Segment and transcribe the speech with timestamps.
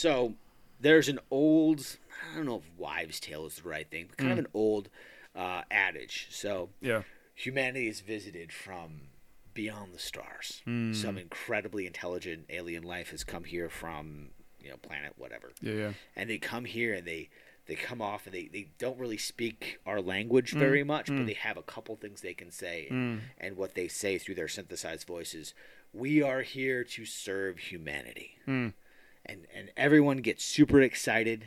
[0.00, 0.32] So
[0.80, 1.98] there's an old,
[2.32, 4.46] I don't know if wives' tale is the right thing, but kind of mm.
[4.46, 4.88] an old
[5.36, 6.28] uh, adage.
[6.30, 7.02] So Yeah.
[7.34, 9.08] humanity is visited from
[9.52, 10.62] beyond the stars.
[10.66, 10.96] Mm.
[10.96, 15.52] Some incredibly intelligent alien life has come here from, you know, planet whatever.
[15.60, 15.74] Yeah.
[15.74, 15.92] Yeah.
[16.16, 17.28] And they come here and they
[17.66, 20.58] they come off and they, they don't really speak our language mm.
[20.58, 22.88] very much, but they have a couple things they can say.
[22.90, 25.52] And, and what they say through their synthesized voices,
[25.92, 28.38] we are here to serve humanity.
[29.26, 31.46] And and everyone gets super excited.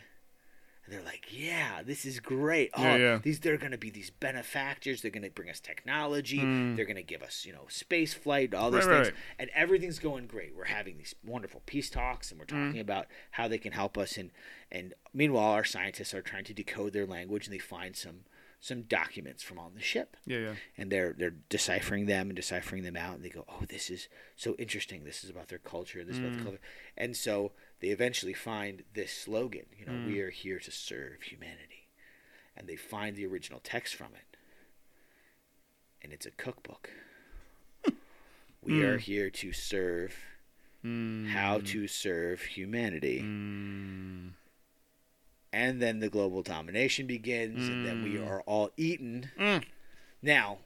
[0.86, 2.70] And they're like, "Yeah, this is great.
[2.74, 3.20] Oh, Yeah, yeah.
[3.24, 5.02] these they're going to be these benefactors.
[5.02, 6.40] They're going to bring us technology.
[6.76, 9.16] They're going to give us, you know, space flight, all these Right, things, right.
[9.40, 10.54] and everything's going great.
[10.54, 12.66] We're having these wonderful peace talks, and we're Mm.
[12.68, 14.18] talking about how they can help us.
[14.18, 14.32] And
[14.72, 18.26] and meanwhile, our scientists are trying to decode their language, and they find some
[18.60, 20.38] some documents from on the ship Yeah.
[20.40, 20.56] Yeah.
[20.78, 24.08] and they're they're deciphering them and deciphering them out and they go oh this is
[24.38, 26.62] so interesting this is about their culture this is about the culture
[26.96, 27.52] and so
[27.84, 30.22] they eventually find this slogan you know we mm.
[30.24, 31.90] are here to serve humanity.
[32.56, 34.38] And they find the original text from it.
[36.02, 36.90] And it's a cookbook.
[38.64, 39.02] We are mm.
[39.02, 40.16] here to serve
[40.86, 41.28] mm.
[41.28, 43.20] how to serve humanity.
[43.20, 44.32] And
[45.52, 49.30] then the global domination begins and then we are all eaten.
[50.22, 50.60] Now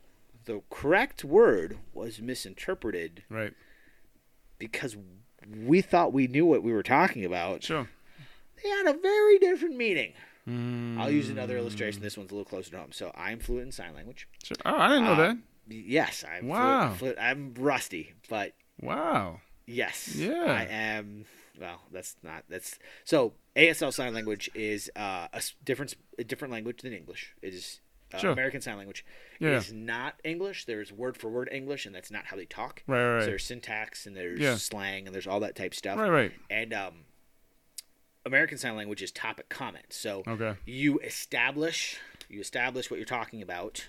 [0.45, 3.55] the correct word was misinterpreted Right.
[4.59, 4.95] because
[5.65, 7.87] we thought we knew what we were talking about Sure.
[8.63, 10.13] they had a very different meaning
[10.99, 13.71] i'll use another illustration this one's a little closer to home so i'm fluent in
[13.71, 14.55] sign language Sure.
[14.65, 15.37] Oh, I didn't know Uh, that.
[15.67, 16.93] yes i'm Wow.
[16.95, 19.41] fluent, fluent, i'm rusty but Wow.
[19.65, 20.15] Yes.
[20.15, 20.43] Yeah.
[20.45, 21.25] I am.
[21.59, 22.43] Well, that's not.
[22.47, 23.33] That's so.
[23.55, 27.33] ASL Sign Language is uh, a different a different language than English.
[27.41, 27.81] It is
[28.13, 28.31] uh, Sure.
[28.31, 29.05] American Sign Language.
[29.39, 29.57] Yeah.
[29.57, 30.65] Is not English.
[30.65, 32.83] There's word for word English, and that's not how they talk.
[32.87, 33.21] Right, right.
[33.21, 34.55] So there's syntax and there's Yeah.
[34.55, 35.97] slang and there's all that type stuff.
[35.99, 36.09] Right.
[36.09, 36.31] Right.
[36.49, 37.05] And um,
[38.25, 39.87] American Sign Language is topic comment.
[39.93, 40.55] So Okay.
[40.65, 41.99] you establish
[42.29, 43.87] you establish what you're talking about,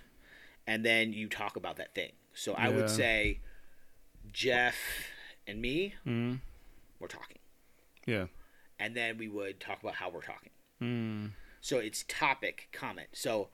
[0.64, 2.12] and then you talk about that thing.
[2.34, 3.40] So I would say,
[4.32, 4.76] Jeff
[5.46, 6.40] and me, Mm.
[7.00, 7.38] we're talking,
[8.06, 8.26] Yeah.
[8.78, 10.50] and then we would talk about how we're talking.
[10.80, 11.32] Mm.
[11.60, 13.08] So it's topic comment.
[13.12, 13.50] So,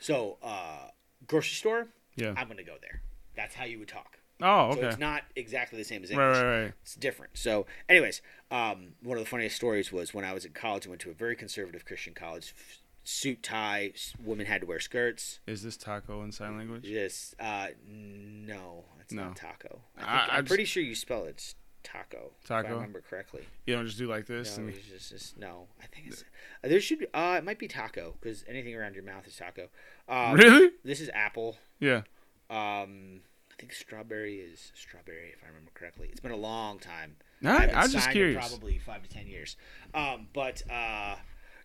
[0.00, 0.88] so uh,
[1.28, 2.34] grocery store, Yeah.
[2.36, 3.02] I'm gonna go there.
[3.36, 4.18] That's how you would talk.
[4.42, 4.80] Oh, okay.
[4.80, 6.36] So it's not exactly the same as English.
[6.38, 6.62] right, right.
[6.64, 6.72] right.
[6.82, 7.36] It's different.
[7.36, 10.86] So, anyways, um, one of the funniest stories was when I was in college.
[10.86, 12.54] I went to a very conservative Christian college.
[12.58, 15.40] F- Suit tie, s- women had to wear skirts.
[15.46, 16.84] Is this taco in sign language?
[16.86, 17.34] Yes.
[17.40, 19.24] uh, no, it's No.
[19.28, 19.80] not taco.
[19.96, 22.30] I I- think, I I'm pretty sure you spell it s- taco.
[22.40, 22.68] If Taco?
[22.68, 23.42] I remember correctly.
[23.66, 24.56] You don't just do like this.
[24.58, 25.66] No, and- just, it's- no.
[25.82, 26.24] I think it's
[26.64, 27.06] uh, there should be.
[27.14, 29.68] Uh, it might be taco because anything around your mouth is taco.
[30.08, 30.70] Um, really?
[30.84, 31.56] This is apple.
[31.78, 32.02] Yeah.
[32.48, 33.20] Um,
[33.52, 36.08] I think strawberry is strawberry if I remember correctly.
[36.10, 37.16] It's been a long time.
[37.44, 38.36] I- haven't I was just curious.
[38.48, 39.56] Probably five to ten years.
[39.94, 41.16] Um, but uh,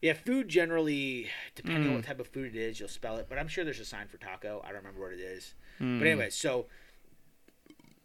[0.01, 1.95] yeah, food generally, depending on Mm.
[1.95, 3.27] what type of food it is, you'll spell it.
[3.29, 4.61] But I'm sure there's a sign for taco.
[4.63, 5.53] I don't remember what it is.
[5.81, 5.99] Mm.
[5.99, 6.67] But anyway, so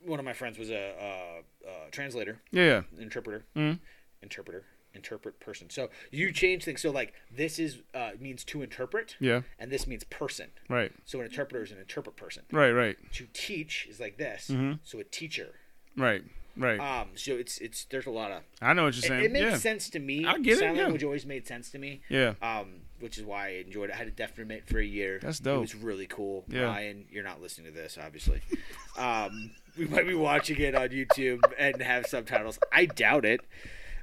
[0.05, 2.65] one of my friends was a, uh uh translator, Yeah.
[2.65, 2.83] Yeah.
[3.03, 3.78] interpreter, Mm.
[4.22, 5.71] interpreter, interpret person.
[5.71, 6.81] So you change things.
[6.83, 9.43] So like this is uh, means to interpret, Yeah.
[9.59, 10.50] and this means person.
[10.69, 10.93] Right.
[11.05, 12.44] So an interpreter is an interpret person.
[12.50, 12.72] Right.
[12.72, 12.97] Right.
[13.15, 14.49] To teach is like this.
[14.50, 14.81] Mhm.
[14.83, 15.55] So a teacher.
[15.97, 16.22] Right.
[16.56, 16.81] Right.
[16.81, 19.25] Um, so it's it's there's a lot of I know what you're saying.
[19.25, 19.56] it makes yeah.
[19.56, 20.27] sense to me.
[20.27, 20.82] I get it, yeah.
[20.82, 22.03] language always made sense to me.
[22.09, 22.34] Yeah.
[22.43, 23.94] Um, which is why I enjoyed it.
[23.94, 25.21] I had a deaf roommate for a year.
[25.22, 25.56] That's dope.
[25.59, 26.44] It was really cool.
[26.49, 26.65] Yeah.
[26.65, 28.43] Ryan, you're not listening to this, obviously.
[28.99, 32.58] um, we might be watching it on YouTube and have subtitles.
[32.72, 33.41] I doubt it.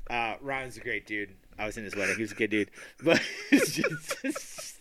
[0.10, 1.32] Uh, Ryan's a great dude.
[1.60, 2.16] I was in his wedding.
[2.16, 2.70] He was a good dude.
[3.04, 4.78] But it's just,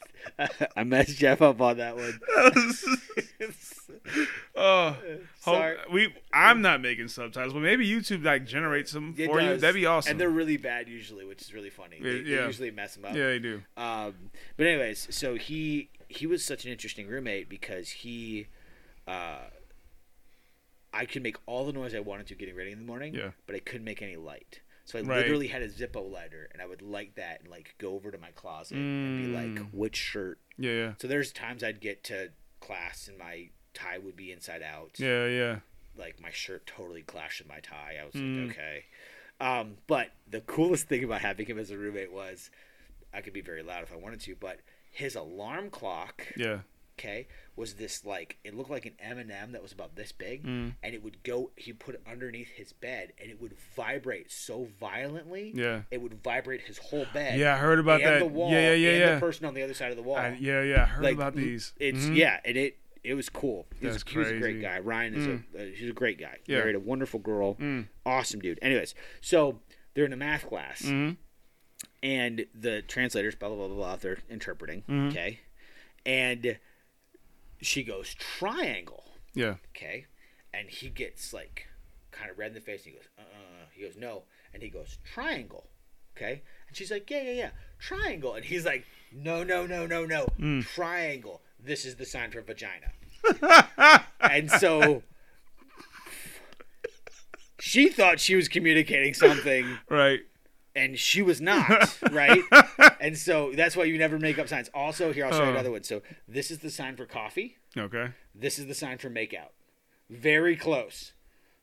[0.76, 2.20] I messed Jeff up on that one.
[4.58, 4.90] Oh,
[5.42, 5.76] hope- Sorry.
[5.92, 6.14] we.
[6.32, 9.48] I'm not making subtitles, but maybe YouTube like generates them It for you.
[9.50, 9.60] does.
[9.60, 10.12] That'd be awesome.
[10.12, 11.98] And they're really bad usually, which is really funny.
[12.00, 13.14] They, they usually mess them up.
[13.14, 13.62] yeah, they do.
[13.76, 14.14] Um,
[14.56, 18.46] but anyways, so he he was such an interesting roommate because he,
[19.06, 19.38] uh,
[20.96, 23.14] I could make all the noise I wanted to getting ready in the morning.
[23.14, 23.30] Yeah.
[23.46, 24.60] But I couldn't make any light.
[24.84, 25.18] So I Right.
[25.18, 28.18] literally had a Zippo lighter, and I would light that and like go over to
[28.18, 29.74] my closet and be like, Mm.
[29.74, 30.38] which shirt?
[30.58, 34.62] Yeah, yeah, So there's times I'd get to class and my tie would be inside
[34.62, 35.58] out yeah, yeah.
[35.96, 37.98] like my shirt totally clashed with my tie.
[38.00, 38.46] I was Mm.
[38.46, 38.84] like, okay.
[39.40, 42.50] Um, but the coolest thing about having him as a roommate was
[43.12, 44.60] I could be very loud if I wanted to, but
[44.90, 46.60] his alarm clock, Yeah.
[46.98, 47.26] Okay,
[47.56, 50.44] was this like it looked like an M and m that was about this big,
[50.44, 50.74] Mm.
[50.82, 51.50] and it would go.
[51.56, 55.52] He put it underneath his bed, and it would vibrate so violently.
[55.54, 55.82] Yeah.
[55.90, 57.38] it would vibrate his whole bed.
[57.38, 58.18] Yeah, I heard about that.
[58.20, 59.14] The wall, yeah, yeah, yeah, and yeah.
[59.14, 60.16] The person on the other side of the wall.
[60.16, 60.82] I, yeah, yeah.
[60.82, 61.72] I heard like about these.
[61.78, 62.16] It's Mhm.
[62.16, 63.66] yeah, and it it was cool.
[63.78, 64.78] He was, That's he was a great guy.
[64.80, 66.38] Ryan is a uh, he's a great guy.
[66.46, 66.58] Yeah.
[66.58, 67.54] Married a wonderful girl.
[67.56, 67.88] Mm.
[68.04, 68.58] Awesome dude.
[68.62, 69.60] Anyways, so
[69.94, 71.12] they're in a math class, Mm-hmm.
[72.02, 74.82] and the translators, blah blah blah blah, they're interpreting.
[74.88, 75.10] Mhm.
[75.10, 75.40] Okay,
[76.04, 76.58] and
[77.60, 79.04] she goes triangle.
[79.34, 79.54] Yeah.
[79.76, 80.06] Okay,
[80.52, 81.66] and he gets like
[82.12, 82.84] kind of red in the face.
[82.86, 84.22] And he goes, uh, uh He goes, no,
[84.54, 85.66] and he goes triangle.
[86.16, 90.06] Okay, and she's like, yeah, yeah, yeah, triangle, and he's like, no, no, no, no,
[90.06, 90.64] no, Mm.
[90.64, 91.42] triangle.
[91.62, 92.92] This is the sign for vagina.
[94.20, 95.02] and so
[97.58, 100.20] she thought she was communicating something Right.
[100.76, 102.42] And she was not right?
[103.00, 104.68] And so that's why you never make up signs.
[104.74, 105.52] Also here i'll show you Oh.
[105.52, 105.82] another one.
[105.82, 107.56] So this is the sign for coffee.
[107.76, 108.10] Okay.
[108.34, 109.50] this is the sign for makeout.
[110.10, 111.12] Very close.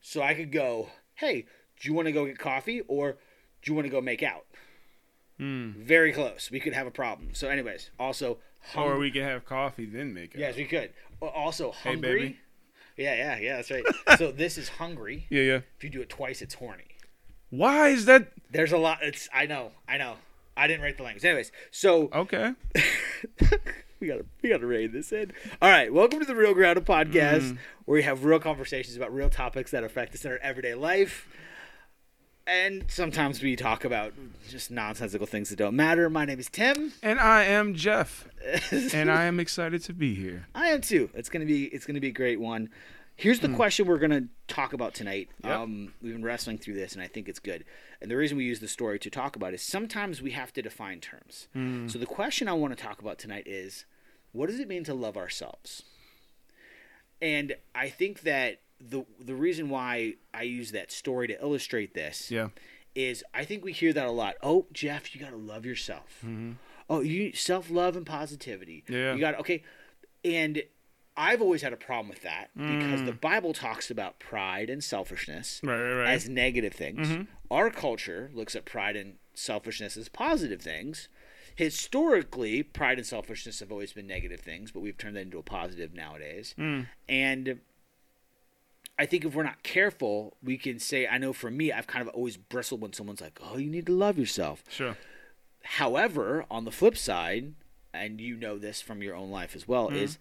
[0.01, 1.45] So i could go hey
[1.79, 3.17] do you want to go get coffee or
[3.61, 4.45] do you want to go make out?
[5.39, 5.71] Hmm.
[5.77, 6.49] very close.
[6.51, 7.29] We could have a problem.
[7.33, 8.37] So anyways also
[8.73, 10.39] hung- Or we can have coffee then make it.
[10.39, 10.91] yes we could.
[11.21, 12.19] Al- also Hey, hungry.
[12.19, 12.39] baby.
[12.97, 13.83] yeah yeah yeah that's right.
[14.17, 15.25] So this is hungry.
[15.29, 15.59] Yeah, yeah.
[15.77, 16.85] if you do it twice it's horny
[17.55, 18.29] Why is that?
[18.49, 20.15] there's a lot it's i know i know
[20.57, 22.53] i didn't write the language anyways so Okay.
[23.99, 25.31] we gotta we gotta rein this in.
[25.61, 27.57] All right, welcome to the Real Grounded Podcast, Mm.
[27.85, 31.27] where we have real conversations about real topics that affect us in our everyday life.
[32.47, 34.13] And sometimes we talk about
[34.49, 36.09] just nonsensical things that don't matter.
[36.09, 36.91] My name is Tim.
[37.03, 38.27] And I am Jeff,
[38.93, 40.47] and I am excited to be here.
[40.55, 41.09] I am too.
[41.13, 42.69] It's gonna be it's gonna be a great one.
[43.15, 45.29] Here's the question we're gonna talk about tonight.
[45.41, 45.47] Hmm.
[45.47, 45.57] Yep.
[45.59, 47.63] Um, we've been wrestling through this, and I think it's good.
[48.01, 50.61] And the reason we use the story to talk about is sometimes we have to
[50.61, 51.47] define terms.
[51.53, 51.87] Hmm.
[51.87, 53.85] So the question I want to talk about tonight is,
[54.31, 55.83] what does it mean to love ourselves?
[57.21, 62.29] And I think that the the reason why I use that story to illustrate this
[62.31, 62.49] Yeah.
[62.95, 64.35] is I think we hear that a lot.
[64.41, 66.23] Oh, Jeff, you got to love yourself.
[66.89, 68.83] Oh, you self love and positivity.
[68.85, 68.93] Mm-hmm.
[68.93, 69.13] Yeah.
[69.13, 69.63] You got okay,
[70.25, 70.63] and
[71.15, 73.05] I've always had a problem with that because Mm.
[73.05, 76.09] the Bible talks about pride and selfishness Right, right, right.
[76.09, 77.07] as negative things.
[77.07, 77.27] Mhm.
[77.51, 81.09] Our culture looks at pride and selfishness as positive things.
[81.55, 85.43] Historically, pride and selfishness have always been negative things, but we've turned that into a
[85.43, 86.55] positive nowadays.
[86.57, 86.87] Mm.
[87.07, 87.61] And
[88.97, 92.07] I think if we're not careful, we can say, I know for me, I've kind
[92.07, 94.63] of always bristled when someone's like, oh, you need to love yourself.
[94.69, 94.97] Sure.
[95.63, 97.53] However, on the flip side,
[97.93, 100.17] and you know this from your own life as well, is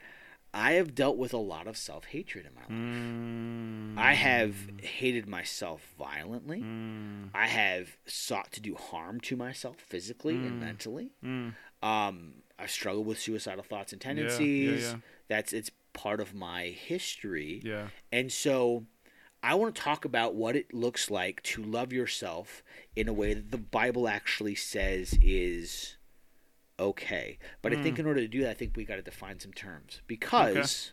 [0.54, 2.70] I have dealt with a lot of self hatred in my life.
[2.70, 3.98] Mm.
[3.98, 6.60] I have hated myself violently.
[6.60, 7.30] Mm.
[7.34, 11.12] I have sought to do harm to myself physically and mentally.
[11.24, 11.54] Mm.
[11.82, 14.82] Um, I've struggled with suicidal thoughts and yeah, tendencies.
[14.82, 14.96] yeah.
[15.28, 17.62] That's it's part of my history.
[17.64, 17.88] Yeah.
[18.10, 18.84] And so
[19.42, 22.62] I want to talk about what it looks like to love yourself
[22.94, 25.96] in a way that the Bible actually says is
[26.90, 27.38] okay.
[27.62, 29.52] But I think in order to do that, I think we got to define some
[29.52, 30.92] terms because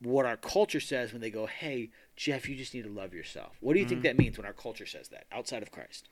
[0.00, 3.56] what our culture says when they go, "Hey, Jeff, you just need to love yourself."
[3.60, 6.08] What do you think that means when our culture says that outside of Christ?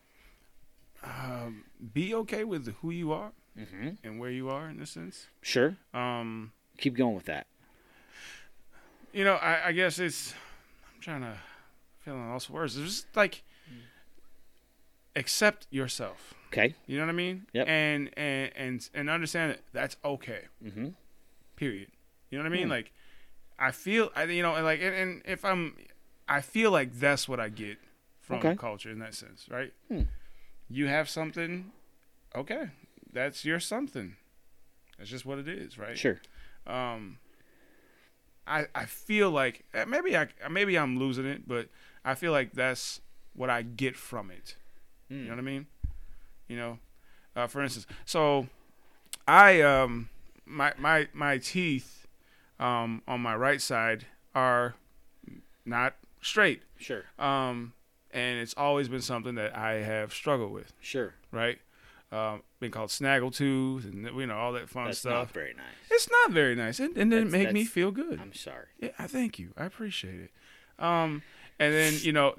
[1.02, 3.90] Um, be okay with who you are Mm-hmm.
[4.02, 5.28] and where you are in a sense.
[5.40, 5.76] Sure.
[5.92, 7.46] Um, Keep going with that.
[9.12, 10.34] you know, I, I guess it's.
[10.92, 11.36] I'm trying to
[12.00, 12.76] feel in lost words.
[12.76, 13.44] It's just like
[15.16, 16.34] accept yourself.
[16.48, 16.74] Okay.
[16.86, 17.46] You know what I mean?
[17.52, 17.68] Yep.
[17.68, 20.42] And and and and understand that that's okay.
[20.64, 20.88] Mm-hmm.
[21.56, 21.88] Period.
[22.30, 22.64] You know what I mean?
[22.66, 22.70] Hmm.
[22.70, 22.92] Like,
[23.58, 25.76] I feel I you know and like and, and if I'm,
[26.28, 27.78] I feel like that's what I get
[28.20, 28.56] from Okay.
[28.56, 29.72] culture in that sense, right?
[29.88, 30.02] Hmm.
[30.68, 31.72] You have something,
[32.34, 32.70] okay,
[33.12, 34.16] that's your something.
[34.98, 35.98] That's just what it is, right?
[35.98, 36.20] Sure.
[36.66, 37.18] um
[38.46, 41.68] I I feel like eh, maybe I maybe I'm losing it, but
[42.04, 43.00] I feel like that's
[43.34, 44.56] what I get from it.
[45.08, 45.66] You know what I mean?
[46.48, 46.78] You know,
[47.36, 48.48] uh, for instance, so
[49.28, 50.08] I um
[50.46, 52.06] my my my teeth
[52.58, 54.74] um on my right side are
[55.64, 56.62] not straight.
[56.78, 57.04] Sure.
[57.18, 57.72] Um
[58.10, 61.14] and it's always been something that I have struggled with, Sure.
[61.32, 61.58] right?
[62.12, 65.12] Um, been called snaggletooth and you know all that fun That's stuff.
[65.12, 65.64] not very nice.
[65.90, 66.78] It's not very nice.
[66.78, 68.20] and it didn't make me feel good.
[68.20, 68.66] I'm sorry.
[68.78, 69.50] Yeah, I thank you.
[69.56, 70.30] I appreciate it.
[70.78, 71.22] Um,
[71.58, 72.34] and then you know,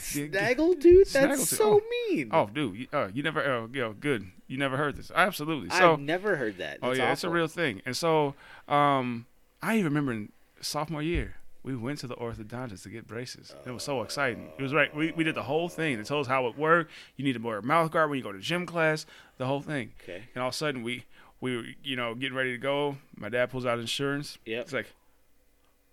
[0.00, 1.06] Snaggle, dude.
[1.08, 1.56] That's Snaggletooth.
[1.56, 2.10] so Oh.
[2.10, 2.30] mean.
[2.32, 4.26] oh, dude, you, uh, you never, oh, yo, good.
[4.46, 5.10] You never heard this.
[5.14, 5.70] Absolutely.
[5.70, 6.78] So, I've never heard that.
[6.82, 7.82] oh That's yeah, it's a real thing.
[7.86, 8.34] And so,
[8.68, 9.26] um,
[9.62, 13.54] I even remember in sophomore year, we went to the orthodontist to get braces.
[13.66, 14.50] It was so exciting.
[14.58, 14.94] It was right.
[14.94, 15.98] We, we did the whole thing.
[15.98, 16.90] They told us how it worked.
[17.16, 19.04] You need to wear a mouth guard when you go to gym class.
[19.36, 19.92] The whole thing.
[20.02, 20.24] Okay.
[20.34, 21.04] And all of a sudden, we
[21.40, 22.96] we were, you know, getting ready to go.
[23.14, 24.38] My dad pulls out insurance.
[24.46, 24.62] Yep.
[24.62, 24.86] It's like,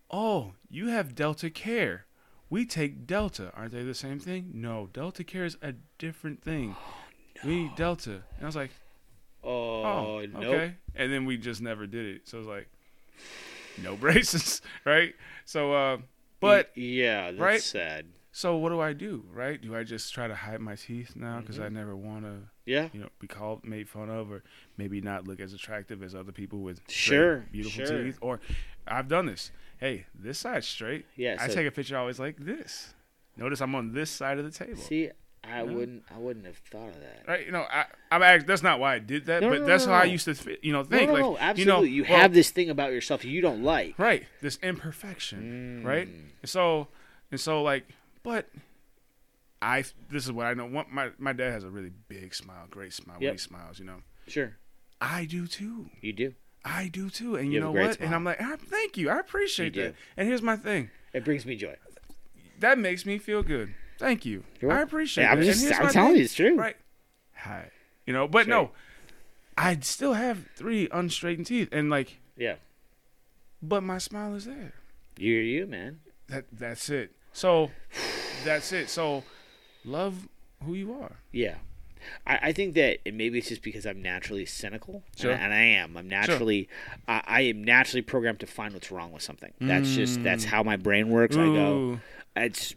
[0.10, 2.06] oh, you have Delta Care.
[2.50, 3.52] We take Delta.
[3.56, 4.52] Aren't they the same thing?
[4.54, 6.76] No, Delta Care is a different thing.
[7.46, 8.14] We need Delta.
[8.38, 8.72] And I was like,
[9.44, 10.44] Oh, oh, nope.
[10.44, 10.74] okay.
[10.96, 12.28] And then we just never did it.
[12.28, 12.68] So it was like,
[13.84, 15.14] no braces, right?
[15.46, 15.98] So, uh,
[16.40, 17.62] but yeah, that's right?
[17.62, 18.08] sad.
[18.32, 19.62] So what do I do, right?
[19.62, 22.90] Do I just try to hide my teeth now because I never want to, Yeah.
[22.92, 24.44] you know, be called, made fun of, or
[24.76, 28.04] maybe not look as attractive as other people with Sure, beautiful sure.
[28.04, 28.18] teeth?
[28.20, 28.40] Or
[28.90, 29.52] I've done this.
[29.80, 31.06] Hey, this side's straight.
[31.16, 31.38] Yeah.
[31.40, 32.94] I so- take a picture always like this.
[33.36, 34.78] Notice I'm on this side of the table.
[34.82, 35.12] See,
[35.44, 36.04] I wouldn't.
[36.14, 37.24] I wouldn't have thought of that.
[37.28, 39.66] Right, you know, I, I'm act- that's not why I did that, No, but no,
[39.66, 41.90] that's no, how I used to, you know, think no, like, no, you know, absolutely.
[41.92, 43.98] You, well, have this thing about yourself you don't like.
[44.00, 46.08] right, this imperfection, right?
[46.08, 46.30] Mm.
[46.42, 46.88] And so,
[47.32, 47.86] and so, like,
[48.24, 48.50] but
[49.62, 50.66] I, this is what I know.
[50.66, 53.80] One, my my dad has a really big smile, great smile when he smiles.
[53.80, 54.58] You know, Sure,
[55.00, 55.90] I do too.
[56.02, 56.34] you do.
[56.70, 57.36] I do too.
[57.36, 58.00] And You you, know what?
[58.02, 58.14] And.
[58.14, 59.10] I'm like, ah, thank you.
[59.10, 59.90] I appreciate You that.
[59.92, 59.98] do.
[60.18, 60.90] And here's my thing.
[61.14, 61.76] It brings me joy.
[62.60, 63.74] That makes me feel good.
[64.00, 64.44] Thank you.
[64.70, 65.46] I appreciate Yeah, I'm that.
[65.46, 66.18] just- I'm telling thing.
[66.18, 66.56] you, it's true.
[66.58, 66.76] Right.
[67.36, 67.70] Hi.
[68.06, 68.72] You know, but no,
[69.58, 72.56] I still have three unstraightened teeth, and like, Yeah,
[73.62, 74.74] but my smile is there.
[75.18, 76.00] you're you, man.
[76.28, 77.12] That that's it.
[77.34, 77.72] So
[78.46, 78.90] that's it.
[78.90, 79.24] So
[79.84, 80.28] love
[80.64, 81.18] who you are.
[81.32, 81.56] Yeah.
[82.26, 85.32] I, I think that maybe it's just because I'm naturally cynical, Sure.
[85.32, 85.98] and, I, and I am.
[85.98, 86.68] I'm naturally,
[87.08, 89.54] I, I am naturally programmed to find what's wrong with something.
[89.60, 91.36] That's just that's how my brain works.
[91.38, 92.02] I go, Mm.
[92.36, 92.76] It's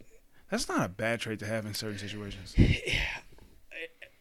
[0.50, 2.54] that's not a bad trait to have in certain situations.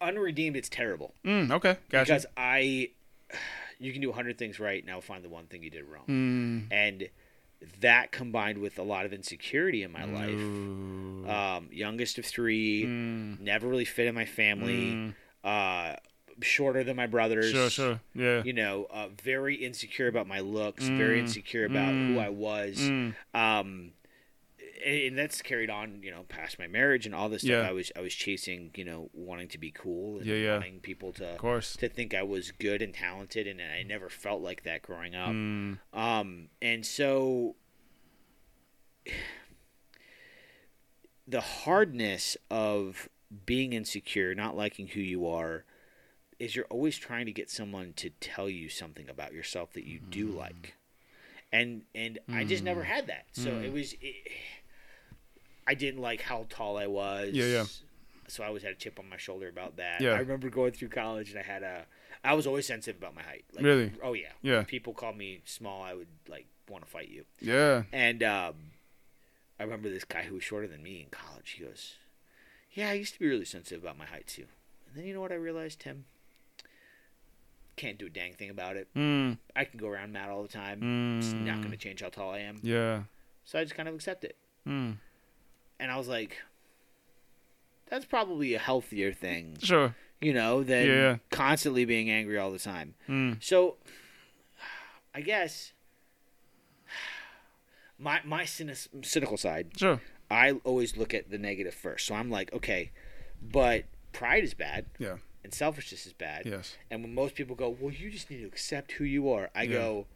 [0.02, 0.56] unredeemed.
[0.56, 2.06] It's terrible Mm, okay, gotcha.
[2.14, 2.92] because I,
[3.80, 6.06] you can do a hundred things right, now find the one thing you did wrong,
[6.08, 7.10] Mm, and
[7.82, 10.40] that combined with a lot of insecurity in my life.
[11.30, 14.94] Um, youngest of three, mm, never really fit in my family.
[14.96, 15.14] mm.
[15.44, 15.96] Uh,
[16.42, 17.52] shorter than my brothers.
[17.52, 18.44] Sure, sure, yeah.
[18.44, 22.30] you know, uh, very insecure about my looks, very Mm, insecure about who mm, I
[22.30, 22.78] was.
[22.80, 23.92] Mm, Um,
[24.86, 27.52] and, that's carried on, you know, past my marriage and all this stuff.
[27.64, 27.70] Yeah.
[27.70, 30.54] I was I was chasing, you know, wanting to be cool and Yeah, yeah.
[30.54, 31.76] wanting people to of course.
[31.78, 35.30] to think I was good and talented, and I never felt like that growing up.
[35.32, 37.56] Mm, Um, and so
[41.28, 43.10] the hardness of
[43.46, 45.64] being insecure, not liking who you are,
[46.40, 50.00] is you're always trying to get someone to tell you something about yourself that you
[50.00, 50.38] do Mm.
[50.38, 50.74] like.
[51.52, 53.26] And and I just never had that.
[53.34, 53.64] So Mm.
[53.66, 54.16] it was it,
[55.70, 57.30] I didn't like how tall I was.
[57.32, 57.66] Yeah, yeah.
[58.28, 60.02] So I always had a chip on my shoulder about that.
[60.02, 60.14] Yeah.
[60.14, 61.86] I remember going through college and I had a
[62.24, 63.46] I was always sensitive about my height.
[63.54, 63.92] Like, Really?
[64.04, 64.30] Oh yeah.
[64.42, 64.56] Yeah.
[64.58, 67.26] When people called me small, I would like want to fight you.
[67.40, 67.84] yeah.
[67.94, 68.56] And um,
[69.60, 71.52] I remember this guy who was shorter than me in college.
[71.52, 71.94] He goes,
[72.74, 74.46] "Yeah, I used to be really sensitive about my height too."
[74.88, 76.06] And then you know what I realized, Tim?
[77.76, 78.88] Can't do a dang thing about it.
[78.96, 81.18] Mm, I can go around mad all the time.
[81.20, 82.60] It's not mm, going to change how tall I am.
[82.64, 83.04] Yeah.
[83.46, 84.36] So I just kind of accept it.
[84.68, 84.98] Mm,
[85.80, 86.38] And I was like,
[87.90, 89.96] "That's probably a healthier thing, sure.
[90.22, 91.18] you know, than Yeah.
[91.32, 93.78] constantly being angry all the time." Mm, So,
[95.14, 95.74] I guess
[97.98, 100.02] my my cynic- cynical side sure.
[100.32, 102.06] I always look at the negative first.
[102.06, 102.92] So I'm like, okay,
[103.42, 104.86] but pride is bad.
[105.00, 105.18] Yeah.
[105.44, 106.46] And selfishness is bad.
[106.46, 106.78] Yes.
[106.92, 109.64] And when most people go, well, you just need to accept who you are, I
[109.64, 109.72] Yeah.
[109.72, 110.08] go,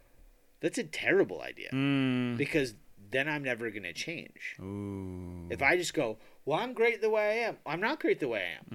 [0.60, 2.38] that's a terrible idea Mm.
[2.38, 2.76] because
[3.14, 4.56] then I'm never going to change.
[4.62, 5.48] Ooh.
[5.50, 8.28] If I just go, well, I'm great the way I am, I'm not great the
[8.28, 8.66] way I am.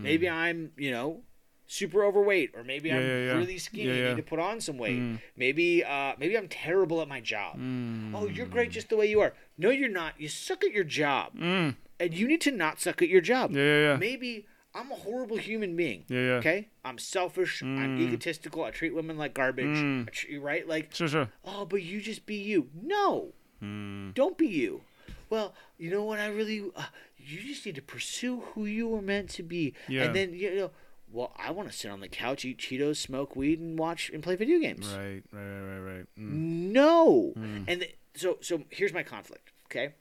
[0.00, 0.02] Mm.
[0.02, 1.22] Maybe I'm, you know,
[1.66, 3.32] super overweight, or maybe Yeah, I'm yeah, yeah.
[3.38, 4.08] really skinny, and yeah.
[4.08, 4.98] need to put on some weight.
[4.98, 5.18] Mm.
[5.36, 7.58] Maybe, uh, maybe I'm terrible at my job.
[7.58, 8.12] Mm.
[8.14, 9.32] Oh, you're great just the way you are.
[9.56, 10.14] No, you're not.
[10.20, 11.76] You suck at your job, Mm.
[12.00, 13.52] and you need to not suck at your job.
[13.52, 13.62] Yeah,
[13.92, 13.96] yeah.
[13.96, 16.04] Maybe I'm a horrible human being.
[16.08, 16.32] Yeah, yeah.
[16.34, 17.62] Okay, I'm selfish.
[17.62, 18.02] I'm Mm.
[18.08, 18.64] egotistical.
[18.64, 19.66] I treat women like garbage.
[19.78, 20.08] Mm.
[20.08, 20.66] I treat, right?
[20.68, 21.28] Like, Sure, sure.
[21.44, 22.68] oh, but you just be you.
[22.80, 24.14] No, Mm.
[24.14, 24.82] don't be you.
[25.28, 26.18] Well, you know what?
[26.18, 26.84] I really, uh,
[27.18, 30.04] you just need to pursue who you were meant to be, Yeah.
[30.04, 30.70] and then you know.
[31.12, 34.22] Well, I want to sit on the couch, eat Cheetos, smoke weed, and watch and
[34.22, 34.86] play video games.
[34.86, 36.06] Right, right, right, right, right.
[36.16, 36.70] Mm.
[36.70, 37.32] No.
[37.36, 37.64] Mm.
[37.66, 39.94] And the, so so here's my conflict, okay?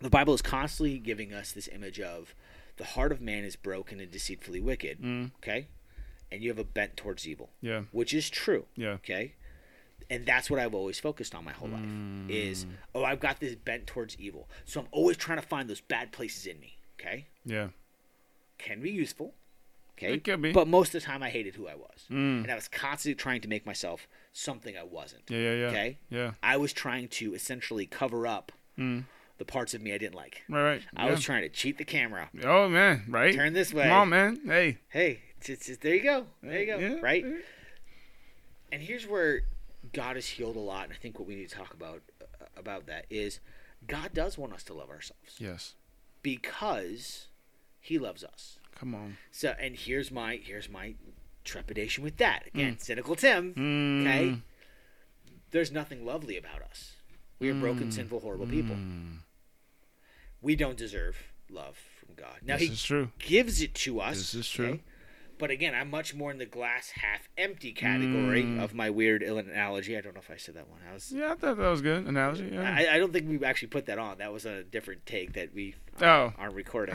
[0.00, 2.34] The Bible is constantly giving us this image of
[2.78, 5.32] the heart of man is broken and deceitfully wicked, Mm.
[5.36, 5.66] okay?
[6.30, 8.92] And you have a bent towards evil, Yeah, which is true, yeah.
[8.92, 9.34] okay?
[10.10, 11.84] And that's what I've always focused on my whole life
[12.28, 12.70] is Mm.
[12.94, 14.48] oh, I've got this bent towards evil.
[14.64, 17.26] So I'm always trying to find those bad places in me, okay?
[17.44, 17.68] Yeah.
[18.58, 19.34] Can be useful.
[19.98, 20.14] Okay?
[20.14, 20.52] It can be.
[20.52, 22.06] But most of the time I hated who I was.
[22.10, 22.42] Mm.
[22.42, 25.22] And I was constantly trying to make myself something I wasn't.
[25.28, 25.66] Yeah, yeah, yeah.
[25.68, 25.98] Okay?
[26.10, 26.30] Yeah.
[26.42, 29.04] I was trying to essentially cover up Mm.
[29.38, 30.42] the parts of me I didn't like.
[30.48, 30.82] Right, right.
[30.96, 31.10] I yeah.
[31.10, 32.30] was trying to cheat the camera.
[32.42, 33.34] Oh man, right?
[33.34, 33.84] Turn this way.
[33.84, 34.40] Come on, man.
[34.46, 34.78] Hey.
[34.88, 36.26] Hey, it's, it's, it's- there you go.
[36.42, 36.78] There you go.
[36.78, 36.94] Yeah.
[37.02, 37.24] Right?
[38.72, 39.42] And here's where
[39.92, 42.44] God has healed a lot, and I think what we need to talk about uh,
[42.56, 43.40] about that is
[43.86, 45.74] God does want us to love ourselves Yes.
[46.22, 47.26] because
[47.80, 48.58] He loves us.
[48.74, 49.16] Come on.
[49.30, 50.94] So, and here's my here's my
[51.44, 52.44] trepidation with that.
[52.54, 53.54] Again, cynical Tim.
[53.54, 54.00] Mm.
[54.06, 54.38] Okay.
[55.50, 56.92] There's nothing lovely about us.
[57.38, 58.76] We are broken, sinful, horrible people.
[58.76, 59.18] Mm.
[60.40, 61.16] we don't deserve
[61.50, 62.36] love from God.
[62.42, 63.10] Now this He is true.
[63.18, 64.16] gives it to us.
[64.16, 64.78] This is true.
[65.42, 68.62] But again, I'm much more in the glass half empty category Mm.
[68.62, 69.98] of my weird ill analogy.
[69.98, 70.78] I don't know if I said that one.
[70.88, 71.10] I was.
[71.10, 72.50] Yeah, I thought that was good analogy.
[72.52, 72.62] Yeah.
[72.62, 74.18] I, I don't think we actually put that on.
[74.18, 76.32] That was a different take that we oh.
[76.38, 76.94] aren't recording.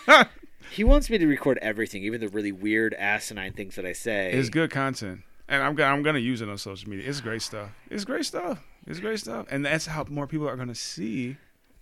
[0.70, 4.30] he wants me to record everything, even the really weird, asinine things that I say.
[4.30, 7.08] It's good content, and I'm gonna I'm gonna use it on social media.
[7.08, 7.70] It's great stuff.
[7.88, 8.62] It's great stuff.
[8.86, 11.38] It's great stuff, and that's how more people are gonna see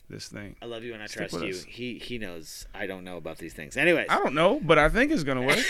[0.09, 0.57] this thing.
[0.63, 1.51] I love you and I Stick trust you.
[1.51, 1.65] us.
[1.65, 3.77] He he knows I don't know about these things.
[3.77, 5.59] Anyways, I don't know, but I think it's gonna work.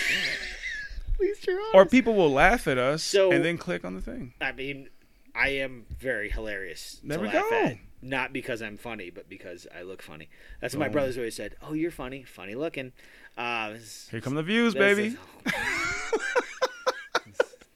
[1.17, 4.35] please you're or people will laugh at us So- and then click on the thing.
[4.41, 4.89] I mean,
[5.35, 7.01] I am very hilarious.
[7.03, 7.57] There we laugh go.
[7.57, 7.77] At.
[8.01, 10.29] Not because I'm funny, but because I look funny.
[10.61, 11.57] That's what my brothers always said.
[11.61, 12.93] Oh, you're funny, funny looking.
[13.37, 13.75] Uh,
[14.13, 15.17] Here come the views, baby.
[15.47, 15.53] is-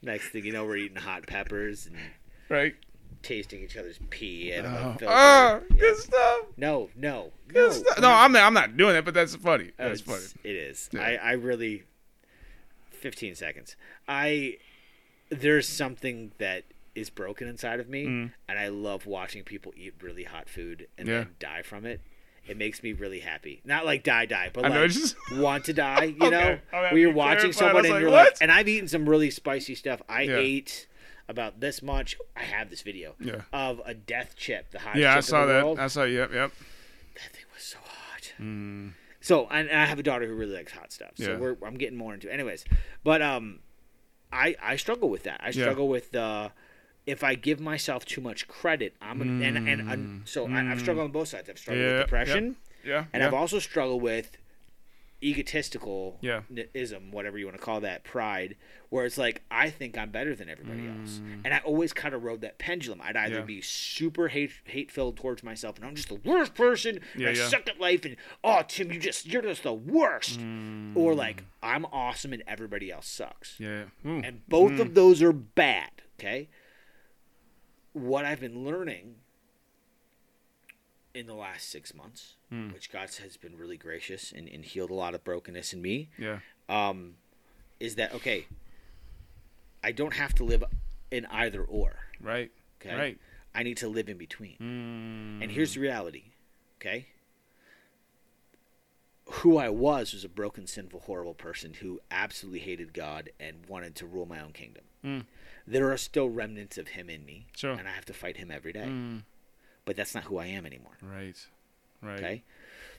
[0.02, 1.96] Next thing you know, we're eating hot peppers and
[2.48, 2.74] Right?
[3.22, 5.76] Tasting each other's pee and Oh, ah, Yeah.
[5.78, 6.46] good stuff.
[6.56, 7.70] No, no, Good no.
[7.70, 8.00] stuff.
[8.00, 9.70] No, I'm not, I'm not doing it, but that's funny.
[9.78, 10.24] Oh, That's funny.
[10.44, 11.00] it's- Yeah.
[11.00, 11.84] I, I really.
[12.90, 13.76] Fifteen seconds.
[14.06, 14.58] I.
[15.30, 16.64] There's something that
[16.94, 18.32] is broken inside of me, Mm.
[18.48, 21.14] and I love watching people eat really hot food and Yeah.
[21.20, 22.02] then die from it.
[22.46, 23.62] It makes me really happy.
[23.64, 26.04] Not like die, die, but I like just- want to die.
[26.04, 27.54] You Okay, know, okay, where you're watching terrified.
[27.58, 30.02] someone and like, you're like, and I've eaten some really spicy stuff.
[30.08, 30.36] I Yeah.
[30.36, 30.86] ate
[31.32, 32.16] about this much.
[32.36, 33.42] I have this video Yeah.
[33.52, 35.64] of a death chip, the hottest Yeah, I saw the that.
[35.64, 35.78] world.
[35.80, 36.04] I saw.
[36.04, 36.52] Yep, yep.
[37.14, 38.32] That thing was so hot.
[38.40, 41.12] Mm, So and I have a daughter who really likes hot stuff.
[41.16, 41.38] So Yeah.
[41.38, 42.28] we're I'm getting more into.
[42.28, 42.32] it.
[42.32, 42.64] Anyways,
[43.02, 43.60] but um,
[44.32, 45.40] I I struggle with that.
[45.42, 45.62] I Yeah.
[45.64, 46.50] struggle with uh,
[47.06, 50.80] if I give myself too much credit, I'm gonna and and, and so I, I've
[50.80, 51.48] struggled on both sides.
[51.50, 51.88] I've struggled Mm.
[51.88, 52.02] Yeah, with yeah.
[52.04, 53.04] depression, yeah.
[53.12, 53.26] and yeah.
[53.26, 54.36] I've also struggled with
[55.22, 56.42] egotistical Yeah.
[56.74, 58.56] ism, whatever you want to call that, pride,
[58.90, 62.24] where it's like I think I'm better than everybody else, and I always kind of
[62.24, 63.00] rode that pendulum.
[63.00, 63.38] I'd either Mm.
[63.40, 63.44] Yeah.
[63.44, 67.28] be super hate hate filled towards myself, and I'm just the worst person, and Yeah,
[67.28, 67.48] I yeah.
[67.48, 70.96] suck at life, and oh Tim, you just you're just the worst, Mm.
[70.96, 73.84] or like I'm awesome and everybody else sucks, Yeah.
[74.04, 74.20] Ooh.
[74.24, 75.90] and both of those are bad.
[76.18, 76.48] Okay,
[77.92, 79.16] what I've been learning
[81.14, 82.72] in the last six months, Mm.
[82.72, 86.08] which God has been really gracious and, and healed a lot of brokenness in me,
[86.18, 86.40] Yeah.
[86.68, 87.16] um,
[87.80, 88.46] is that okay?
[89.84, 90.62] I don't have to live
[91.10, 91.96] in either or.
[92.20, 92.50] Right.
[92.80, 93.18] Okay, Right.
[93.54, 94.56] I need to live in between.
[94.58, 96.24] Mm, And here's the reality.
[96.76, 97.06] Okay,
[99.26, 103.94] who I was was a broken, sinful, horrible person who absolutely hated God and wanted
[103.96, 104.84] to rule my own kingdom.
[105.04, 105.26] Mm.
[105.66, 107.72] There are still remnants of Him in me, Sure.
[107.72, 108.86] and I have to fight Him every day.
[109.84, 110.96] But that's not who I am anymore.
[111.02, 111.36] right.
[112.00, 112.18] Right.
[112.18, 112.42] Okay.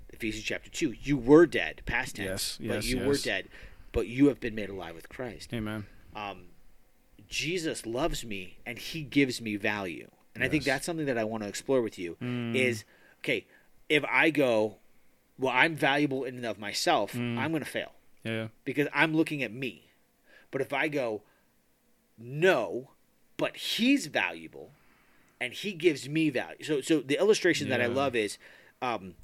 [0.09, 0.93] Ephesians chapter two.
[1.01, 2.27] You were dead, past tense.
[2.27, 3.49] Yes, yes, but yes, you were dead,
[3.91, 5.53] but you have been made alive with Christ.
[5.53, 5.85] Amen.
[6.15, 6.45] um,
[7.27, 10.09] Jesus loves me and he gives me value.
[10.35, 12.55] And I think that's something that I want to explore with you Mm.
[12.55, 12.83] is
[13.19, 13.45] okay,
[13.89, 14.77] if I go,
[15.39, 17.37] well, I'm valuable in and of myself, Mm.
[17.37, 17.93] I'm going to fail
[18.23, 18.47] Yeah.
[18.65, 19.91] because I'm looking at me.
[20.51, 21.23] But if I go,
[22.17, 22.91] no,
[23.37, 24.71] but he's valuable
[25.43, 26.63] and he gives me value.
[26.63, 28.37] So, so the illustration that I love is,
[28.81, 29.15] um,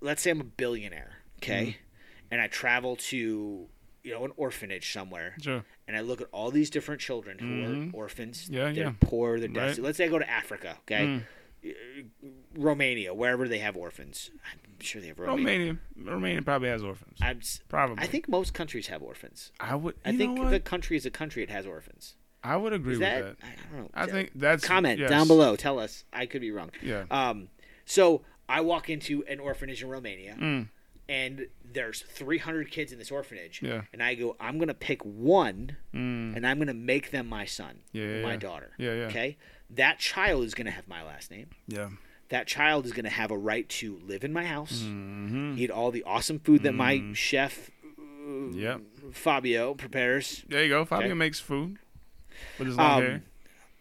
[0.00, 2.32] let's say I'm a billionaire, okay, Mm-hmm.
[2.32, 3.66] and I travel to
[4.06, 5.64] you know an orphanage somewhere, Sure.
[5.88, 7.92] and I look at all these different children who Mhm.
[7.94, 8.48] are orphans.
[8.50, 8.92] Yeah, they're yeah.
[9.00, 9.40] poor.
[9.40, 9.54] They're Right.
[9.54, 9.84] destitute.
[9.84, 11.22] Let's say I go to Africa, okay, Mm.
[11.66, 14.30] Uh, Romania, wherever they have orphans.
[14.52, 15.46] I'm sure they have Romania.
[15.96, 16.12] Romania.
[16.12, 17.18] Romania probably has orphans.
[17.22, 17.96] I'm, Probably.
[18.04, 19.50] I think most countries have orphans.
[19.58, 19.94] I would.
[20.04, 21.42] I think the country is a country.
[21.42, 22.16] It has orphans.
[22.44, 23.16] I would agree with that?
[23.42, 23.90] I don't know.
[23.94, 25.08] I think that's comment yes.
[25.10, 25.56] down below.
[25.56, 26.04] Tell us.
[26.12, 26.70] I could be wrong.
[26.82, 27.04] Yeah.
[27.10, 27.48] Um,
[27.86, 30.68] so I walk into an orphanage in Romania, Mm.
[31.08, 33.60] and there's 300 kids in this orphanage.
[33.62, 33.82] Yeah.
[33.92, 36.36] And I go, I'm gonna pick one, Mm.
[36.36, 38.36] and I'm gonna make them my son, Yeah, yeah, my yeah.
[38.38, 38.70] daughter.
[38.78, 39.06] Yeah, yeah.
[39.06, 39.36] Okay.
[39.70, 41.48] That child is gonna have my last name.
[41.66, 41.88] Yeah.
[42.28, 45.54] That child is gonna have a right to live in my house, Mm-hmm.
[45.58, 47.70] eat all the awesome food that my chef
[48.52, 48.80] Yep.
[49.12, 50.44] Fabio prepares.
[50.48, 50.84] There you go.
[50.86, 51.14] Fabio Okay.
[51.14, 51.78] makes food
[52.58, 53.22] with his long Um, hair.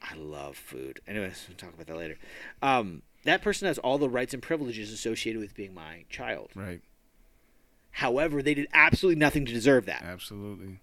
[0.02, 1.00] I love food.
[1.08, 2.18] Anyways, we'll talk about that later.
[2.62, 6.52] Um, that person has all the rights and privileges associated with being my child.
[6.56, 6.82] Right.
[7.92, 10.04] However, they did absolutely nothing to deserve that.
[10.04, 10.80] Absolutely.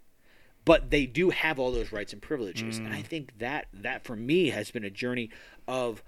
[0.64, 2.94] But they do have all those rights and privileges, and Mm.
[2.94, 5.30] I think that that for me has been a journey
[5.66, 6.02] of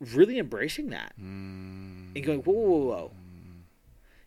[0.00, 2.14] really embracing that Mm.
[2.16, 3.12] and going, whoa, whoa, whoa, whoa.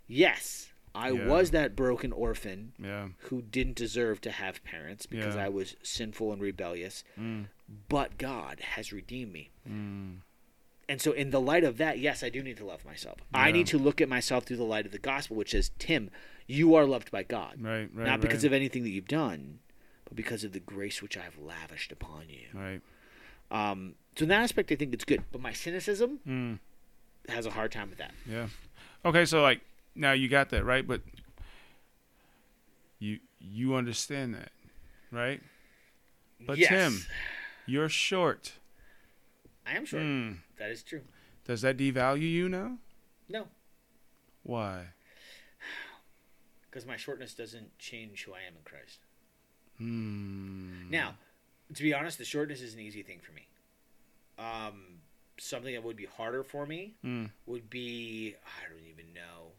[0.07, 1.25] Yes, I Yeah.
[1.27, 3.10] was that broken orphan Yeah.
[3.29, 5.45] who didn't deserve to have parents because Yeah.
[5.45, 7.47] I was sinful and rebellious, Mm.
[7.89, 9.49] but God has redeemed me.
[9.67, 10.17] Mm.
[10.89, 13.19] And so, in the light of that, yes, I do need to love myself.
[13.34, 16.12] I need to look at myself through the light of the gospel, which says, Tim,
[16.45, 17.62] you are loved by God.
[17.62, 17.89] Right.
[17.93, 18.06] Right.
[18.06, 18.49] Not because right.
[18.49, 19.60] of anything that you've done,
[20.03, 22.47] but because of the grace which I have lavished upon you.
[22.53, 22.82] Right.
[23.49, 25.23] Um, so, in that aspect, I think it's good.
[25.32, 26.60] But my cynicism, Mm.
[27.29, 28.13] has a hard time with that.
[28.29, 28.49] Yeah.
[29.06, 29.62] Okay, so like
[29.95, 31.01] now you got that right, but
[32.99, 34.51] you you understand that,
[35.12, 35.41] right?
[36.39, 37.01] But yes, Tim,
[37.65, 38.53] you're short.
[39.65, 40.03] I am short.
[40.03, 40.32] Hmm.
[40.58, 41.01] That is true.
[41.45, 42.77] Does that devalue you now?
[43.29, 43.47] No,
[44.43, 44.88] Why?
[46.69, 48.99] because my shortness doesn't change who I am in Christ.
[49.77, 50.89] Hmm.
[50.89, 51.15] Now,
[51.73, 53.47] to be honest, the shortness is an easy thing for me.
[54.39, 54.99] Um,
[55.38, 57.25] something that would be harder for me Hmm.
[57.45, 59.51] would be I don't even know.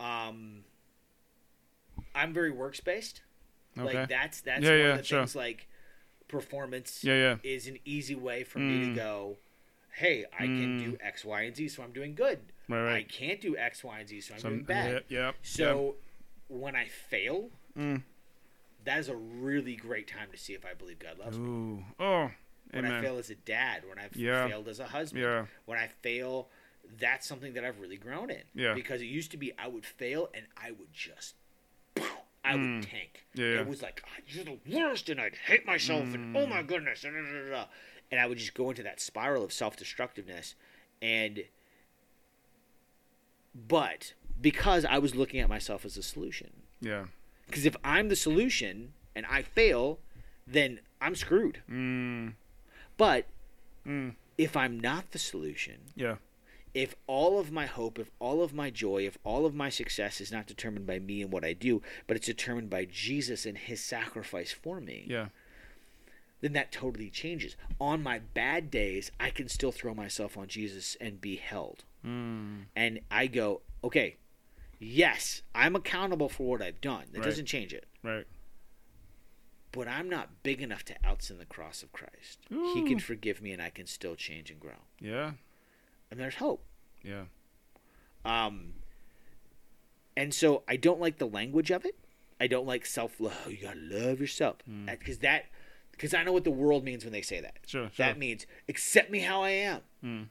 [0.00, 0.64] Um,
[2.14, 3.22] I'm very works based.
[3.78, 3.98] Okay.
[3.98, 5.20] Like that's that's Yeah, one yeah, of the sure.
[5.20, 5.36] things.
[5.36, 5.68] Like
[6.28, 7.36] performance Yeah, yeah.
[7.42, 8.94] is an easy way for me to Mm.
[8.96, 9.36] go.
[9.92, 10.84] Hey, I can Mm.
[10.92, 12.40] do X, Y, and Z, so I'm doing good.
[12.68, 12.96] Right, right.
[12.98, 15.04] I can't do X, Y, and Z, so I'm Some- doing bad.
[15.08, 15.32] Yeah, yeah.
[15.42, 15.96] So
[16.48, 17.50] when I fail.
[17.76, 18.02] Mm.
[18.84, 21.46] that is a really great time to see if I believe God loves me.
[21.46, 21.84] Ooh.
[22.00, 22.30] Oh.
[22.70, 24.48] When I fail as a dad, when I've Yeah.
[24.48, 25.46] failed as a husband, Yeah.
[25.66, 26.48] when I fail,
[26.98, 28.42] that's something that I've really grown in.
[28.54, 28.74] Yeah.
[28.74, 31.34] Because it used to be I would fail and I would just,
[32.44, 32.76] I Mm.
[32.80, 33.26] would tank.
[33.34, 33.60] Yeah.
[33.60, 36.48] It was like "Ah, you're the worst, and I'd hate myself, and oh Mm.
[36.48, 37.66] my goodness, and, da, da, da, da."
[38.10, 40.54] and I would just go into that spiral of self destructiveness,
[41.02, 41.44] and
[43.54, 47.06] but because I was looking at myself as a solution, Yeah.
[47.46, 49.98] because if I'm the solution and I fail,
[50.46, 51.62] then I'm screwed.
[51.68, 52.34] Mm.
[52.96, 53.26] But
[53.86, 54.14] Mm.
[54.38, 56.16] if I'm not the solution, Yeah.
[56.74, 60.20] If all of my hope, if all of my joy, if all of my success
[60.20, 63.58] is not determined by me and what I do, but it's determined by Jesus and
[63.58, 65.28] his sacrifice for me, Yeah.
[66.40, 67.56] then that totally changes.
[67.80, 71.84] On my bad days, I can still throw myself on Jesus and be held.
[72.06, 72.66] Mm.
[72.76, 74.16] And I go, okay,
[74.78, 77.06] yes, I'm accountable for what I've done.
[77.12, 77.24] That Right.
[77.26, 77.86] doesn't change it.
[78.02, 78.26] Right.
[79.72, 82.40] But I'm not big enough to outsin the cross of Christ.
[82.48, 84.86] He can forgive me and I can still change and grow.
[85.00, 85.32] Yeah.
[86.10, 86.64] And there's hope.
[87.02, 87.24] Yeah.
[88.24, 88.74] Um,
[90.16, 91.96] and so I don't like the language of it.
[92.40, 93.46] I don't like self love.
[93.50, 95.46] You gotta love yourself because that
[95.92, 97.58] because I know what the world means when they say that.
[97.66, 97.90] Sure.
[97.94, 98.06] Sure.
[98.06, 99.80] That means accept me how I am.
[100.04, 100.26] Mm.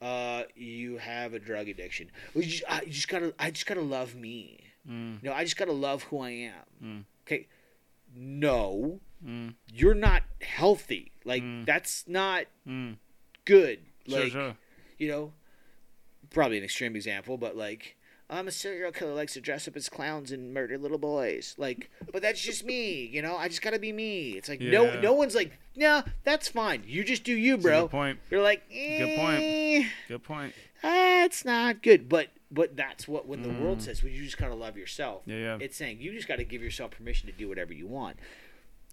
[0.00, 2.10] Uh, you have a drug addiction.
[2.34, 3.34] You, just, I, you just gotta.
[3.38, 4.60] I just gotta love me.
[4.88, 5.22] Mm.
[5.22, 6.52] No, I just gotta love who I am.
[6.82, 7.04] Mm.
[7.26, 7.46] Okay.
[8.16, 9.54] No, Mm.
[9.74, 11.10] you're not healthy.
[11.24, 11.66] Like Mm.
[11.66, 12.98] that's not Mm.
[13.44, 13.80] good.
[14.08, 14.30] Sure.
[14.30, 14.56] Sure.
[14.98, 15.32] You know,
[16.30, 17.96] probably an extreme example, but like,
[18.30, 21.54] I'm a serial killer likes to dress up as clowns and murder little boys.
[21.56, 23.36] Like, but that's just me, you know.
[23.36, 24.30] I just gotta be me.
[24.32, 25.00] It's like no, Yeah.
[25.00, 26.82] no one's like, no, that's fine.
[26.86, 27.82] You just do you, bro.
[27.84, 28.18] Good point.
[28.30, 29.42] You're like, Good point.
[29.42, 30.54] eh, Good point.
[30.82, 32.08] That's not good.
[32.08, 35.22] But but that's what when the world says, well, you just gotta love yourself.
[35.24, 35.28] Mm.
[35.32, 35.36] Yeah.
[35.38, 35.58] Yeah.
[35.62, 38.18] It's saying you just gotta give yourself permission to do whatever you want.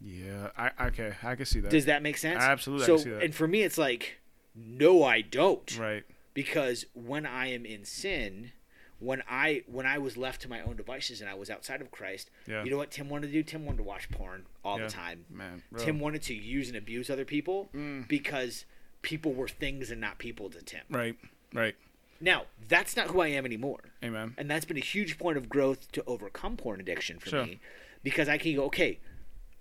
[0.02, 0.50] Yeah.
[0.58, 0.72] I.
[0.88, 1.14] Okay.
[1.24, 1.72] I can see that.
[1.72, 2.42] Does that make sense?
[2.42, 3.24] Absolutely, I So can see that.
[3.24, 4.18] and for me, it's like,
[4.56, 5.78] no, I don't.
[5.78, 6.04] right.
[6.34, 8.52] because when I am in sin,
[9.00, 11.92] when I when I was left to my own devices and I was outside of
[11.92, 12.64] Christ, Yeah.
[12.64, 13.44] you know what Tim wanted to do?
[13.44, 14.86] Tim wanted to watch porn all Yeah.
[14.86, 15.26] the time.
[15.30, 15.64] Man.
[15.72, 15.84] Bro.
[15.84, 18.08] Tim wanted to use and abuse other people Mm.
[18.08, 18.66] because
[19.02, 20.82] people were things and not people to Tim.
[20.90, 21.16] Right.
[21.54, 21.76] Right.
[22.22, 23.82] Now, that's not who I am anymore.
[24.04, 24.34] Amen.
[24.38, 27.46] And that's been a huge point of growth to overcome porn addiction for Sure.
[27.46, 27.60] me
[28.04, 29.00] because I can go, okay,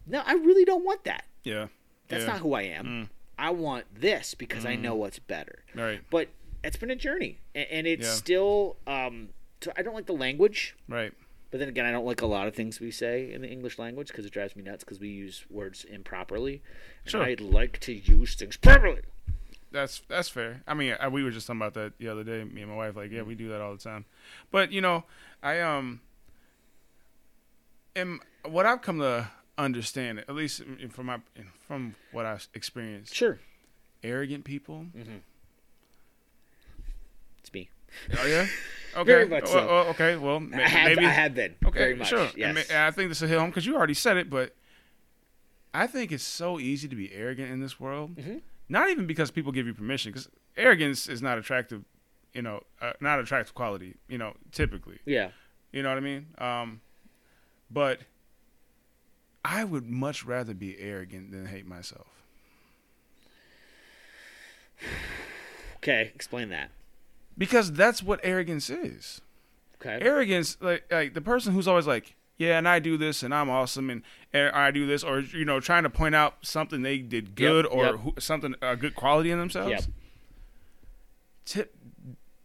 [0.06, 1.24] no, I really don't want that.
[1.42, 1.66] Yeah.
[2.08, 2.30] That's yeah.
[2.32, 2.86] not who I am.
[2.86, 3.08] Mm.
[3.38, 6.00] I want this because I know what's better Right.
[6.10, 6.28] but
[6.62, 8.12] it's been a journey and, and it's Yeah.
[8.14, 11.12] still um so i don't like the language Right.
[11.50, 13.78] but then again i don't like a lot of things we say in the english
[13.78, 16.62] language because it drives me nuts because we use words improperly
[17.06, 17.22] Sure.
[17.24, 19.00] i'd like to use things properly
[19.72, 20.62] That's that's fair.
[20.68, 22.44] I mean, I, we were just talking about that the other day.
[22.44, 24.04] Me and my wife, like, yeah, we do that all the time.
[24.52, 25.02] But you know,
[25.42, 26.00] I um,
[27.96, 30.24] am what I've come to understand, it.
[30.28, 31.18] at least from my
[31.66, 33.38] from what I've experienced, sure
[34.02, 34.86] arrogant people.
[34.96, 35.16] Mm-hmm.
[37.38, 37.68] it's me
[38.18, 38.46] Oh yeah.
[38.96, 39.04] Okay.
[39.10, 39.56] Very much so.
[39.56, 40.16] Well, well, okay.
[40.16, 42.28] Well, ma- i have maybe i have been Okay, very much sure.
[42.36, 44.54] yes And I think this will hit home because you already said it, but
[45.72, 48.14] I think it's so easy to be arrogant in this world.
[48.14, 48.42] Mhm.
[48.68, 51.82] Not even because people give you permission, because arrogance is not attractive,
[52.32, 55.00] you know, uh, not attractive quality, you know, typically.
[55.06, 55.30] yeah
[55.72, 56.26] You know what I mean?
[56.38, 56.80] Um,
[57.68, 57.98] but
[59.44, 62.06] I would much rather be arrogant than hate myself.
[65.76, 66.70] okay explain that
[67.36, 69.20] Because that's what arrogance is.
[69.80, 73.34] okay arrogance like like the person who's always like yeah and i do this and
[73.34, 74.02] i'm awesome and,
[74.32, 77.66] and i do this or you know trying to point out something they did good
[77.66, 77.94] or yep.
[77.96, 79.82] Who, something a good quality in themselves Yep.
[81.46, 81.74] Tip,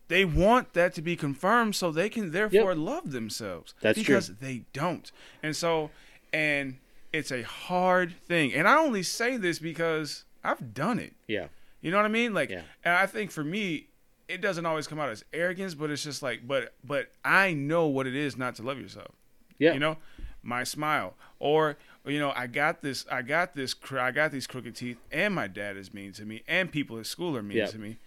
[0.10, 4.04] they want that to be confirmed so they can therefore love themselves That's true.
[4.04, 5.90] because they don't and so
[6.34, 6.78] and
[7.14, 11.48] it's a hard thing and i only say this because i've done it yeah
[11.82, 12.34] you know what I mean?
[12.34, 12.64] Like, Yeah.
[12.84, 13.88] and I think for me,
[14.28, 17.88] it doesn't always come out as arrogance, but it's just like, but but I know
[17.88, 19.16] what it is not to love yourself.
[19.60, 19.72] Yeah.
[19.72, 19.96] You know,
[20.44, 24.76] my smile, or you know, I got this, I got this, I got these crooked
[24.76, 27.68] teeth, and my dad is mean to me, and people at school are mean Yeah.
[27.68, 27.98] to me.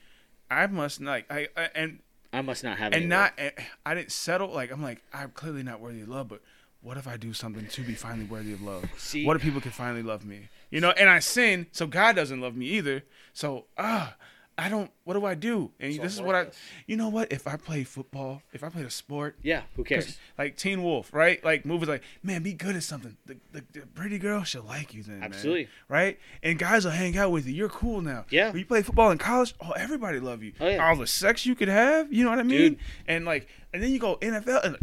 [0.50, 3.94] I must not, I, I and I must not have and not, and eh, I
[3.94, 4.48] didn't settle.
[4.48, 6.42] Like I'm like, I'm clearly not worthy of love, but.
[6.82, 8.84] What if I do something to be finally worthy of love?
[8.98, 10.48] See- what if people can finally love me?
[10.70, 13.04] You know, and I sin, so God doesn't love me either.
[13.32, 14.16] So ah,
[14.58, 14.90] I don't.
[15.04, 15.70] What do I do?
[15.80, 16.46] And So this is what I.
[16.86, 17.32] You know what?
[17.32, 20.18] If I play football, if I played a sport, Yeah, who cares?
[20.36, 21.42] like Teen Wolf, right?
[21.44, 23.16] Like movies like, man, be good at something.
[23.26, 25.24] The, the, the pretty girl should like you then, man.
[25.32, 25.68] Absolutely.
[25.88, 26.18] right?
[26.42, 27.54] And guys will hang out with you.
[27.54, 28.24] You're cool now.
[28.30, 28.48] Yeah.
[28.50, 30.52] When you play football in college, oh, everybody love you.
[30.60, 30.86] Oh, yeah.
[30.86, 32.58] All the sex you could have, you know what I mean?
[32.72, 32.78] Dude.
[33.06, 34.76] And like, and then you go NFL, and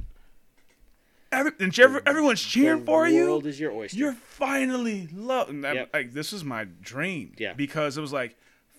[1.31, 3.25] every, and every, everyone's cheering the for you.
[3.25, 3.97] world is your oyster.
[3.97, 5.61] You're finally loved.
[5.63, 5.89] That- Yep.
[5.93, 7.33] Like this was my dream.
[7.37, 7.53] Yeah.
[7.53, 8.35] Because it was like,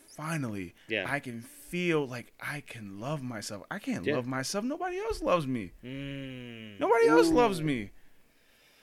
[0.09, 1.05] finally, Yeah.
[1.09, 3.63] I can feel like I can love myself.
[3.71, 4.17] I can't Yeah.
[4.17, 4.65] love myself.
[4.65, 5.71] Nobody else loves me.
[5.85, 6.81] Mm.
[6.81, 7.91] Nobody else loves me.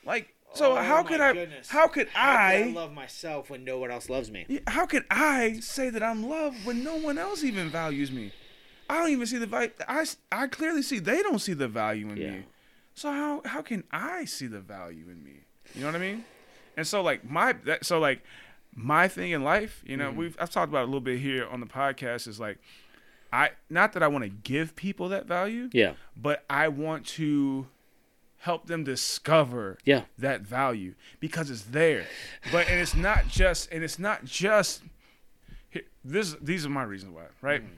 [0.06, 1.28] Like, so Oh, how could I?
[1.28, 2.64] How could How could I?
[2.64, 4.46] I love myself when no one else loves me?
[4.66, 8.32] How could I say that I'm loved when no one else even values me?
[8.90, 9.72] I don't even see the value.
[9.86, 12.32] I I clearly see they don't see the value in Yeah.
[12.32, 12.44] me.
[12.98, 15.42] So how how can I see the value in me?
[15.76, 16.26] You know what I mean?
[16.76, 18.24] And so like my that so like
[18.74, 20.02] my thing in life, you Mm-hmm.
[20.02, 22.58] know, we've I've talked about it a little bit here on the podcast is like
[23.32, 25.94] I not that I want to give people that value, Yeah.
[26.16, 27.68] but I want to
[28.40, 30.06] help them discover Yeah.
[30.18, 32.08] that value because it's there.
[32.52, 34.82] But and it's not just and it's not just
[35.70, 37.62] here- this these are my reasons why, right?
[37.62, 37.74] Mm-hmm.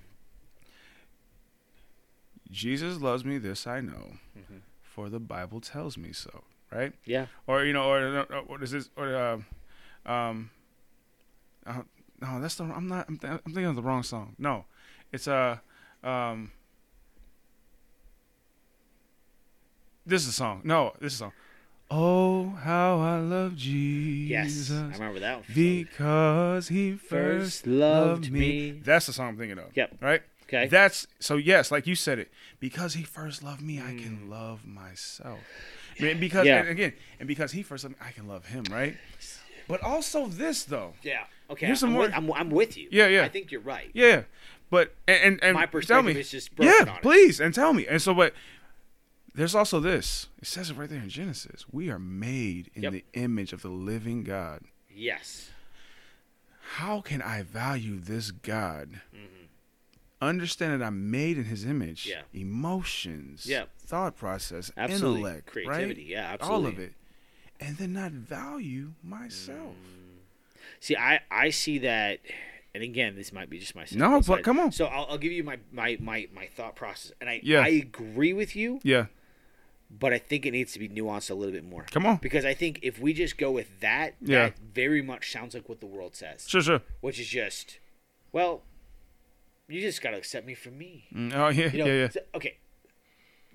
[2.51, 4.57] Jesus loves me, this I know, Mm-hmm.
[4.99, 6.91] For the Bible tells me so, right?
[7.05, 7.27] Yeah.
[7.47, 8.89] Or you know, or, or what is this?
[8.97, 10.49] Or uh, um,
[11.65, 11.83] uh,
[12.21, 13.05] no, that's the I'm not.
[13.07, 14.35] I'm, th- I'm thinking of the wrong song.
[14.37, 14.65] No,
[15.13, 15.57] it's uh,
[16.03, 16.51] um,
[20.05, 20.61] this is a song.
[20.65, 21.31] No, this is a song.
[21.91, 24.69] Oh, how I love Jesus.
[24.69, 24.71] Yes.
[24.71, 25.45] I remember that one.
[25.55, 28.39] Because he first, First loved loved me.
[28.39, 28.81] me.
[28.83, 29.75] That's the song I'm thinking of.
[29.75, 29.95] Yep.
[30.01, 30.21] Right?
[30.49, 30.67] Okay.
[30.67, 32.31] That's so yes, like you said it.
[32.59, 35.39] Because he first loved me, I can love myself.
[35.99, 36.59] Mean, because Yeah.
[36.61, 38.97] and again, and because he first loved me, I can love him, right?
[39.67, 40.93] But also this though.
[41.03, 41.23] yeah.
[41.51, 41.65] Okay.
[41.67, 42.87] Here's some I'm, more- With, I'm, I'm with you.
[42.91, 43.23] Yeah, yeah.
[43.23, 43.89] I think you're right.
[43.93, 44.23] Yeah.
[44.71, 47.01] But and and, and My tell perspective me, is just broken yeah, on it.
[47.03, 47.85] please, and tell me.
[47.87, 48.33] And so, but
[49.35, 50.27] there's also this.
[50.41, 51.65] It says it right there in Genesis.
[51.71, 52.91] We are made in Yep.
[52.93, 54.61] the image of the living God.
[54.93, 55.49] Yes.
[56.75, 59.01] How can I value this God?
[59.15, 59.38] Mm-hmm.
[60.21, 62.05] Understand that I'm made in His image.
[62.05, 62.21] Yeah.
[62.33, 63.45] Emotions.
[63.45, 63.65] Yeah.
[63.79, 64.71] Thought process.
[64.75, 65.19] Absolutely.
[65.21, 65.45] Intellect.
[65.47, 66.01] Creativity.
[66.01, 66.09] Right?
[66.09, 66.55] Yeah, Absolutely.
[66.65, 66.93] All of it.
[67.61, 69.75] And then not value myself.
[69.75, 70.19] Mm.
[70.79, 72.19] See, I, I see that,
[72.73, 74.71] and again, this might be just my No, but come on.
[74.71, 77.59] So I'll, I'll give you my, my, my, my thought process, and I Yeah.
[77.61, 79.07] I agree with you, Yeah.
[79.89, 81.85] but I think it needs to be nuanced a little bit more.
[81.91, 82.17] Come on.
[82.17, 84.45] Because I think if we just go with that, Yeah.
[84.49, 86.81] that very much sounds like what the world says, Sure, sure.
[87.01, 87.79] which is just,
[88.31, 88.61] well,
[89.69, 91.05] you just gotta accept me for me.
[91.15, 92.09] Mm, oh yeah, You know, yeah, yeah.
[92.09, 92.57] so- okay.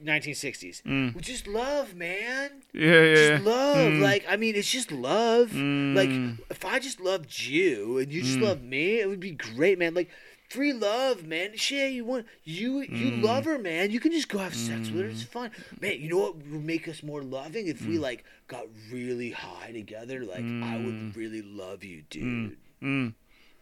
[0.03, 0.83] 1960s.
[0.83, 1.15] Mm.
[1.15, 2.51] Well, just love, man.
[2.73, 3.15] Yeah, yeah, yeah.
[3.37, 3.77] Just love.
[3.77, 4.01] Mm.
[4.03, 5.51] Like, I mean, it's just love.
[5.51, 5.95] Mm.
[5.95, 6.11] Like,
[6.51, 9.95] if I just loved you and you just loved me, it would be great, man.
[9.95, 10.11] Like,
[10.51, 11.57] free love, man.
[11.57, 13.23] Shit, you want you you Mm.
[13.23, 13.93] love her, man.
[13.93, 15.09] You can just go have sex with her.
[15.09, 16.01] It's fun, man.
[16.01, 17.89] You know what would make us more loving if Mm.
[17.91, 20.25] we like got really high together.
[20.25, 22.57] Like, I would really love you, dude.
[22.83, 23.15] Mm.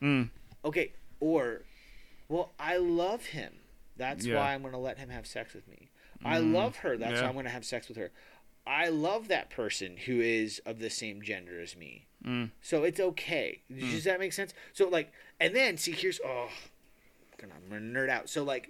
[0.03, 0.31] Mm.
[0.65, 1.63] Okay, or,
[2.33, 3.53] well, I love him.
[3.97, 4.37] That's Yeah.
[4.37, 5.91] why I'm gonna let him have sex with me.
[6.25, 6.97] I love her.
[6.97, 7.23] That's Yeah.
[7.23, 8.11] why I'm gonna have sex with her.
[8.67, 12.07] I love that person who is of the same gender as me.
[12.25, 12.51] Mm.
[12.63, 13.61] So it's okay.
[13.71, 14.55] Does that make sense?
[14.73, 16.49] So like, and then see, here's oh,
[17.43, 18.29] I'm gonna, nerd out.
[18.31, 18.69] So like,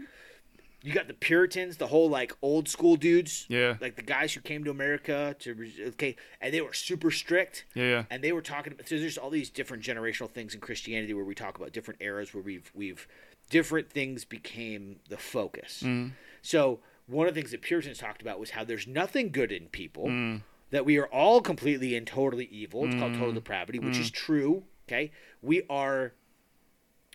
[0.83, 3.77] you got the Puritans, the whole like old school dudes, Yeah.
[3.81, 7.67] like the guys who came to America to okay, and they were super strict.
[7.75, 8.05] Yeah, yeah.
[8.11, 11.25] And they were talking about so there's all these different generational things in Christianity where
[11.25, 13.07] we talk about different eras where we've we've
[13.53, 15.83] different things became the focus.
[15.85, 16.13] Mm.
[16.41, 19.67] So one of the things that Puritans talked about was how there's nothing good in
[19.69, 20.43] people, Mm.
[20.71, 22.87] that we are all completely and totally evil.
[22.87, 24.65] It's called total depravity, which is true.
[24.89, 25.13] Okay,
[25.43, 26.15] we are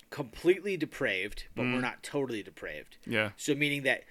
[0.10, 2.97] completely depraved, but we're not totally depraved.
[3.06, 3.32] Yeah.
[3.36, 4.04] So meaning that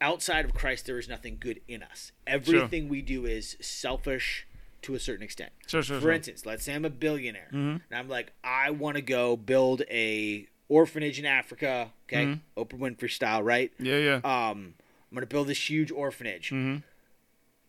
[0.00, 2.12] outside of Christ, there is nothing good in us.
[2.26, 4.46] Everything we do is selfish
[4.82, 5.52] to a certain extent.
[5.66, 6.12] Sure, sure, For sure.
[6.12, 7.80] instance, let's say I'm a billionaire, Mhm.
[7.90, 11.92] and I'm like, I want to go build a orphanage in Africa.
[12.06, 12.40] Okay, Mhm.
[12.56, 13.72] Oprah Winfrey style, right?
[13.78, 14.14] Yeah, yeah.
[14.24, 14.74] Um,
[15.10, 16.50] I'm gonna build this huge orphanage.
[16.50, 16.82] Mhm.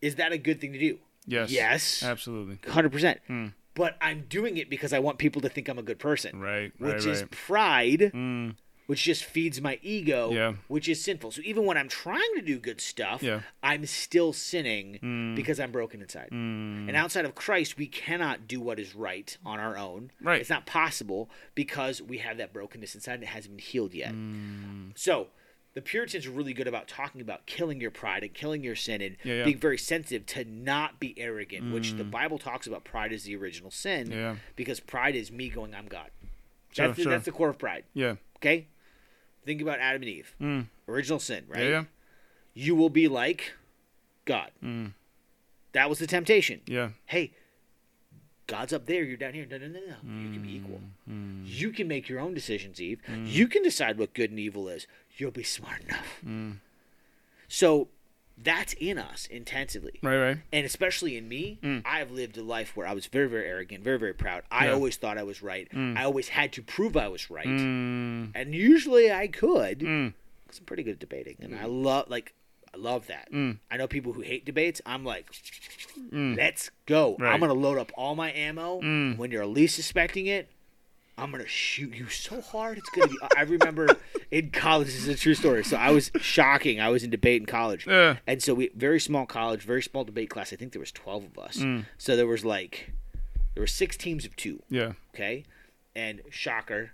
[0.01, 0.99] Is that a good thing to do?
[1.25, 1.51] Yes.
[1.51, 2.59] Yes, Absolutely.
[2.71, 3.19] hundred percent.
[3.29, 3.53] Mm.
[3.75, 6.71] But I'm doing it because I want people to think I'm a good person, Right.
[6.79, 7.05] which right.
[7.07, 7.31] is right.
[7.31, 8.55] pride Mm.
[8.89, 10.54] Which just feeds my ego, Yeah.
[10.67, 11.30] which is sinful.
[11.30, 13.41] So even when I'm trying to do good stuff, Yeah.
[13.62, 15.36] I'm still sinning Mm.
[15.36, 16.30] because I'm broken inside.
[16.32, 16.88] Mm.
[16.88, 20.10] And outside of Christ, we cannot do what is right on our own.
[20.19, 20.41] Right.
[20.41, 24.12] It's not possible because we have that brokenness inside and it hasn't been healed yet.
[24.15, 24.97] Mm.
[24.97, 25.28] So
[25.75, 29.04] the Puritans are really good about talking about killing your pride and killing your sin
[29.04, 29.43] and Yeah, yeah.
[29.43, 33.36] being very sensitive to not be arrogant, which the Bible talks about pride is the
[33.36, 34.13] original sin Mm.
[34.15, 34.36] Yeah.
[34.56, 36.10] because pride is me going, I'm God.
[36.73, 37.12] Sure, That's, sure.
[37.12, 37.84] that's the core of pride.
[37.93, 38.15] Yeah.
[38.38, 38.65] Okay?
[39.49, 40.35] Think about Adam and Eve.
[40.39, 40.67] Mm.
[40.88, 41.63] Original sin, right?
[41.63, 41.69] Yeah.
[41.69, 41.83] Yeah.
[42.53, 43.53] You will be like
[44.25, 44.51] God.
[44.63, 44.93] Mm.
[45.71, 46.62] That was the temptation.
[46.67, 46.89] Yeah.
[47.07, 47.31] Hey,
[48.45, 49.47] God's up there, you're down here.
[49.49, 49.95] No, no, no, no.
[50.03, 50.81] You can be equal.
[51.09, 51.41] Mm.
[51.45, 53.01] You can make your own decisions, Eve.
[53.25, 54.85] You can decide what good and evil is.
[55.17, 56.19] You'll be smart enough.
[56.23, 56.57] Mm.
[57.47, 57.88] So
[58.41, 59.99] that's in us intensively.
[60.02, 60.17] Right.
[60.17, 60.38] Right.
[60.54, 61.82] And especially in me, Mm.
[61.86, 64.43] I have lived a life where I was very, very arrogant, very, very proud.
[64.49, 64.73] I Yeah.
[64.73, 65.67] always thought I was right.
[65.73, 65.97] Mm.
[65.97, 67.45] I always had to prove I was right.
[67.47, 68.32] Mm.
[68.34, 69.80] And usually I could.
[69.80, 70.13] Mm.
[70.47, 71.36] 'cause I'm pretty good at debating.
[71.41, 72.34] And I love, like,
[72.73, 73.32] I love that.
[73.32, 73.58] Mm.
[73.69, 74.82] I know people who hate debates.
[74.86, 75.30] I'm like,
[76.12, 76.38] Mm.
[76.38, 77.15] let's go.
[77.19, 77.34] Right.
[77.34, 78.80] I'm going to load up all my ammo.
[78.82, 79.17] Mm.
[79.17, 80.49] When you're least suspecting it,
[81.19, 82.77] I'm going to shoot you so hard.
[82.77, 83.19] It's going to be.
[83.38, 83.88] I remember
[84.32, 85.63] in college, this is a true story.
[85.63, 86.79] So I was shocking.
[86.79, 87.86] I was in debate in college.
[87.86, 88.17] Yeah.
[88.25, 90.53] And so we very small college, very small debate class.
[90.53, 91.58] I think there was 12 of us.
[91.58, 91.86] Mm.
[91.97, 92.91] So there was like
[93.53, 94.93] there were six teams of 2, Yeah.
[95.13, 95.43] okay?
[95.95, 96.91] And shocker,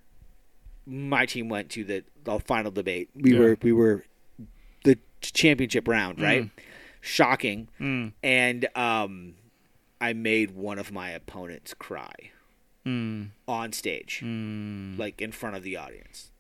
[0.86, 3.10] my team went to the, the final debate.
[3.16, 3.40] We Yeah.
[3.40, 4.06] were we were
[4.84, 6.44] the championship round, right?
[6.44, 6.52] Mm.
[7.02, 7.68] Shocking.
[7.80, 8.14] Mm.
[8.24, 9.36] And um
[10.02, 12.14] I made one of my opponents cry
[12.86, 13.30] Mm.
[13.48, 14.98] on stage, Mm.
[15.00, 16.32] like in front of the audience.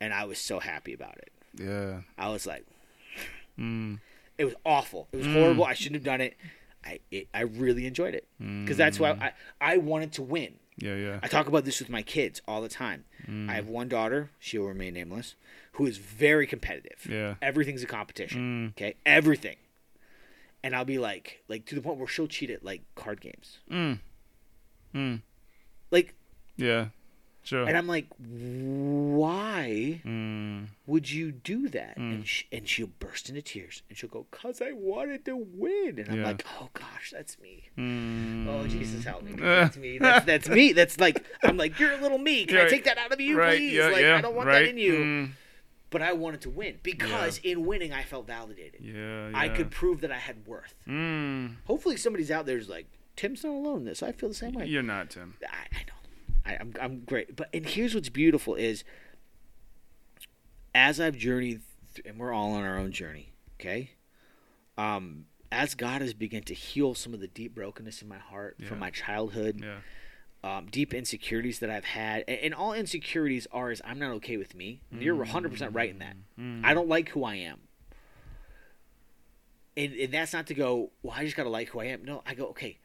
[0.00, 1.30] And I was so happy about it.
[1.58, 2.00] Yeah.
[2.18, 2.64] I was like,
[3.58, 4.00] Mm.
[4.36, 5.06] It was awful.
[5.12, 5.32] It was Mm.
[5.34, 5.64] horrible.
[5.64, 6.36] I shouldn't have done it.
[6.84, 9.22] I it, I really enjoyed it because that's why Mm.
[9.22, 10.58] I I wanted to win.
[10.76, 10.96] Yeah.
[10.96, 11.20] Yeah.
[11.22, 13.04] I talk about this with my kids all the time.
[13.28, 13.48] Mm.
[13.48, 14.30] I have one daughter.
[14.40, 15.36] She will remain nameless,
[15.72, 17.06] who is very competitive.
[17.08, 17.36] Yeah.
[17.40, 18.40] Everything's a competition.
[18.40, 18.70] Mm.
[18.72, 19.56] Okay, everything.
[20.64, 23.58] And I'll be like, like to the point where she'll cheat at like card games.
[23.70, 24.00] Mm.
[25.94, 26.14] Like,
[26.58, 26.88] Yeah.
[27.44, 27.66] Sure.
[27.68, 30.68] and I'm like, why Mm.
[30.86, 31.96] would you do that?
[31.98, 32.14] Mm.
[32.14, 35.98] And she, and she'll burst into tears and she'll go, "Cause I wanted to win."
[35.98, 36.24] And I'm Yeah.
[36.26, 38.46] like, "Oh gosh, that's me." Mm.
[38.48, 39.32] Oh Jesus, help me!
[39.36, 39.98] That's me.
[40.04, 40.72] That's, that's me.
[40.72, 42.46] That's like I'm like you're a little me.
[42.46, 43.56] Can I take that out of you, right.
[43.58, 43.74] please?
[43.74, 43.88] Yeah.
[43.88, 44.16] like yeah.
[44.16, 44.60] I don't want right.
[44.64, 44.94] that in you.
[44.94, 45.30] Mm.
[45.90, 48.80] But I wanted to win because in winning I felt validated.
[48.82, 49.30] Yeah.
[49.32, 50.74] I could prove that I had worth.
[50.88, 51.56] Mm.
[51.66, 54.02] Hopefully somebody's out there who's like Tim's not alone in this.
[54.02, 54.66] I feel the same way.
[54.66, 55.34] You're not Tim.
[55.42, 55.46] I,
[55.76, 55.92] I know.
[56.46, 57.36] I, I'm I'm great.
[57.36, 58.84] But and here's what's beautiful is
[60.74, 61.60] as I've journeyed,
[61.94, 63.32] th- and we're all on our own journey.
[63.60, 63.92] Okay.
[64.76, 68.56] Um, as God has begun to heal some of the deep brokenness in my heart
[68.66, 70.56] from my childhood, Yeah.
[70.58, 74.36] um, deep insecurities that I've had, and, and all insecurities are is I'm not okay
[74.36, 74.80] with me.
[74.90, 76.16] And you're 100 percent right in that.
[76.38, 76.64] Mm.
[76.64, 77.60] I don't like who I am.
[79.76, 82.04] And, and that's not to go, well, I just got to like who I am.
[82.04, 82.78] No, I go, okay,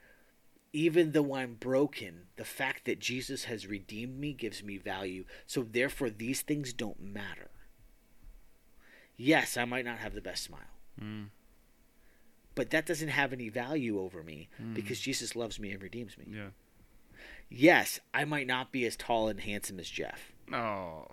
[0.72, 5.26] even though I'm broken, the fact that Jesus has redeemed me gives me value.
[5.48, 7.50] So therefore, these things don't matter.
[9.18, 10.62] Yes, I might not have the best smile,
[11.02, 11.30] Mm.
[12.56, 16.26] but that doesn't have any value over me because Jesus loves me and redeems me.
[16.30, 16.50] Yeah.
[17.50, 20.32] Yes, I might not be as tall and handsome as Jeff.
[20.54, 21.08] Oh.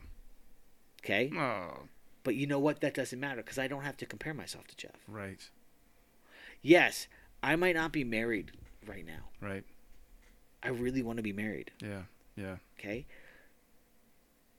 [1.02, 1.30] Okay?
[1.34, 1.88] Oh.
[2.22, 2.80] But you know what?
[2.80, 4.96] That doesn't matter because I don't have to compare myself to Jeff.
[5.08, 5.48] Right.
[6.62, 7.06] Yes,
[7.42, 8.52] I might not be married
[8.88, 9.28] right now.
[9.40, 9.64] Right.
[10.62, 11.70] I really want to be married.
[11.82, 12.02] Yeah.
[12.36, 12.56] Yeah.
[12.78, 13.06] Okay?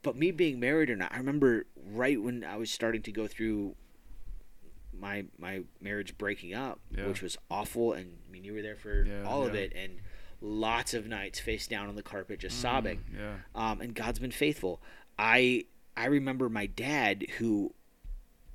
[0.03, 3.27] But me being married or not, I remember right when I was starting to go
[3.27, 3.75] through
[4.97, 7.07] my my marriage breaking up, Yeah.
[7.07, 9.99] which was awful and I mean you were there for Yeah, all of it and
[10.41, 13.03] lots of nights face down on the carpet just sobbing.
[13.11, 13.35] Mm, Yeah.
[13.55, 14.81] um, and God's been faithful.
[15.19, 17.73] I I remember my dad, who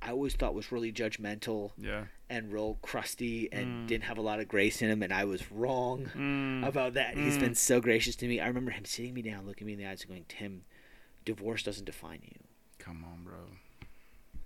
[0.01, 2.05] I always thought was really judgmental Yeah.
[2.33, 3.87] And real crusty and Mm.
[3.87, 6.67] didn't have a lot of grace in him, and I was wrong Mm.
[6.67, 7.15] about that.
[7.15, 7.41] He's Mm.
[7.41, 8.39] been so gracious to me.
[8.39, 10.65] I remember him sitting me down, looking me in the eyes, and going, "Tim,
[11.25, 12.39] divorce doesn't define you."
[12.79, 13.57] Come on, bro.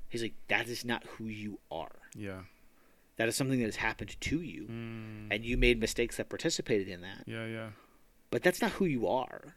[0.09, 1.95] He's like, "That is not who you are.
[2.15, 2.43] Yeah.
[3.15, 5.27] That is something that has happened to you, Mm.
[5.31, 7.23] and you made mistakes that participated in that.
[7.25, 7.47] Yeah.
[7.47, 7.71] Yeah.
[8.29, 9.55] But that's not who you are.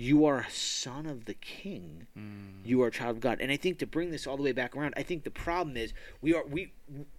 [0.00, 2.64] You are a son of the King." Mm.
[2.64, 3.40] you are a child of God.
[3.40, 5.76] And I think to bring this all the way back around, I think the problem
[5.76, 6.72] is we are we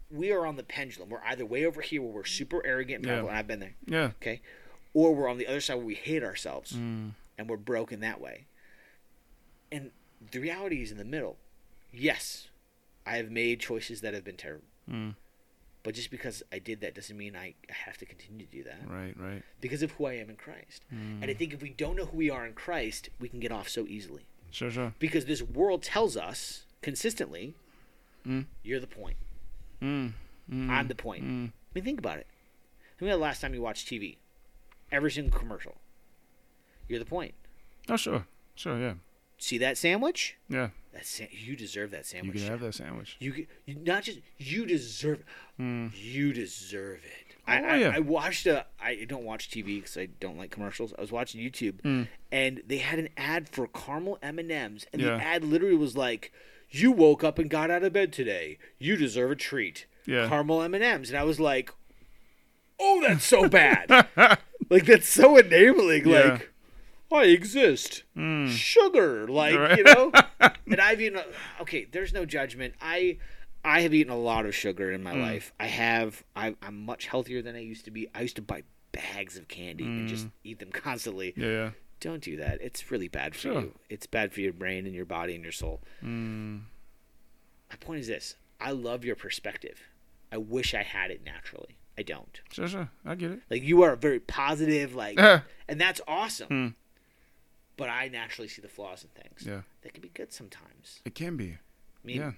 [0.09, 1.09] we are on the pendulum.
[1.09, 3.19] We're either way over here where we're super arrogant and Yeah.
[3.19, 4.11] and I've been there, Yeah.
[4.21, 4.41] okay,
[4.93, 7.11] or we're on the other side where we hate ourselves Mm.
[7.37, 8.45] and we're broken that way.
[9.71, 9.91] And
[10.31, 11.37] the reality is in the middle.
[11.93, 12.49] Yes,
[13.05, 15.15] I have made choices that have been terrible, Mm.
[15.83, 18.81] But just because I did that doesn't mean I have to continue to do that
[18.87, 19.15] Right.
[19.17, 19.43] Right.
[19.61, 20.83] because of who I am in Christ.
[20.93, 21.21] Mm.
[21.21, 23.51] And I think if we don't know who we are in Christ, we can get
[23.51, 24.25] off so easily.
[24.51, 24.93] Sure, sure.
[24.99, 27.55] because this world tells us consistently,
[28.27, 28.45] Mm.
[28.63, 29.17] you're the point.
[29.81, 30.13] Mm.
[30.51, 31.23] I'm the point.
[31.23, 31.47] Mm.
[31.49, 32.27] I mean, think about it.
[32.99, 34.17] Think about the last time you watched TV.
[34.91, 35.77] Every single commercial.
[36.87, 37.33] You're the point.
[37.89, 38.25] Oh, sure.
[38.55, 38.93] Sure, yeah.
[39.41, 40.37] See that sandwich?
[40.49, 40.69] Yeah.
[40.93, 42.35] That sa- you deserve that sandwich.
[42.35, 43.15] You can have that sandwich.
[43.19, 45.23] You, get- you not just you deserve.
[45.59, 45.91] Mm.
[45.95, 47.35] You deserve it.
[47.47, 47.91] I, Oh, I, yeah.
[47.95, 48.67] I watched a.
[48.79, 50.93] I don't watch TV because I don't like commercials.
[50.95, 52.07] I was watching YouTube, Mm.
[52.31, 55.97] and they had an ad for caramel M and M's, and the ad literally was
[55.97, 56.31] like,
[56.69, 58.59] "You woke up and got out of bed today.
[58.77, 59.87] You deserve a treat.
[60.05, 60.27] Yeah.
[60.29, 61.71] Caramel M and M's." And I was like,
[62.79, 63.89] "Oh, that's so bad.
[64.69, 66.07] like that's so enabling.
[66.07, 66.19] Yeah.
[66.33, 66.50] Like."
[67.11, 68.03] I exist.
[68.17, 68.49] Mm.
[68.49, 69.77] Sugar, like Right.
[69.77, 70.11] you know.
[70.67, 71.19] and I've eaten.
[71.61, 72.73] Okay, there's no judgment.
[72.81, 73.17] I
[73.63, 75.21] I have eaten a lot of sugar in my Mm.
[75.21, 75.53] life.
[75.59, 76.23] I have.
[76.35, 78.07] I, I'm much healthier than I used to be.
[78.15, 81.33] I used to buy bags of candy and just eat them constantly.
[81.37, 81.71] Yeah.
[81.99, 82.59] Don't do that.
[82.61, 83.61] It's really bad for Sure.
[83.61, 83.75] you.
[83.89, 85.81] It's bad for your brain and your body and your soul.
[86.03, 86.61] Mm.
[87.69, 89.81] My point is this: I love your perspective.
[90.31, 91.77] I wish I had it naturally.
[91.97, 92.39] I don't.
[92.51, 92.89] Sure, sure.
[93.05, 93.39] I get it.
[93.49, 95.19] Like you are very positive, like,
[95.67, 96.75] and that's awesome.
[97.77, 99.43] But I naturally see the flaws in things.
[99.45, 99.61] Yeah.
[99.81, 100.99] That can be good sometimes.
[101.05, 101.51] It can be.
[101.53, 102.31] I mean, Yeah.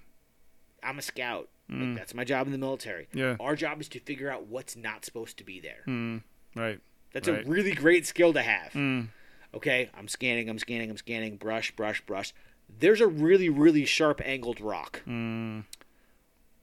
[0.84, 1.50] I'm a scout.
[1.70, 1.96] Like, Mm.
[1.96, 3.08] that's my job in the military.
[3.14, 3.38] Yeah.
[3.40, 5.84] Our job is to figure out what's not supposed to be there.
[5.88, 6.24] Mm.
[6.56, 6.80] Right.
[7.14, 7.46] That's Right.
[7.46, 8.74] a really great skill to have.
[8.74, 9.08] Mm.
[9.54, 12.34] Okay, I'm scanning, I'm scanning, I'm scanning, brush, brush, brush.
[12.68, 15.02] There's a really, really sharp angled rock.
[15.08, 15.66] Mm.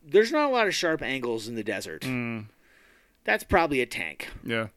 [0.03, 2.03] There's not a lot of sharp angles in the desert.
[2.03, 2.47] Mm.
[3.25, 4.29] That's probably a tank.
[4.45, 4.69] Yeah.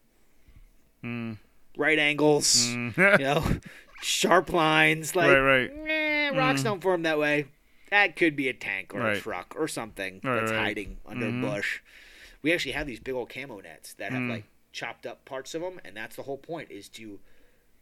[1.02, 1.38] Mm.
[1.76, 2.96] Right angles, Mm.
[3.18, 3.60] you know,
[4.04, 5.14] sharp lines.
[5.16, 5.70] Like, right, right.
[5.88, 6.64] eh, rocks Mm.
[6.64, 7.46] don't form that way.
[7.90, 10.58] That could be a tank or a truck or something Right, that's right.
[10.60, 11.42] hiding under Mhm.
[11.44, 11.80] a bush.
[12.42, 14.30] We actually have these big old camo nets that have Mm.
[14.30, 17.20] like chopped up parts of them, and that's the whole point is to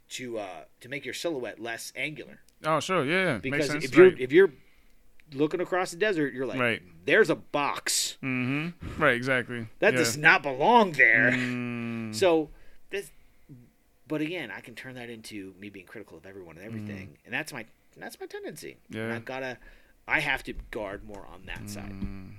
[0.09, 2.41] to uh, to make your silhouette less angular.
[2.63, 3.03] Oh, sure.
[3.03, 3.23] Yeah.
[3.33, 3.37] yeah.
[3.39, 3.83] Because sense.
[3.85, 4.19] if you're right.
[4.19, 4.51] if you're
[5.33, 6.81] looking across the desert, you're like, Right.
[7.05, 9.01] there's a box Mm-hmm.
[9.01, 9.15] Right.
[9.15, 9.67] Exactly.
[9.79, 9.99] that yeah.
[9.99, 11.31] does not belong there.
[11.31, 12.13] Mm.
[12.15, 12.51] So
[14.07, 17.33] but again, I can turn that into me being critical of everyone and everything, and
[17.33, 17.65] that's my
[17.97, 18.77] that's my tendency.
[18.89, 19.07] And Mm.
[19.09, 19.15] Yeah.
[19.15, 19.57] I've gotta,
[20.07, 21.91] I have to guard more on that side.
[21.91, 22.31] Mm.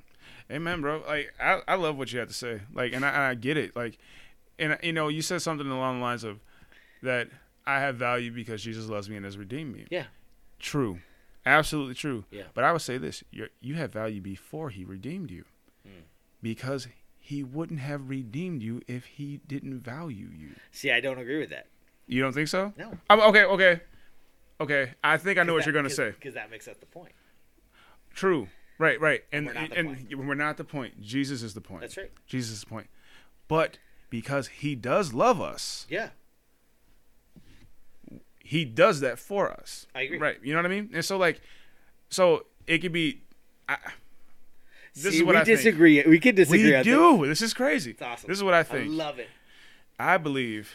[0.50, 1.02] Amen, bro.
[1.06, 2.60] Like I, I love what you have to say.
[2.72, 3.74] Like, and I, and I get it.
[3.76, 3.98] Like,
[4.58, 6.40] and you know, you said something along the lines of
[7.02, 7.28] that
[7.66, 9.86] I have value because Jesus loves me and has redeemed me.
[9.90, 10.04] Yeah.
[10.58, 10.98] True.
[11.46, 12.24] Absolutely true.
[12.30, 12.44] Yeah.
[12.54, 15.44] But I would say this: you you have value before He redeemed you,
[15.86, 16.02] Mm.
[16.42, 16.88] because
[17.26, 20.50] He wouldn't have redeemed you if He didn't value you.
[20.72, 21.68] See, I don't agree with that.
[22.06, 22.74] You don't think so?
[22.76, 22.98] No.
[23.08, 23.44] Um, okay.
[23.44, 23.80] Okay.
[24.60, 24.92] Okay.
[25.02, 26.10] I think I know what you're gonna say.
[26.10, 27.12] because that makes up the point.
[28.12, 28.48] True.
[28.76, 29.00] Right.
[29.00, 29.24] Right.
[29.32, 30.26] And we're not the and point.
[30.26, 31.00] we're not the point.
[31.00, 31.80] Jesus is the point.
[31.80, 32.12] That's right.
[32.26, 32.88] Jesus is the point.
[33.48, 33.78] But
[34.10, 36.10] because he does love us, Yeah,
[38.38, 39.86] he does that for us.
[39.94, 40.18] I agree.
[40.18, 40.36] Right.
[40.42, 40.90] You know what I mean?
[40.92, 41.40] And so like
[42.10, 43.22] so it could be
[43.66, 43.78] I,
[44.94, 45.58] this See, is what we I think.
[45.58, 46.02] disagree.
[46.06, 46.76] We can disagree.
[46.76, 47.26] We do.
[47.26, 47.92] This is crazy.
[47.92, 48.28] It's awesome.
[48.28, 48.72] This is what I This.
[48.72, 48.92] I think.
[48.92, 49.28] love it.
[49.98, 50.74] I believe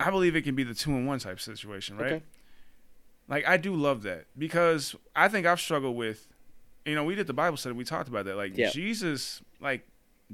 [0.00, 2.12] I believe it can be the two in one type situation, right?
[2.14, 2.22] Okay.
[3.28, 6.28] Like I do love that because I think I've struggled with
[6.84, 8.36] you know, we did the Bible study, we talked about that.
[8.36, 8.70] Like Yeah.
[8.70, 9.86] Jesus like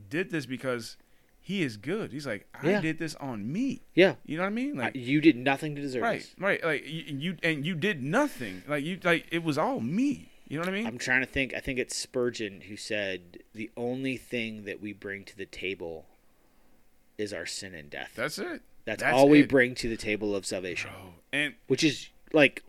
[0.09, 0.97] did this because
[1.43, 2.11] he is good.
[2.13, 2.81] He's like, I Yeah.
[2.81, 3.83] did this on me.
[3.95, 4.79] Yeah, You know what I mean?
[4.81, 6.35] I- Like you did nothing to deserve right, this.
[6.39, 6.63] right.
[6.65, 8.63] Like you, you and you did nothing.
[8.67, 10.30] Like you like it was all me.
[10.51, 10.87] You know what I mean?
[10.87, 11.55] I'm trying to think.
[11.55, 16.07] I think it's Spurgeon who said the only thing that we bring to the table
[17.17, 18.13] is our sin and death.
[18.17, 18.61] That's it.
[18.85, 21.13] That's, that's all we bring to the table of salvation, Bro.
[21.33, 22.65] And which is like,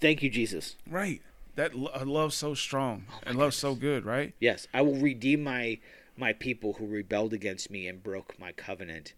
[0.00, 0.76] thank you, Jesus.
[0.90, 1.20] right.
[1.56, 4.32] That lo- love so strong and love so good, right?
[4.38, 5.78] Yes, I will redeem my
[6.16, 9.12] my people who rebelled against me and broke my covenant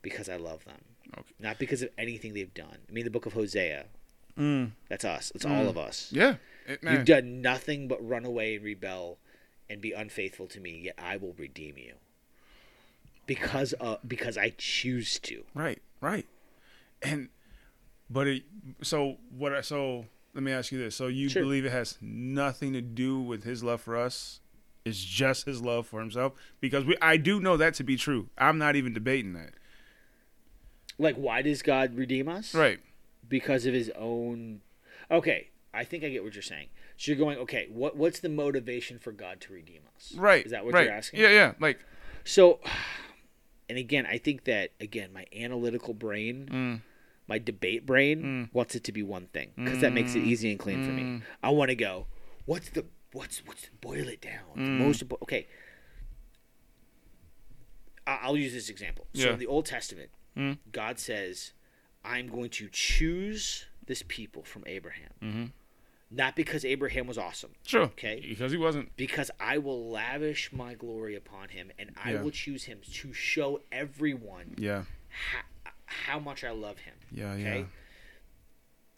[0.00, 0.78] because I love them,
[1.18, 1.34] Okay.
[1.40, 2.78] not because of anything they've done.
[2.88, 3.86] I mean, the book of Hosea.
[4.38, 4.70] Mm.
[4.88, 5.32] That's us.
[5.34, 5.50] It's Mm.
[5.58, 6.08] all of us.
[6.12, 6.36] Yeah.
[6.66, 6.94] It, man.
[6.94, 9.18] You've done nothing but run away and rebel
[9.68, 11.94] and be unfaithful to me, yet I will redeem you.
[13.26, 15.44] Because uh because I choose to.
[15.54, 16.26] Right, right.
[17.00, 17.28] And
[18.10, 18.42] but it
[18.82, 20.96] so what I so let me ask you this.
[20.96, 21.42] So you Sure.
[21.42, 24.40] believe it has nothing to do with his love for us?
[24.84, 26.32] It's just his love for himself?
[26.60, 28.28] Because we I do know that to be true.
[28.36, 29.54] I'm not even debating that.
[30.98, 32.54] Like why does God redeem us?
[32.54, 32.80] Right.
[33.28, 34.60] Because of his own
[35.10, 36.68] Okay, I think I get what you're saying.
[36.96, 40.12] So you're going, okay, what what's the motivation for God to redeem us?
[40.16, 40.44] Right.
[40.44, 40.84] Is that what right.
[40.86, 41.20] you're asking?
[41.20, 41.52] Yeah, yeah.
[41.60, 41.80] Like
[42.24, 42.60] So
[43.68, 46.80] and again, I think that again, my analytical brain mm,
[47.28, 48.54] my debate brain Mm.
[48.54, 50.26] wants it to be one thing because that makes it Mm.
[50.26, 51.02] easy and clean for me.
[51.02, 51.22] Mm.
[51.42, 52.06] I want to go.
[52.44, 54.56] What's the what's what's boil it down?
[54.56, 54.78] Mm.
[54.78, 55.46] most okay.
[58.06, 59.06] I- I'll use this example.
[59.14, 59.32] So Yeah.
[59.34, 60.58] in the Old Testament, Mm.
[60.72, 61.52] God says,
[62.04, 65.10] "I'm going to choose this people from Abraham.
[65.22, 65.44] Mm-hmm.
[66.14, 67.82] Not because Abraham was awesome, Sure.
[67.84, 68.22] Okay.
[68.28, 68.94] Because he wasn't.
[68.96, 72.22] because I will lavish my glory upon him and I Yeah.
[72.22, 74.84] will choose him to show everyone Yeah.
[75.08, 75.40] how,
[75.86, 76.94] how much I love him.
[77.10, 77.32] Yeah.
[77.32, 77.58] Okay.
[77.60, 77.64] Yeah.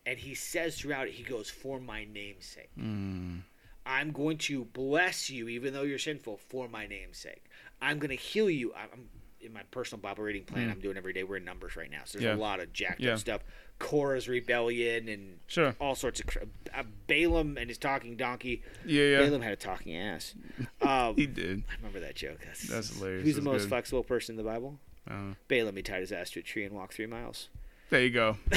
[0.06, 2.70] And he says throughout it, he goes, For my name's sake.
[2.78, 3.42] Mm.
[3.86, 7.44] I'm going to bless you, even though you're sinful, for my name's sake.
[7.80, 8.72] I'm going to heal you.
[8.74, 9.08] I'm
[9.40, 10.68] in my personal Bible reading plan.
[10.68, 10.72] Mm.
[10.72, 11.22] I'm doing every day.
[11.22, 12.34] We're in numbers right now, so there's Yeah.
[12.34, 13.12] a lot of jacked Yeah.
[13.14, 13.42] up stuff.
[13.78, 15.74] Korah's rebellion and Sure.
[15.80, 16.26] all sorts of
[16.74, 18.62] uh, Balaam and his talking donkey.
[18.86, 19.04] Yeah.
[19.04, 19.18] Yeah.
[19.18, 20.34] Balaam had a talking ass.
[20.80, 21.64] Um, He did.
[21.70, 22.38] I remember that joke.
[22.44, 23.24] That's, That's hilarious.
[23.24, 23.68] Who's the most good.
[23.70, 24.78] flexible person in the Bible?
[25.10, 25.76] Uh, Balaam.
[25.76, 27.48] He tied his ass to a tree and walked three miles.
[27.90, 28.36] there you go.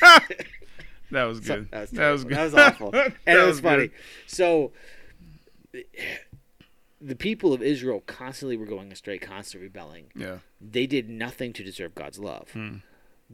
[1.10, 1.70] that was So- good.
[1.70, 2.32] that was that was good.
[2.36, 2.90] That was awful.
[2.90, 3.68] That it was, good.
[3.68, 3.90] funny.
[4.26, 4.72] So
[7.00, 10.06] the people of Israel constantly were going astray, constantly rebelling.
[10.16, 10.38] Yeah.
[10.60, 12.50] They did nothing to deserve God's love.
[12.52, 12.76] Hmm.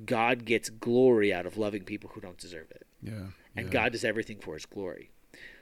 [0.06, 2.86] God gets glory out of loving people who don't deserve it.
[3.02, 3.12] Yeah.
[3.56, 3.72] And yeah.
[3.72, 5.10] God does everything for his glory.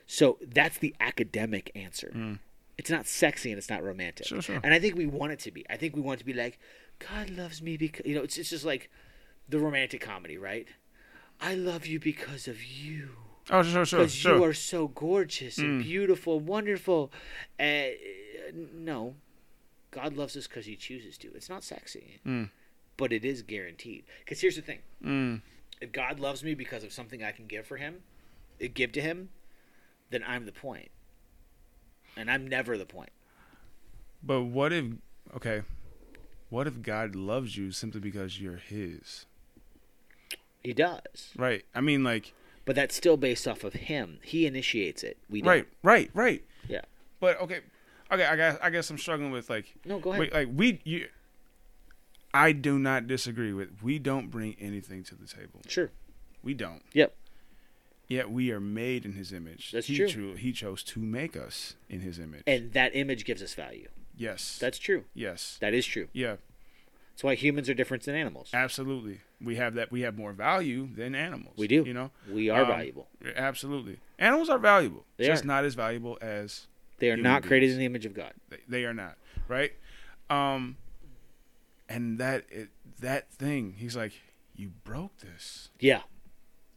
[0.06, 2.10] So that's the academic answer.
[2.12, 2.34] Hmm.
[2.78, 4.26] It's not sexy and it's not romantic.
[4.26, 4.60] Sure, sure.
[4.62, 5.64] And I think we want it to be.
[5.68, 6.58] I think we want it to be like,
[6.98, 8.90] God loves me because, you know, it's, it's just like
[9.48, 10.66] the romantic comedy, right?
[11.40, 13.10] I love you because of you.
[13.50, 14.36] Oh, sure, sure, Because sure.
[14.36, 15.84] you are so gorgeous and Mm.
[15.84, 17.10] beautiful, wonderful.
[17.58, 17.82] Uh,
[18.74, 19.16] no.
[19.90, 21.28] God loves us because he chooses to.
[21.34, 22.50] It's not sexy, Mm.
[23.00, 24.04] But it is guaranteed.
[24.20, 25.40] Because here's the thing Mm.
[25.80, 28.02] if God loves me because of something I can give for him,
[28.62, 29.30] uh, give to him,
[30.10, 30.90] then I'm the point.
[32.16, 33.10] And I'm never the point.
[34.22, 34.84] But what if?
[35.34, 35.62] Okay.
[36.50, 39.24] What if God loves you simply because you're His?
[40.62, 41.32] He does.
[41.36, 41.64] Right.
[41.74, 42.34] I mean, like.
[42.66, 44.18] But that's still based off of him.
[44.22, 45.16] He initiates it.
[45.30, 45.48] We don't.
[45.48, 45.66] Right.
[45.82, 46.10] Right.
[46.12, 46.44] Right.
[46.68, 46.82] Yeah.
[47.20, 47.60] But okay.
[48.12, 48.26] Okay.
[48.26, 48.58] I guess.
[48.60, 49.72] I guess I'm struggling with like.
[49.86, 50.20] No, go ahead.
[50.20, 50.80] Wait, like we.
[50.84, 51.08] You.
[52.32, 53.82] I do not disagree with.
[53.82, 55.60] We don't bring anything to the table.
[55.66, 55.90] Sure.
[56.42, 56.82] We don't.
[56.92, 57.14] Yep.
[58.08, 59.70] Yet we are made in His image.
[59.72, 60.08] That's he true.
[60.08, 62.42] Cho- he chose to make us in His image.
[62.46, 63.88] And that image gives us value.
[64.16, 64.58] yes.
[64.60, 65.04] That's true.
[65.14, 65.58] yes.
[65.60, 66.08] That is true.
[66.12, 66.36] yeah.
[67.12, 68.48] That's why humans are different than animals.
[68.54, 69.20] Absolutely.
[69.42, 69.92] We have that.
[69.92, 71.54] We have more value than animals.
[71.58, 71.82] We do.
[71.86, 72.10] You know.
[72.30, 73.08] We are Um, valuable.
[73.36, 73.98] Absolutely.
[74.18, 75.04] Animals are valuable.
[75.18, 75.46] They just are.
[75.46, 76.66] not as valuable as
[76.98, 78.32] They are not created in the image of God.
[78.48, 79.16] they, they are not.
[79.48, 79.72] Right.
[80.30, 80.76] Um.
[81.90, 82.68] And that it,
[83.00, 84.12] that thing, he's like,
[84.54, 85.68] you broke this.
[85.80, 86.02] Yeah.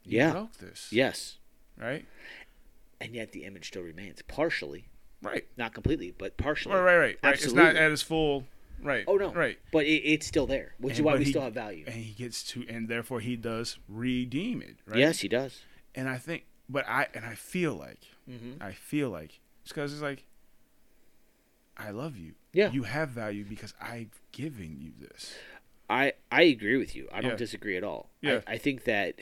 [0.04, 0.32] You Yeah.
[0.32, 0.88] broke this.
[0.92, 1.38] Yes.
[1.80, 2.06] Right.
[3.00, 4.22] And yet the image still remains.
[4.24, 4.86] Partially.
[5.22, 5.46] Right.
[5.56, 6.76] Not completely, but partially.
[6.76, 6.84] Right.
[6.84, 6.98] Right.
[6.98, 7.18] Right.
[7.24, 7.34] right.
[7.36, 8.46] It's not at its full.
[8.82, 9.06] Right.
[9.08, 9.32] Oh, no.
[9.32, 9.58] Right.
[9.72, 11.86] But it, it's still there, which is why we he- still have value.
[11.86, 14.78] And he gets to, and therefore he does redeem it.
[14.86, 15.00] Right.
[15.00, 15.62] Yes, he does.
[15.96, 18.00] And I think, but I and I feel like,
[18.30, 18.64] Mm-hmm.
[18.64, 20.26] I feel like it's because it's like,
[21.78, 22.34] I love you.
[22.54, 22.72] Yeah.
[22.72, 25.34] You have value because I've given you this.
[25.90, 27.08] I, I agree with you.
[27.12, 27.38] I don't Yeah.
[27.38, 28.10] disagree at all.
[28.22, 28.42] Yeah.
[28.48, 29.16] I, I think that,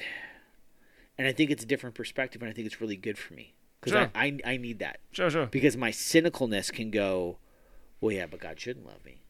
[1.17, 3.53] and I think it's a different perspective, and I think it's really good for me.
[3.79, 4.11] Because Sure.
[4.13, 4.99] I, I, I need that.
[5.11, 5.29] Sure.
[5.29, 5.47] Sure.
[5.47, 7.37] Because my cynicalness can go,
[7.99, 9.21] well, yeah, but God shouldn't love me.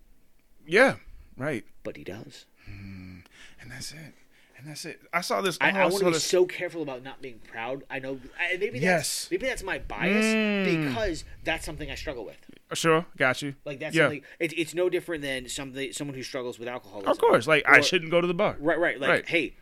[0.67, 0.95] Yeah.
[1.38, 1.63] Right.
[1.84, 2.45] But he does.
[2.67, 3.24] And
[3.69, 4.13] that's it.
[4.57, 4.99] And that's it.
[5.13, 5.57] I saw this.
[5.61, 7.84] I, oh, I want to be this- so careful about not being proud.
[7.89, 9.28] I know I, maybe that's, Yes.
[9.32, 10.88] maybe that's my bias Mm.
[10.89, 12.38] because that's something I struggle with.
[12.74, 13.55] Sure, got you.
[13.65, 14.09] Like that's Yeah.
[14.39, 17.11] It, it's no different than something someone who struggles with alcoholism.
[17.11, 18.55] Of course, like I shouldn't go to the bar.
[18.59, 18.99] Right, right.
[18.99, 19.30] Like, Right.
[19.30, 19.55] hey,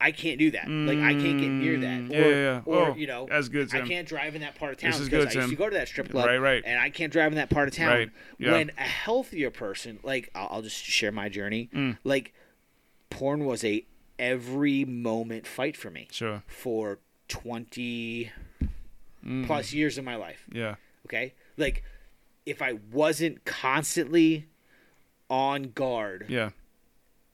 [0.00, 0.68] I can't do that.
[0.68, 2.00] Like, I can't get near that.
[2.02, 4.54] Mm, Or, yeah, yeah, or Oh, you know, that's good, I can't drive in that
[4.54, 6.24] part of town because good, I used to go to that strip club.
[6.26, 6.62] Right, right.
[6.64, 7.88] And I can't drive in that part of town.
[7.96, 8.52] Right, yeah.
[8.52, 11.68] When a healthier person, like, I'll, I'll just share my journey.
[11.74, 11.98] Mm.
[12.04, 12.32] Like,
[13.10, 13.84] porn was a
[14.20, 16.42] every moment fight for me Sure.
[16.46, 18.30] for twenty
[19.26, 20.46] Mm, plus years of my life.
[20.52, 20.76] Yeah.
[21.06, 21.82] Okay, like,
[22.48, 24.46] if I wasn't constantly
[25.30, 26.50] on guard Yeah.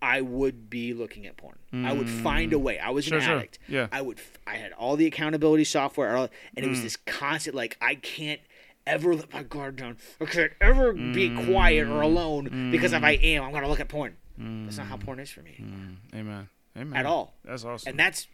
[0.02, 1.56] I would be looking at porn.
[1.72, 2.78] I would find a way.
[2.78, 3.36] I was Sure, an sure.
[3.38, 3.58] addict.
[3.68, 3.86] Yeah.
[3.90, 4.18] I would.
[4.18, 6.70] f- I had all the accountability software, and it Mm.
[6.70, 8.40] was this constant like I can't
[8.86, 9.96] ever let my guard down.
[10.20, 13.88] I can't ever be quiet or alone because if I am, I'm gonna look at
[13.88, 14.16] porn.
[14.36, 16.48] That's not how porn is for me Mm, amen.
[16.76, 16.96] Amen.
[16.98, 17.34] at all.
[17.44, 17.88] That's awesome.
[17.90, 18.28] And that's.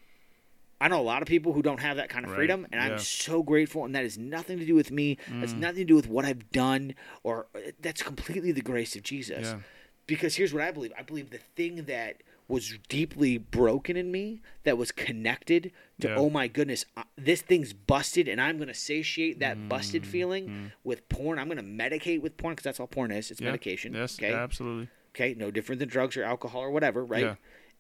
[0.81, 2.37] I know a lot of people who don't have that kind of Right.
[2.39, 2.95] freedom, and Yeah.
[2.95, 3.85] I'm so grateful.
[3.85, 5.19] And that has nothing to do with me.
[5.29, 5.59] That's Mm.
[5.59, 7.49] nothing to do with what I've done, or
[7.81, 9.61] that's completely the grace of Jesus yeah.
[10.07, 10.93] because here's what I believe.
[10.97, 15.71] I believe the thing that was deeply broken in me, that was connected
[16.01, 16.17] to, Yeah.
[16.17, 20.07] oh my goodness, uh, this thing's busted, and I'm going to satiate that busted Mm,
[20.07, 21.39] feeling with porn.
[21.39, 23.31] I'm going to medicate with porn because that's all porn is.
[23.31, 23.49] It's Yeah.
[23.49, 23.95] medication.
[23.95, 24.19] Yes.
[24.19, 24.33] Okay.
[24.33, 24.89] Absolutely.
[25.15, 25.35] Okay.
[25.35, 27.21] No different than drugs or alcohol or whatever, right?
[27.23, 27.35] Yeah.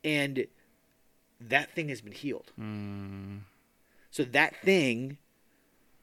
[0.04, 0.46] And
[1.40, 2.52] that thing has been healed.
[2.60, 3.40] Mm,
[4.10, 5.18] So that thing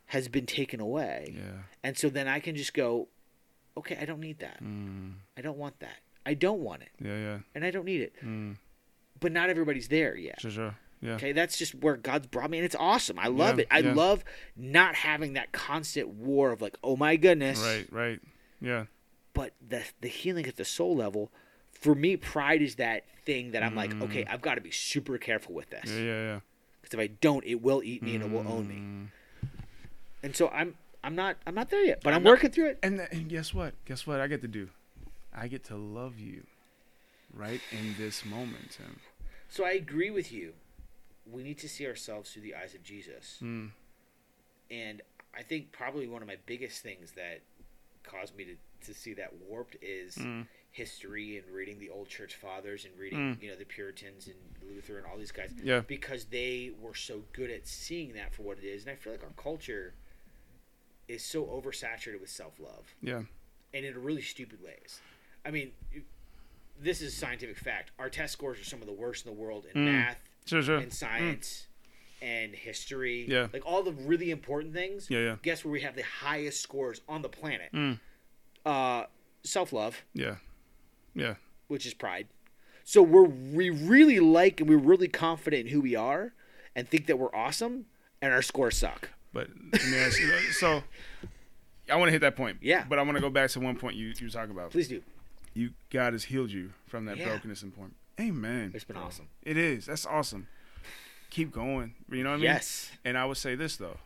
[0.07, 1.33] has been taken away.
[1.35, 1.63] yeah.
[1.83, 3.07] And so then I can just go,
[3.75, 4.63] okay, I don't need that.
[4.63, 5.97] Mm, I don't want that.
[6.25, 6.89] I don't want it.
[6.99, 7.17] yeah.
[7.17, 7.37] Yeah.
[7.55, 8.13] And I don't need it.
[8.23, 8.57] Mm,
[9.19, 10.39] But not everybody's there yet.
[10.41, 10.51] sure.
[10.51, 10.75] Sure.
[10.99, 11.13] Yeah.
[11.13, 13.19] Okay, that's just where God's brought me, and it's awesome.
[13.19, 13.67] I love Yeah, it.
[13.69, 13.93] I yeah.
[13.93, 14.23] love
[14.55, 17.61] not having that constant war of like, oh my goodness.
[17.61, 17.87] Right.
[17.91, 18.19] Right.
[18.59, 18.85] Yeah.
[19.35, 21.31] But the the healing at the soul level,
[21.79, 25.17] for me, pride is that thing that I'm like, okay, I've got to be super
[25.17, 25.97] careful with this Mm.
[25.97, 26.03] Yeah.
[26.05, 26.21] Yeah.
[26.33, 26.39] Yeah.
[26.81, 28.75] because if I don't, it will eat me and it will own me.
[28.75, 29.07] Mm.
[30.23, 32.79] And so I'm I'm not I'm not there yet, but I'm working through it.
[32.81, 33.73] And, th- and guess what?
[33.85, 34.69] Guess what I get to do?
[35.33, 36.43] I get to love you
[37.33, 38.99] right in this moment, Tim.
[39.49, 40.53] So I agree with you.
[41.31, 43.37] We need to see ourselves through the eyes of Jesus.
[43.43, 43.69] Mm.
[44.71, 45.01] And
[45.37, 47.41] I think probably one of my biggest things that
[48.03, 48.55] caused me to,
[48.87, 50.47] to see that warped is Mm.
[50.71, 53.41] History and reading the old church fathers and reading, Mm.
[53.41, 54.35] you know, the Puritans and
[54.69, 55.79] Luther and all these guys Yeah.
[55.81, 58.83] because they were so good at seeing that for what it is.
[58.83, 59.93] And I feel like our culture
[61.07, 63.23] is so oversaturated with self love Yeah.
[63.73, 65.01] and in really stupid ways.
[65.45, 65.71] I mean,
[66.79, 67.91] this is scientific fact.
[67.97, 69.85] Our test scores are some of the worst in the world in Mm.
[69.85, 70.61] math, Sure.
[70.61, 70.77] Sure.
[70.77, 71.67] and science,
[72.21, 73.25] and history.
[73.27, 73.47] Yeah.
[73.53, 75.09] Like all the really important things.
[75.09, 75.19] Yeah.
[75.19, 75.37] Yeah.
[75.41, 77.71] Guess where we have the highest scores on the planet?
[77.71, 77.99] Mm.
[78.65, 79.05] Uh,
[79.43, 80.37] self love, Yeah.
[81.17, 81.35] Yeah.
[81.67, 82.27] which is pride.
[82.83, 86.33] So we're we really like and we're really confident in who we are,
[86.75, 87.85] and think that we're awesome,
[88.21, 89.09] and our scores suck.
[89.33, 90.83] But let me ask you, so
[91.91, 92.57] I want to hit that point.
[92.61, 92.85] Yeah.
[92.87, 94.71] But I want to go back to one point you you were talking about.
[94.71, 95.01] Please do.
[95.53, 97.25] You God has healed you from that Yeah.
[97.25, 97.95] brokenness and point.
[98.19, 98.71] Amen.
[98.73, 99.27] It's been awesome.
[99.43, 99.85] It is.
[99.87, 100.47] That's awesome.
[101.29, 101.93] Keep going.
[102.09, 102.43] You know what I mean?
[102.45, 102.89] Yes.
[103.03, 103.97] And I would say this though.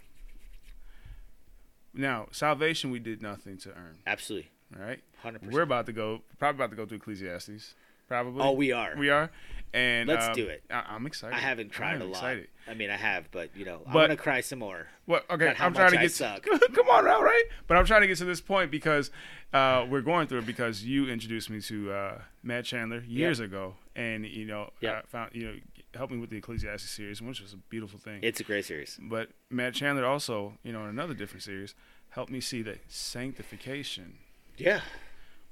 [1.94, 4.00] Now, salvation we did nothing to earn.
[4.08, 4.50] Absolutely.
[4.76, 5.02] All right.
[5.22, 6.22] Hundred We're about to go.
[6.40, 7.76] Probably about to go through Ecclesiastes.
[8.08, 8.42] Probably.
[8.44, 8.94] Oh, we are.
[8.98, 9.32] We are.
[9.74, 10.64] And Let's um, do it.
[10.70, 11.34] I, I'm excited.
[11.34, 12.16] I haven't cried I'm a lot.
[12.16, 12.48] Excited.
[12.68, 14.88] I mean, I have, but you know, I'm But- gonna cry some more.
[15.08, 16.12] Well, okay, I'm trying to I get.
[16.12, 16.46] suck.
[16.74, 17.44] Come on, now, right?
[17.68, 19.12] But I'm trying to get to this point because
[19.54, 23.76] uh, we're going through it because you introduced me to uh, Matt Chandler years ago,
[23.96, 24.92] and you know, Yeah.
[24.92, 25.54] uh, found you know,
[25.94, 28.20] helped me with the Ecclesiastes series, which was a beautiful thing.
[28.24, 29.00] It's a great series.
[29.02, 31.76] but Matt Chandler also, you know, in another different series,
[32.10, 34.16] helped me see that sanctification.
[34.58, 34.82] Yeah,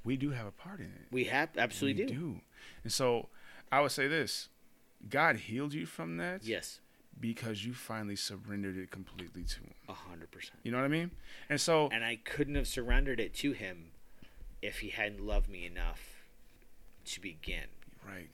[0.04, 1.08] We do have a part in it.
[1.12, 2.16] we have absolutely we do.
[2.16, 2.42] do.
[2.84, 3.30] And so,
[3.72, 4.50] I would say this:
[5.10, 6.80] God healed you from that Yes,
[7.20, 9.74] because you finally surrendered it completely to Him.
[9.90, 10.60] a hundred percent.
[10.64, 11.12] You know what I mean?
[11.50, 13.92] And so, And I couldn't have surrendered it to him
[14.62, 16.02] if he hadn't loved me enough
[17.06, 17.66] to begin.
[18.08, 18.30] right.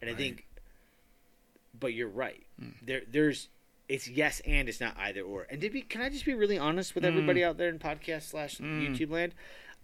[0.00, 0.46] And I think,
[1.78, 2.44] but you're right.
[2.60, 2.72] Mm.
[2.82, 3.48] There, there's,
[3.88, 5.46] it's yes and it's not either or.
[5.50, 5.82] And did we?
[5.82, 7.08] Can I just be really honest with Mm.
[7.08, 8.96] everybody out there in podcast slash Mm.
[8.96, 9.34] YouTube land?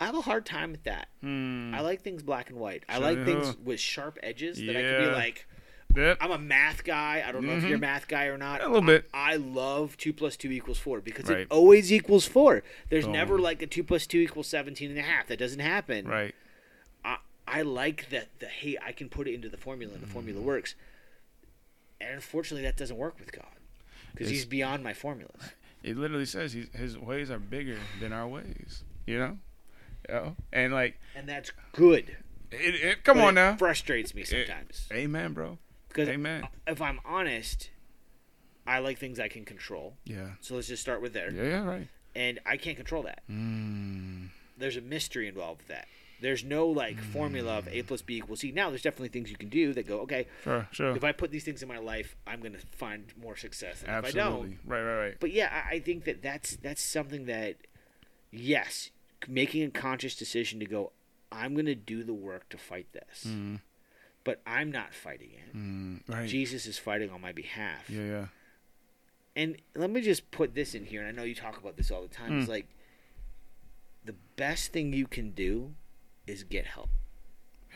[0.01, 1.09] I have a hard time with that.
[1.20, 1.74] Hmm.
[1.74, 2.84] I like things black and white.
[2.88, 5.46] I Sure, like things with sharp edges that I can be like,
[5.96, 6.18] Yep.
[6.20, 7.24] I'm a math guy.
[7.26, 8.61] I don't know if you're a math guy or not.
[8.62, 9.09] A little bit.
[9.12, 11.40] I, I love two plus two equals four because Right.
[11.40, 12.62] it always equals four.
[12.90, 13.14] There's Boom.
[13.14, 15.26] never like a two plus two equals 17 and a half.
[15.28, 16.07] That doesn't happen.
[16.07, 16.34] Right.
[17.05, 17.16] I,
[17.49, 20.12] I like that the hey, I can put it into the formula and the Mm.
[20.12, 20.74] formula works.
[22.01, 23.46] And unfortunately, that doesn't work with God
[24.12, 25.40] because He's beyond my formulas.
[25.82, 28.82] It literally says he's, his ways are bigger than our ways.
[29.07, 29.38] You know.
[30.09, 30.36] You know?
[30.52, 32.16] And like, And that's good.
[32.50, 33.56] it, it, come on it now.
[33.56, 35.59] frustrates me sometimes Amen, bro.
[35.88, 36.46] because Amen.
[36.66, 37.70] if I'm honest,
[38.66, 39.94] I like things I can control.
[40.04, 40.30] Yeah.
[40.40, 41.30] So let's just start with there.
[41.30, 41.42] Yeah.
[41.42, 41.64] Yeah.
[41.64, 41.88] Right.
[42.14, 43.22] And I can't control that.
[43.30, 44.28] Mm.
[44.56, 45.86] there's a mystery involved with that.
[46.20, 48.50] There's no like formula of A plus B equals C.
[48.50, 50.66] Now there's definitely things you can do that go, okay, Sure.
[50.72, 50.96] Sure.
[50.96, 54.04] if I put these things in my life, I'm gonna find more success than if
[54.06, 54.26] I don't.
[54.32, 54.59] Absolutely.
[54.66, 54.82] Right.
[54.82, 55.00] Right.
[55.04, 55.16] Right.
[55.20, 57.56] But yeah, I, I think that that's that's something that,
[58.32, 58.90] yes,
[59.26, 60.92] making a conscious decision to go,
[61.32, 63.60] I'm gonna do the work to fight this, Mm.
[64.24, 65.56] but I'm not fighting it.
[65.56, 66.00] Mm.
[66.08, 66.28] Right.
[66.28, 67.88] Jesus is fighting on my behalf.
[67.90, 68.04] Yeah.
[68.04, 68.26] Yeah.
[69.36, 71.90] And let me just put this in here, and I know you talk about this
[71.90, 72.32] all the time.
[72.32, 72.40] Mm.
[72.40, 72.68] It's like
[74.04, 75.74] the best thing you can do
[76.26, 76.90] is get help.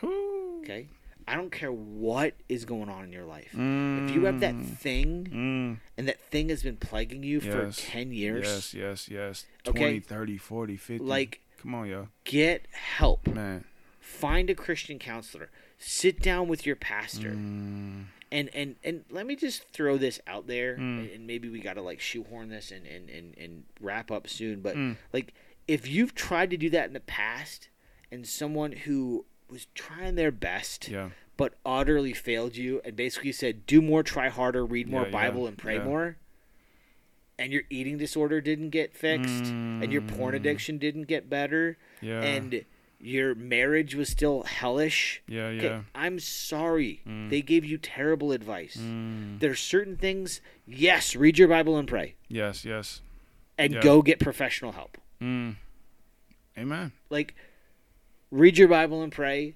[0.00, 0.60] Whew.
[0.62, 0.88] Okay?
[1.28, 3.48] I don't care what is going on in your life.
[3.52, 4.76] If you have that Mm.
[4.76, 5.78] thing Mm.
[5.98, 8.74] and that thing has been plaguing you for 10 years, Yes.
[8.74, 9.08] Yes.
[9.08, 9.46] Yes.
[9.66, 10.00] Okay.
[10.00, 11.04] 30, 40, 50.
[11.04, 12.08] like Come on, yo.
[12.24, 13.26] get help.
[13.28, 13.64] Man.
[14.00, 15.48] Find a Christian counselor.
[15.78, 17.30] Sit down with your pastor.
[17.32, 18.04] Mm.
[18.30, 21.14] And and and let me just throw this out there Mm.
[21.14, 24.60] and maybe we got to like shoehorn this and and and, and wrap up soon,
[24.60, 24.96] but Mm.
[25.12, 25.34] like
[25.68, 27.68] if you've tried to do that in the past
[28.10, 31.10] and someone who was trying their best Yeah.
[31.36, 35.12] but utterly failed you and basically said do more try harder read more Yeah, yeah,
[35.12, 35.84] bible and pray yeah.
[35.84, 36.16] more
[37.38, 40.36] and your eating disorder didn't get fixed and your porn Mm.
[40.36, 42.20] addiction didn't get better Yeah.
[42.22, 42.64] and
[43.04, 45.46] your marriage was still hellish yeah.
[45.46, 45.82] okay, Yeah.
[45.94, 47.30] i'm sorry Mm.
[47.30, 49.40] they gave you terrible advice Mm.
[49.40, 52.64] there's certain things yes read your bible and pray Yes.
[52.64, 53.00] Yes.
[53.58, 53.80] and Yeah.
[53.80, 55.56] go get professional help Mm.
[56.58, 56.92] Amen.
[57.10, 57.34] like
[58.32, 59.54] read your bible and pray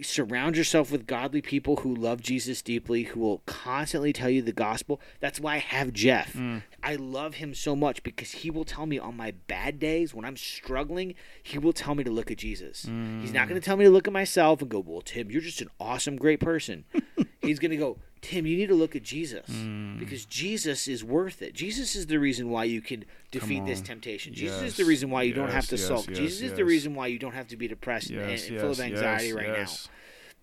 [0.00, 4.52] surround yourself with godly people who love Jesus deeply, who will constantly tell you the
[4.52, 5.00] gospel.
[5.20, 6.32] That's why I have Jeff.
[6.32, 6.62] Mm.
[6.82, 10.24] I love him so much because he will tell me on my bad days when
[10.24, 12.86] I'm struggling, he will tell me to look at Jesus.
[13.20, 15.42] He's not going to tell me to look at myself and go, "Well, Tim, you're
[15.42, 16.84] just an awesome, great person."
[17.42, 19.98] He's going to go, "Tim, you need to look at Jesus Mm.
[19.98, 21.52] because Jesus is worth it.
[21.54, 24.32] Jesus is the reason why you can defeat this temptation.
[24.32, 26.08] Jesus is the reason why you don't have to yes, sulk.
[26.08, 28.58] yes, Jesus is the reason why you don't have to be depressed and- Yes, and,
[28.60, 29.88] full of anxiety yes, right yes.
[29.88, 29.92] now.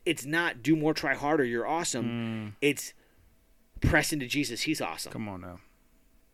[0.05, 1.43] It's not do more, try harder.
[1.43, 2.05] You're awesome.
[2.05, 2.93] Mm, It's
[3.81, 4.61] press into Jesus.
[4.61, 5.11] He's awesome.
[5.11, 5.59] come on now.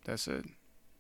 [0.04, 0.46] That's it.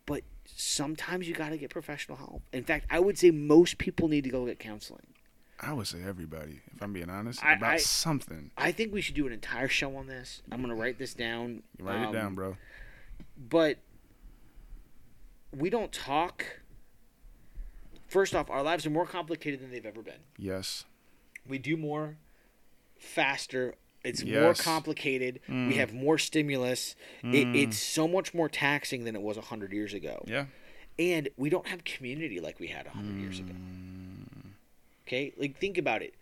[0.05, 2.43] But sometimes you got to get professional help.
[2.53, 5.07] In fact, I would say most people need to go get counseling.
[5.59, 8.51] I would say everybody, if I'm being honest, I- about I- something.
[8.57, 10.41] I think we should do an entire show on this.
[10.51, 11.63] I'm going to write this down.
[11.79, 12.57] Write Um, it down, bro.
[13.37, 13.77] But
[15.55, 16.61] we don't talk.
[18.07, 20.19] First off, our lives are more complicated than they've ever been.
[20.37, 20.85] Yes.
[21.47, 22.17] We do more
[22.97, 23.75] faster.
[24.03, 25.39] It's more complicated.
[25.49, 25.69] Mm.
[25.69, 26.95] We have more stimulus.
[27.23, 30.23] It, it's so much more taxing than it was 100 years ago.
[30.27, 30.45] Yeah.
[30.99, 33.53] And we don't have community like we had 100 years ago.
[35.05, 35.07] Mm.
[35.07, 35.33] Okay?
[35.37, 36.13] Like, think about it.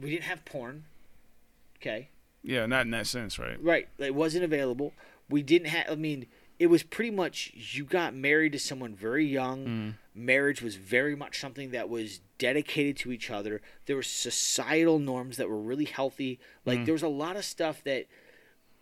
[0.00, 0.84] We didn't have porn.
[1.78, 2.08] Okay?
[2.42, 3.62] Yeah, not in that sense, right?
[3.62, 3.88] Right.
[3.98, 4.92] It wasn't available.
[5.28, 6.26] We didn't have, I mean,
[6.58, 9.66] it was pretty much you got married to someone very young.
[9.66, 9.94] Mm.
[10.14, 13.60] Marriage was very much something that was dedicated to each other.
[13.86, 16.38] There were societal norms that were really healthy.
[16.64, 18.06] Like, there was a lot of stuff that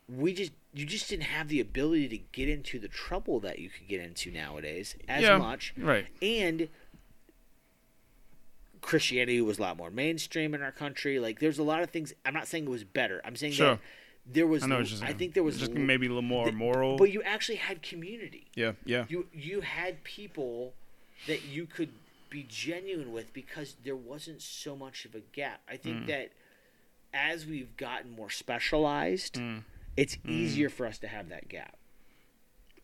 [0.08, 3.68] we just, you just didn't have the ability to get into the trouble that you
[3.68, 5.36] could get into nowadays as Yeah.
[5.38, 5.74] much.
[5.76, 6.06] Right.
[6.22, 6.68] And
[8.88, 11.18] Christianity was a lot more mainstream in our country.
[11.20, 12.14] Like, there's a lot of things.
[12.24, 13.20] I'm not saying it was better.
[13.24, 13.72] I'm saying Sure.
[13.74, 13.80] that
[14.26, 14.62] there was.
[14.62, 16.96] I know I think there was just l- maybe a little more the- moral.
[16.96, 18.46] but you actually had community.
[18.54, 19.04] yeah, yeah.
[19.10, 20.72] You you had people
[21.26, 21.90] that you could
[22.30, 25.60] be genuine with because there wasn't so much of a gap.
[25.68, 25.80] I Mm.
[25.80, 26.32] think that
[27.14, 29.64] as we've gotten more specialized, Mm.
[29.96, 31.77] it's easier for us to have that gap.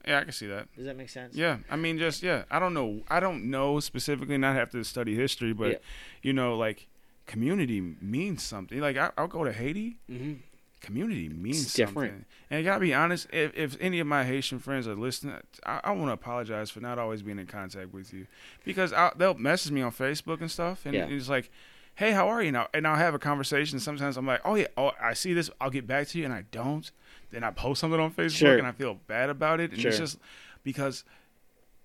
[0.07, 0.69] Yeah, I can see that.
[0.77, 1.35] Does that make sense?
[1.35, 2.45] Yeah, I mean, just yeah.
[2.51, 3.03] I don't know.
[3.09, 4.37] I don't know specifically.
[4.39, 5.79] Not have to study history, but Yeah.
[6.23, 6.87] you know, like
[7.27, 8.81] community means something.
[8.81, 9.97] Like I, I'll go to Haiti.
[10.09, 10.35] hmm
[10.81, 12.13] Community means It's different.
[12.13, 12.25] something.
[12.51, 13.27] And I gotta be honest.
[13.33, 16.81] If, if any of my Haitian friends are listening, I, I want to apologize for
[16.81, 18.27] not always being in contact with you
[18.67, 21.07] because I, they'll message me on Facebook and stuff, and Yeah.
[21.07, 21.51] it's like,
[21.95, 22.69] "Hey, how are you?" now?
[22.75, 23.81] and I'll have a conversation.
[23.81, 25.49] Sometimes I'm like, "Oh yeah, oh I see this.
[25.59, 26.91] I'll get back to you," and I don't.
[27.35, 28.59] Then I post something on Facebook, Sure.
[28.59, 30.19] and I feel bad about it, and it's just
[30.63, 31.05] because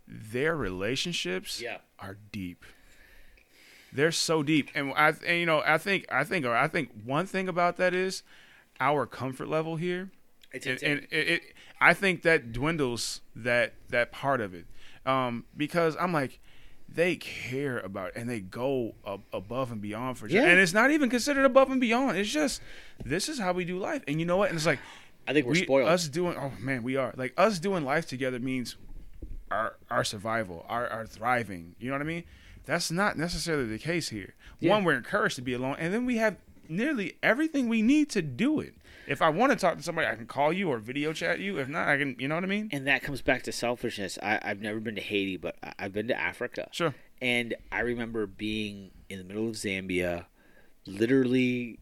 [0.07, 1.77] their relationships Yeah.
[1.97, 2.63] are deep.
[3.91, 7.25] They're so deep, and I, and, you know, I think, I think, I think one
[7.25, 8.21] thing about that is
[8.79, 10.11] our comfort level here,
[10.51, 11.41] It's and, and it, it,
[11.81, 14.67] I think that dwindles that that part of it,
[15.07, 16.39] um, because I'm like,
[16.87, 20.43] they care about and they go ab- above and beyond for, Yeah.
[20.43, 22.17] and it's not even considered above and beyond.
[22.17, 22.61] It's just
[23.03, 24.49] this is how we do life, and you know what?
[24.49, 24.79] And it's like
[25.27, 25.89] I think we're we, spoiled.
[25.89, 28.75] Us doing oh man, we are like us doing life together means
[29.51, 31.75] our our survival, our our thriving.
[31.79, 32.23] You know what I mean?
[32.65, 34.35] That's not necessarily the case here.
[34.59, 34.71] Yeah.
[34.71, 38.21] One, we're encouraged to be alone, and then we have nearly everything we need to
[38.21, 38.75] do it.
[39.07, 41.57] If I want to talk to somebody, I can call you or video chat you.
[41.57, 42.15] If not, I can.
[42.19, 42.69] You know what I mean?
[42.71, 44.19] and that comes back to selfishness.
[44.21, 46.69] I, I've never been to Haiti, but I- I've been to Africa.
[46.71, 46.93] Sure.
[47.21, 50.25] And I remember being in the middle of Zambia,
[50.85, 51.79] literally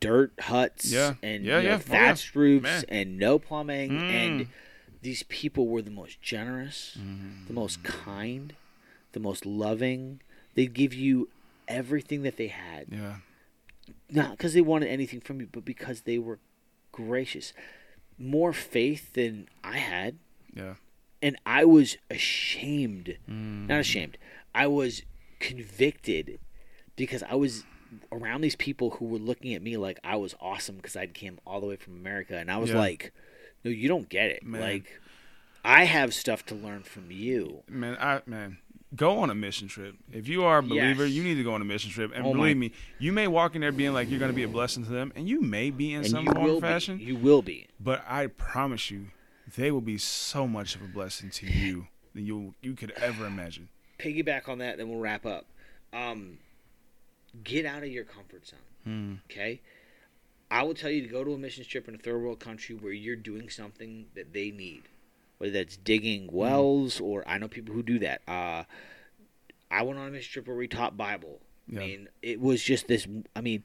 [0.00, 1.14] dirt huts Yeah.
[1.22, 1.68] and Yeah, you know, yeah.
[1.68, 1.78] Oh, yeah.
[1.78, 2.84] thatched roofs Man.
[2.88, 3.90] and no plumbing.
[3.90, 4.10] Mm.
[4.10, 4.46] And
[5.02, 7.46] these people were the most generous, Mm-hmm.
[7.46, 8.54] the most kind,
[9.12, 10.20] the most loving.
[10.54, 11.28] They'd give you
[11.68, 13.16] everything that they had, Yeah.
[14.10, 16.38] not because they wanted anything from you, but because they were
[16.92, 17.52] gracious.
[18.18, 20.16] More faith than I had
[20.54, 20.74] Yeah.
[21.20, 23.66] and I was ashamed, Mm.
[23.68, 24.16] not ashamed.
[24.54, 25.02] I was
[25.40, 26.38] convicted
[26.96, 27.64] because I was
[28.12, 31.38] around these people who were looking at me like I was awesome because I came
[31.46, 32.78] all the way from America, and I was Yeah.
[32.78, 33.12] like,
[33.64, 34.42] "No, you don't get it.
[34.44, 34.60] Man.
[34.60, 35.00] Like,
[35.64, 38.58] I have stuff to learn from you." Man, I man,
[38.94, 39.96] go on a mission trip.
[40.12, 41.14] If you are a believer, Yes.
[41.14, 42.12] you need to go on a mission trip.
[42.14, 44.36] And Oh my- believe me, you may walk in there being like you're going to
[44.36, 46.98] be a blessing to them, and you may be in And some form or fashion.
[46.98, 47.04] be.
[47.04, 47.66] You will be.
[47.80, 49.06] But I promise you,
[49.56, 53.26] they will be so much of a blessing to you than you you could ever
[53.26, 53.68] imagine.
[53.98, 55.46] Piggyback on that, then we'll wrap up.
[55.92, 56.38] Um,
[57.42, 58.58] get out of your comfort zone.
[58.84, 59.14] Hmm.
[59.30, 59.60] Okay.
[60.50, 62.76] I will tell you to go to a mission trip in a third world country
[62.76, 64.82] where you're doing something that they need,
[65.38, 66.36] whether that's digging Hmm.
[66.36, 68.22] wells or I know people who do that.
[68.28, 68.64] Uh,
[69.70, 71.40] I went on a mission trip where we taught Bible.
[71.66, 71.80] Yeah.
[71.80, 73.06] I mean, it was just this.
[73.34, 73.64] I mean,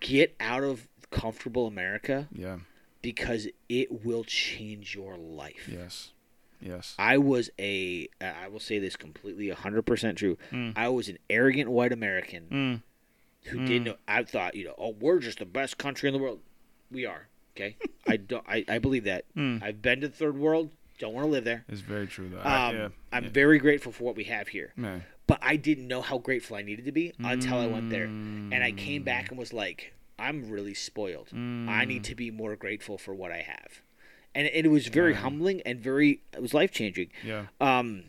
[0.00, 2.58] get out of comfortable America Yeah.
[3.02, 5.68] because it will change your life.
[5.70, 6.10] Yes.
[6.60, 6.94] Yes.
[6.98, 10.36] I was a, I will say this completely 100% true.
[10.52, 10.74] Mm.
[10.76, 12.82] I was an arrogant white American Mm.
[13.44, 13.66] Who Mm.
[13.66, 13.96] didn't know.
[14.08, 16.40] I thought, you know, oh, we're just the best country in the world.
[16.90, 17.28] We are.
[17.56, 17.76] Okay,
[18.06, 18.44] I don't.
[18.48, 19.24] I, I believe that.
[19.36, 19.62] Mm.
[19.62, 20.70] I've been to the third world.
[20.98, 21.64] Don't want to live there.
[21.68, 22.38] It's very true though.
[22.40, 23.30] Um, I, yeah, I'm yeah.
[23.30, 25.04] very grateful for what we have here, man.
[25.26, 28.54] but I didn't know how grateful I needed to be until I went there, and
[28.62, 29.06] I came Mm.
[29.06, 31.28] back and was like, I'm really spoiled.
[31.32, 33.80] I need to be more grateful for what I have,
[34.34, 35.20] and it was very Wow.
[35.20, 36.20] humbling and very.
[36.34, 37.10] It was life changing.
[37.24, 37.46] Yeah.
[37.60, 38.04] Um.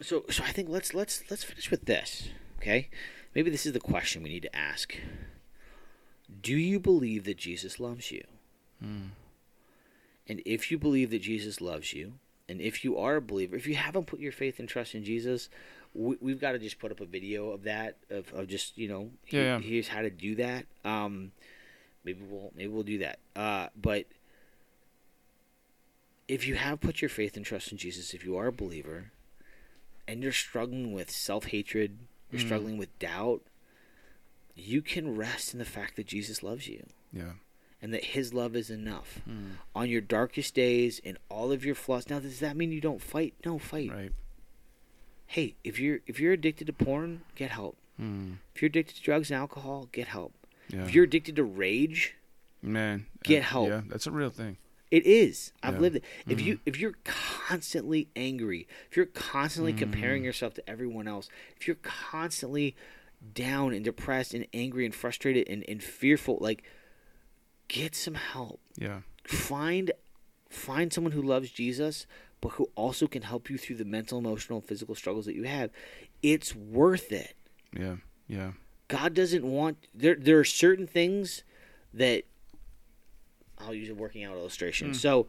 [0.00, 2.28] So so I think let's let's let's finish with this.
[2.58, 2.88] Okay,
[3.34, 4.96] maybe this is the question we need to ask.
[6.42, 8.24] Do you believe that Jesus loves you?
[8.82, 9.10] Mm.
[10.28, 12.14] And if you believe that Jesus loves you,
[12.48, 15.04] and if you are a believer, if you haven't put your faith and trust in
[15.04, 15.48] Jesus,
[15.94, 18.88] we, we've got to just put up a video of that of, of just you
[18.88, 19.58] know Yeah, yeah.
[19.60, 20.66] here's how to do that.
[20.84, 21.32] Um,
[22.04, 23.18] maybe we'll maybe we'll do that.
[23.36, 24.06] Uh, but
[26.26, 29.12] if you have put your faith and trust in Jesus, if you are a believer,
[30.08, 31.98] and you're struggling with self hatred,
[32.34, 32.46] you're Mm.
[32.46, 33.42] struggling with doubt,
[34.54, 37.32] you can rest in the fact that Jesus loves you Yeah.
[37.82, 39.56] and that His love is enough Mm.
[39.74, 42.08] on your darkest days and all of your flaws.
[42.08, 43.34] Now, does that mean you don't fight?
[43.44, 43.90] No, fight.
[43.90, 44.12] Right.
[45.26, 47.76] Hey, if you're if you're addicted to porn, get help.
[48.00, 48.38] Mm.
[48.54, 50.34] If you're addicted to drugs and alcohol, get help.
[50.68, 50.84] Yeah.
[50.84, 52.14] If you're addicted to rage,
[52.62, 53.68] man, Get uh, help.
[53.68, 54.56] Yeah, that's a real thing.
[54.94, 55.52] It is.
[55.60, 55.80] I've Yeah.
[55.80, 56.04] lived it.
[56.28, 56.44] If Mhm.
[56.44, 60.26] you if you're constantly angry, if you're constantly comparing Mm.
[60.26, 62.76] yourself to everyone else, if you're constantly
[63.34, 66.62] down and depressed and angry and frustrated and, and fearful, like
[67.66, 68.60] get some help.
[68.78, 69.00] Yeah.
[69.24, 69.90] Find
[70.48, 72.06] find someone who loves Jesus,
[72.40, 75.42] but who also can help you through the mental, emotional, and physical struggles that you
[75.42, 75.70] have.
[76.22, 77.34] It's worth it.
[77.76, 77.96] Yeah.
[78.28, 78.52] Yeah.
[78.86, 81.42] God doesn't want there there are certain things
[81.92, 82.26] that
[83.58, 84.90] I'll use a working out illustration.
[84.90, 84.96] Mm.
[84.96, 85.26] So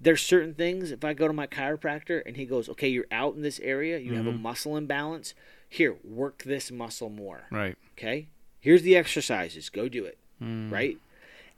[0.00, 3.34] there's certain things if I go to my chiropractor and he goes, "Okay, you're out
[3.34, 4.40] in this area, you have a Mhm.
[4.40, 5.34] muscle imbalance.
[5.68, 7.76] Here, work this muscle more." Right.
[7.98, 8.28] Okay?
[8.60, 9.68] Here's the exercises.
[9.70, 10.70] Go do it, Mm.
[10.70, 10.98] right?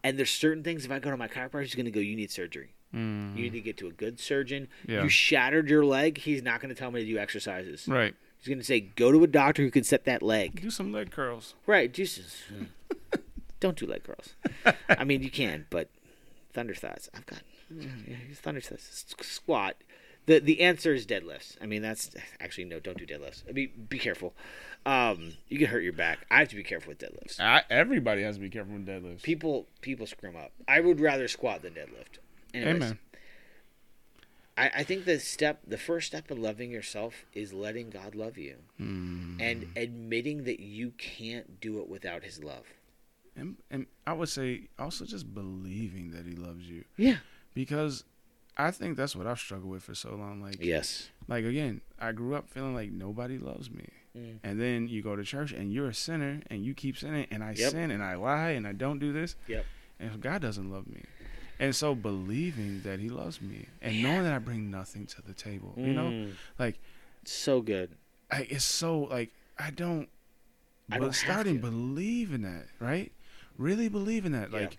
[0.02, 2.14] And there's certain things if I go to my chiropractor, he's going to go, "You
[2.16, 2.74] need surgery.
[2.94, 3.34] Mm.
[3.36, 4.68] You need to get to a good surgeon.
[4.86, 5.02] Yeah.
[5.02, 7.88] You shattered your leg, he's not going to tell me to do exercises.
[7.88, 8.14] Right.
[8.38, 10.92] He's going to say, "Go to a doctor who can set that leg." Do some
[10.92, 11.54] leg curls.
[11.66, 12.42] Right, Jesus.
[13.60, 14.34] Don't do leg curls.
[14.88, 15.88] I mean, you can, but
[16.54, 17.10] thunder thoughts.
[17.14, 18.88] I've got yeah, thunder thoughts.
[19.20, 19.76] S- Squat.
[20.26, 21.56] The the answer is deadlifts.
[21.60, 22.80] I mean, that's actually no.
[22.80, 23.42] Don't do deadlifts.
[23.46, 24.32] I mean, be careful.
[24.86, 26.20] Um, you can hurt your back.
[26.30, 27.38] I have to be careful with deadlifts.
[27.40, 29.22] I, everybody has to be careful with deadlifts.
[29.22, 30.52] People people screw 'em up.
[30.66, 32.18] I would rather squat than deadlift.
[32.54, 32.98] Anyways, Amen.
[34.56, 38.38] I, I think the step, the first step in loving yourself is letting God love
[38.38, 39.40] you Mm.
[39.40, 42.64] and admitting that you can't do it without His love.
[43.36, 47.16] And, and I would say also just believing that he loves you Yeah.
[47.54, 48.04] because
[48.56, 50.40] I think that's what I've struggled with for so long.
[50.40, 51.08] Like, Yes.
[51.26, 53.88] like again, I grew up feeling like nobody loves me.
[54.16, 54.38] Mm.
[54.44, 57.42] And then you go to church and you're a sinner and you keep sinning and
[57.42, 57.72] I Yep.
[57.72, 59.34] sin and I lie and I don't do this.
[59.48, 59.66] Yep.
[59.98, 61.02] And God doesn't love me.
[61.58, 65.32] And so believing that he loves me and knowing that I bring nothing to the
[65.34, 66.32] table, you know, Mm.
[66.58, 66.78] like
[67.24, 67.96] so good.
[68.30, 70.08] I, it's so like I don't
[70.90, 71.60] I but don't have starting to.
[71.70, 73.10] believing that, right?
[73.56, 74.50] Really believing that.
[74.50, 74.58] Yeah.
[74.60, 74.78] Like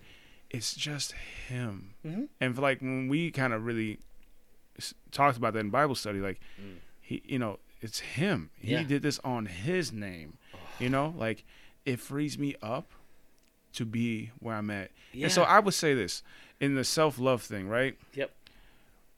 [0.50, 1.12] it's just
[1.48, 1.94] him.
[2.04, 2.28] Mhm.
[2.40, 3.98] And for like when we kind of really
[4.78, 6.76] s- talked about that in Bible study, like Mm.
[7.00, 8.50] he, you know, it's him.
[8.58, 8.82] He Yeah.
[8.84, 10.38] did this on his name.
[10.78, 11.44] You know, like
[11.84, 12.92] it frees me up
[13.74, 14.90] to be where I'm at.
[15.14, 16.22] And so I would say this
[16.60, 17.98] in the self love thing, right?
[18.14, 18.32] Yep.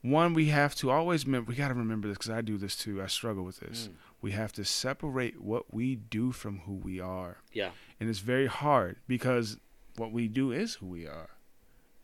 [0.01, 1.49] One, we have to always remember.
[1.49, 3.01] We got to remember this because I do this too.
[3.01, 3.89] I struggle with this.
[3.89, 3.93] Mm.
[4.21, 7.71] We have to separate what we do from who we are, Yeah.
[7.99, 9.57] and it's very hard because
[9.95, 11.29] what we do is who we are.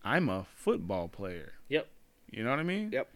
[0.03, 1.53] I'm a football player.
[1.68, 1.88] Yep.
[2.32, 2.91] You know what I mean?
[2.91, 3.09] Yep.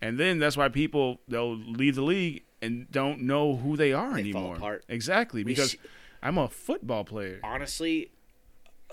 [0.00, 4.14] And then that's why people they'll leave the league and don't know who they are
[4.14, 4.56] They fall anymore.
[4.56, 4.84] apart.
[4.88, 5.78] Exactly because see-
[6.22, 7.38] I'm a football player.
[7.44, 8.10] honestly,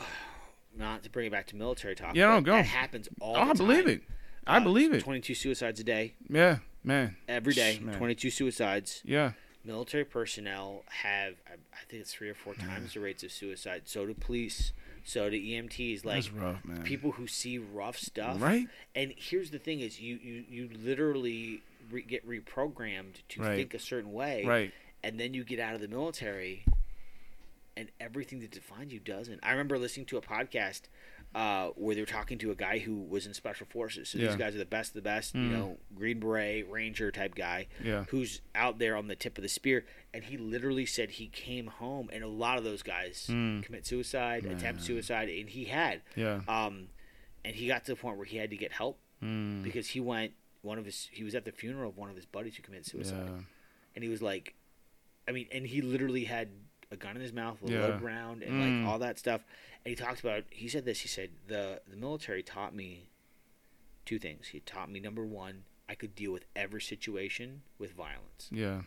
[0.78, 2.16] not to bring it back to military talk.
[2.16, 2.52] Yeah, no, go.
[2.54, 4.04] That happens all Oh, I believe it.
[4.46, 5.04] I Uh, believe it.
[5.04, 7.16] Twenty-two suicides a day, Yeah, man.
[7.28, 7.80] every day.
[7.82, 7.96] Man.
[7.98, 9.02] Twenty-two suicides.
[9.06, 9.32] Yeah.
[9.66, 13.84] Military personnel have, I, I think it's three or four times the rates of suicide.
[13.86, 14.72] So do police.
[15.04, 16.06] So do EMTs.
[16.06, 16.84] Like That's rough, man.
[16.84, 18.42] people who see rough stuff.
[18.42, 18.68] Right?
[18.96, 21.62] And here's the thing: is you you you literally
[21.92, 23.56] re- get reprogrammed to Right.
[23.58, 24.46] think a certain way.
[24.46, 24.72] Right.
[25.04, 26.64] and then you get out of the military
[27.78, 30.82] and everything that defines you doesn't i remember listening to a podcast
[31.36, 34.28] uh, where they were talking to a guy who was in special forces so Yeah.
[34.28, 35.52] these guys are the best of the best you Mm.
[35.52, 38.06] know green beret ranger type guy Yeah.
[38.10, 41.68] who's out there on the tip of the spear and he literally said he came
[41.68, 43.62] home and a lot of those guys Mm.
[43.64, 46.42] commit suicide attempt suicide and he had Yeah.
[46.48, 46.90] um,
[47.46, 49.62] and he got to the point where he had to get help Mm.
[49.64, 52.26] because he went one of his he was at the funeral of one of his
[52.26, 53.42] buddies who committed suicide Yeah.
[53.96, 54.56] and he was like,
[55.28, 56.50] I mean, and he literally had
[56.92, 57.82] a gun in his mouth, a Yeah.
[57.82, 58.84] low ground, and Mm.
[58.84, 59.44] like all that stuff.
[59.86, 60.46] And he talks about.
[60.50, 61.02] He said this.
[61.02, 63.10] He said the the military taught me
[64.06, 64.48] two things.
[64.50, 68.50] He taught me number one, I could deal with every situation with violence.
[68.52, 68.84] Yeah.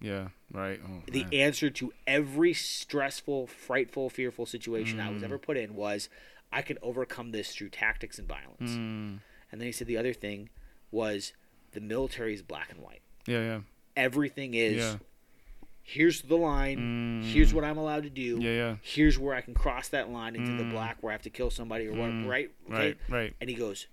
[0.00, 0.28] Yeah.
[0.50, 0.80] Right.
[0.84, 1.34] Oh, The man.
[1.34, 5.26] answer to every stressful, frightful, fearful situation I was Mm.
[5.26, 6.08] ever put in was,
[6.50, 8.70] I can overcome this through tactics and violence.
[8.72, 9.20] Mm.
[9.52, 10.48] And then he said the other thing
[10.90, 11.34] was,
[11.72, 13.02] the military is black and white.
[13.26, 13.40] Yeah.
[13.40, 13.60] Yeah.
[13.94, 14.76] Everything is.
[14.78, 14.98] Yeah.
[15.84, 17.22] Here's the line.
[17.22, 17.32] Mm.
[17.32, 18.38] Here's what I'm allowed to do.
[18.40, 18.50] Yeah.
[18.50, 18.76] Yeah.
[18.82, 20.70] Here's where I can cross that line into the Mm.
[20.70, 22.28] black where I have to kill somebody or what, Mm.
[22.28, 22.50] right?
[22.66, 22.74] Okay?
[22.74, 22.96] Right.
[23.08, 23.36] Right.
[23.40, 23.88] And he goes,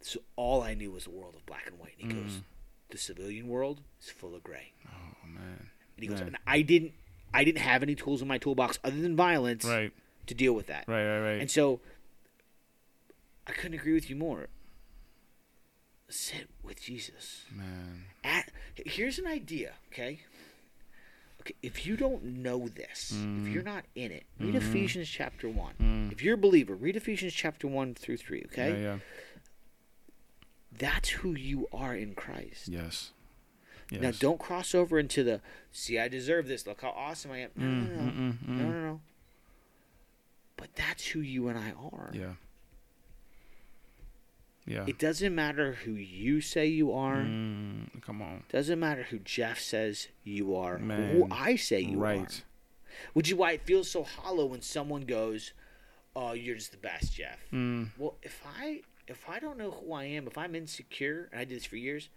[0.00, 1.94] so all I knew was the world of black and white.
[2.00, 2.42] And he goes, Mm.
[2.90, 4.72] the civilian world is full of gray.
[4.88, 5.68] Oh man.
[5.96, 6.28] And he goes, Man.
[6.28, 6.92] and I didn't,
[7.32, 9.92] I didn't have any tools in my toolbox other than violence Right.
[10.26, 10.88] to deal with that.
[10.88, 11.04] Right.
[11.06, 11.20] Right.
[11.32, 11.40] Right.
[11.40, 11.80] And so,
[13.46, 14.48] I couldn't agree with you more.
[16.08, 17.44] Sit with Jesus.
[17.50, 18.04] man.
[18.22, 20.20] At, here's an idea, okay?
[21.62, 23.42] If you don't know this, Mm.
[23.46, 24.58] if you're not in it, read Mhm.
[24.58, 25.74] Ephesians chapter one.
[25.80, 26.10] Mm.
[26.12, 28.42] If you're a believer, read Ephesians chapter one through three.
[28.46, 28.94] Okay, Yeah.
[28.94, 28.98] Yeah.
[30.72, 32.68] that's who you are in Christ.
[32.68, 33.12] Yes.
[33.90, 34.00] Yes.
[34.00, 35.40] Now, don't cross over into the
[35.70, 35.98] see.
[35.98, 36.66] I deserve this.
[36.66, 37.50] Look how awesome I am.
[37.54, 38.68] No, Mm, no, no, mm, mm, no, mm.
[38.72, 39.00] no, no.
[40.56, 42.10] But that's who you and I are.
[42.14, 42.34] Yeah.
[44.66, 44.84] Yeah.
[44.86, 47.16] It doesn't matter who you say you are.
[47.18, 48.44] Mm, come on.
[48.50, 50.78] Doesn't matter who Jeff says you are.
[50.78, 52.02] Who I say you are.
[52.16, 52.42] right.
[53.12, 55.52] Which is why it feels so hollow when someone goes,
[56.16, 59.92] "Oh, you're just the best, Jeff." Mm, Well, if I if I don't know who
[59.92, 62.08] I am, if I'm insecure, and I did this for years,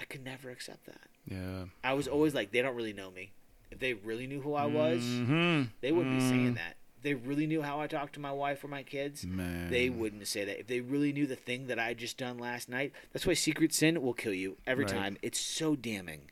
[0.00, 1.08] I could never accept that.
[1.26, 1.66] yeah.
[1.84, 3.30] I was always like, they don't really know me.
[3.70, 5.68] If they really knew who I was, Mhm.
[5.82, 6.56] they wouldn't be saying Mm.
[6.56, 6.76] that.
[7.02, 9.70] They really knew how I talked to my wife or my kids, Man.
[9.70, 10.60] they wouldn't say that.
[10.60, 13.74] If they really knew the thing that I just done last night, that's why secret
[13.74, 14.94] sin will kill you every Right.
[14.94, 15.16] time.
[15.22, 16.30] It's so damning.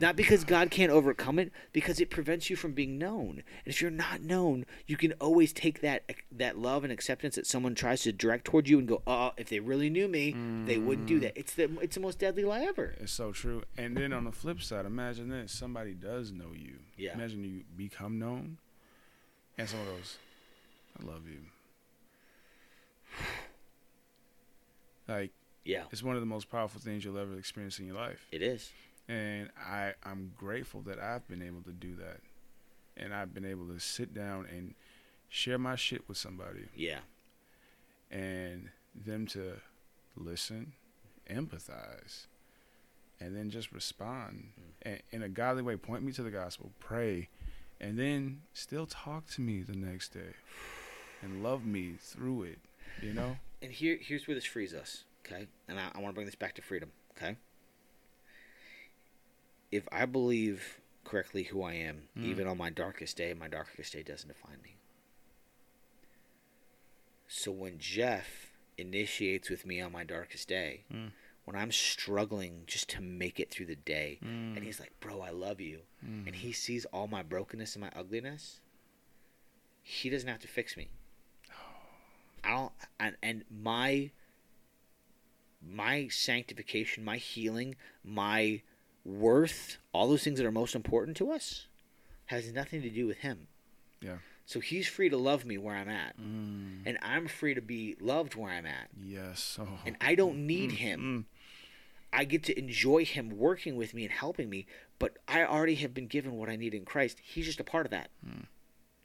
[0.00, 3.42] Not because God can't overcome it, because it prevents you from being known.
[3.64, 6.02] And if you're not known, you can always take that
[6.32, 9.48] that love and acceptance that someone tries to direct toward you and go, "Oh, if
[9.48, 10.34] they really knew me,
[10.66, 12.96] they wouldn't do that." It's the it's the most deadly lie ever.
[13.00, 13.62] It's so true.
[13.76, 16.78] And then on the flip side, imagine this: somebody does know you.
[16.96, 17.14] Yeah.
[17.14, 18.58] Imagine you become known,
[19.58, 20.18] and someone goes,
[21.00, 21.40] "I love you."
[25.08, 25.32] Like
[25.64, 28.26] Yeah, it's one of the most powerful things you'll ever experience in your life.
[28.30, 28.70] it is.
[29.08, 32.20] And I I'm grateful that I've been able to do that,
[32.96, 34.74] and I've been able to sit down and
[35.28, 37.00] share my shit with somebody, Yeah,
[38.10, 39.54] and them to
[40.16, 40.74] listen,
[41.28, 42.26] empathize,
[43.20, 44.72] and then just respond mm.
[44.82, 45.76] and, in a godly way.
[45.76, 47.28] Point me to the gospel, pray,
[47.82, 50.34] and then still talk to me the next day,
[51.20, 52.58] and love me through it.
[53.02, 53.36] You know?
[53.60, 56.34] and here here's where this frees us okay and i, I want to bring this
[56.34, 57.36] back to freedom okay
[59.70, 62.24] if i believe correctly who i am Mm.
[62.24, 64.76] even on my darkest day my darkest day doesn't define me
[67.28, 71.10] so when jeff initiates with me on my darkest day Mm.
[71.44, 74.56] When i'm struggling just to make it through the day Mm.
[74.56, 76.26] and he's like bro i love you Mm.
[76.26, 78.60] and he sees all my brokenness and my ugliness
[79.82, 80.88] he doesn't have to fix me
[82.44, 84.10] I don't and, and my
[85.64, 88.62] my sanctification, my healing, my
[89.04, 91.66] worth, all those things that are most important to us
[92.26, 93.46] has nothing to do with him.
[94.00, 94.16] Yeah.
[94.44, 96.82] So he's free to love me where I'm at, Mm.
[96.84, 98.88] and I'm free to be loved where I'm at.
[99.02, 99.56] Yes.
[99.60, 99.78] Oh.
[99.86, 101.26] And I don't need him.
[101.30, 101.38] Mm.
[102.12, 104.66] I get to enjoy him working with me and helping me,
[104.98, 107.18] but I already have been given what I need in Christ.
[107.22, 108.10] He's just a part of that.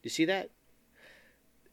[0.02, 0.50] You see that?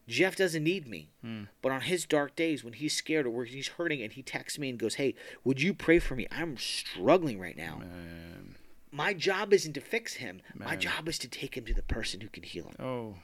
[0.08, 1.10] Jeff doesn't need me.
[1.26, 1.48] Mm.
[1.62, 4.60] But on his dark days when he's scared or when he's hurting and he texts
[4.60, 6.28] me and goes, Hey, would you pray for me?
[6.32, 7.80] I'm struggling right now.
[7.80, 8.56] Man.
[8.92, 10.42] My job isn't to fix him.
[10.54, 12.76] My job is to take him to the person who can heal him.
[12.80, 13.16] Oh.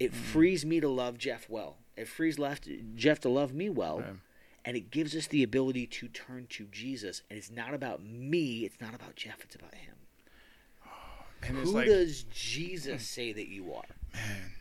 [0.00, 0.22] It mm-hmm.
[0.24, 1.76] frees me to love Jeff well.
[1.96, 4.00] It frees left Jeff to love me well.
[4.00, 4.14] Right.
[4.64, 7.22] And it gives us the ability to turn to Jesus.
[7.30, 8.64] And it's not about me.
[8.64, 9.42] It's not about Jeff.
[9.42, 9.94] It's about him.
[11.64, 13.84] Who like, does Jesus say that you are?
[14.12, 14.52] man.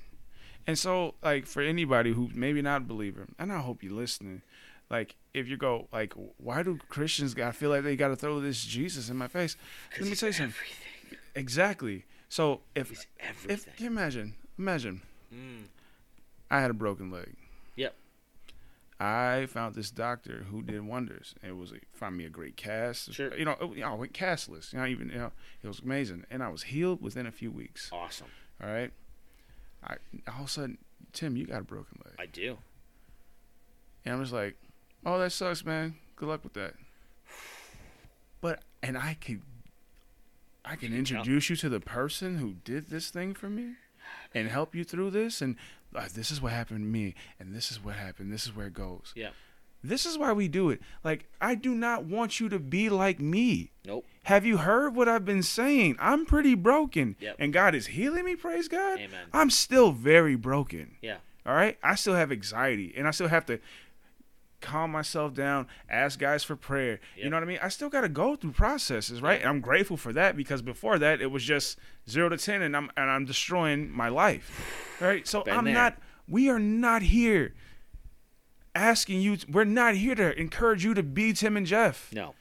[0.68, 4.42] And so, like, for anybody who maybe not a believer, and I hope you're listening,
[4.90, 8.40] like, if you go, like, why do Christians got feel like they got to throw
[8.40, 9.56] this Jesus in my face?
[10.00, 10.54] Let me tell you something.
[10.56, 11.20] everything.
[11.36, 12.06] Exactly.
[12.30, 13.08] So if
[13.48, 15.02] if can you imagine, imagine,
[15.34, 15.64] Mm.
[16.52, 17.36] I had a broken leg.
[17.76, 17.96] Yep.
[19.00, 21.34] I found this doctor who did wonders.
[21.42, 23.14] It was like, found me a great cast.
[23.14, 23.34] Sure.
[23.38, 24.74] You know, it- you know, I went castless.
[24.74, 25.32] You know, even you know,
[25.64, 27.90] it was amazing, and I was healed within a few weeks.
[27.94, 28.28] Awesome.
[28.62, 28.92] All right.
[29.84, 29.96] I
[30.28, 30.78] all of a sudden,
[31.14, 32.58] Tim, you got a broken leg, I do.
[34.04, 34.58] and I'm just like,
[35.06, 35.96] oh, that sucks, man.
[36.18, 36.74] Good luck with that.
[38.42, 39.42] But and I could,
[40.66, 43.76] I can introduce you to the person who did this thing for me
[44.34, 45.42] and help you through this.
[45.42, 45.56] And
[45.96, 47.16] uh, this is what happened to me.
[47.40, 48.32] And this is what happened.
[48.32, 49.14] This is where it goes.
[49.16, 49.30] Yeah.
[49.84, 50.82] This is why we do it.
[51.04, 53.72] Like, I do not want you to be like me.
[53.86, 54.06] Nope.
[54.24, 55.96] Have you heard what I've been saying?
[56.00, 57.16] I'm pretty broken.
[57.20, 57.38] Yep.
[57.40, 59.00] And God is healing me, praise God.
[59.00, 59.28] Amen.
[59.32, 60.98] I'm still very broken.
[61.02, 61.18] Yeah.
[61.46, 61.78] All right?
[61.82, 63.60] I still have anxiety and I still have to
[64.62, 67.00] calm myself down, ask guys for prayer.
[67.16, 67.60] You know what I mean?
[67.62, 69.40] I still got to go through processes, right?
[69.40, 71.78] And I'm grateful for that because before that it was just
[72.10, 74.98] 0 to 10 and I'm and I'm destroying my life.
[75.00, 75.28] Right?
[75.28, 75.74] So Been I'm there.
[75.74, 75.98] not
[76.28, 77.54] we are not here
[78.76, 82.14] asking you we're not here to encourage you to be Tim and Jeff.
[82.14, 82.36] No.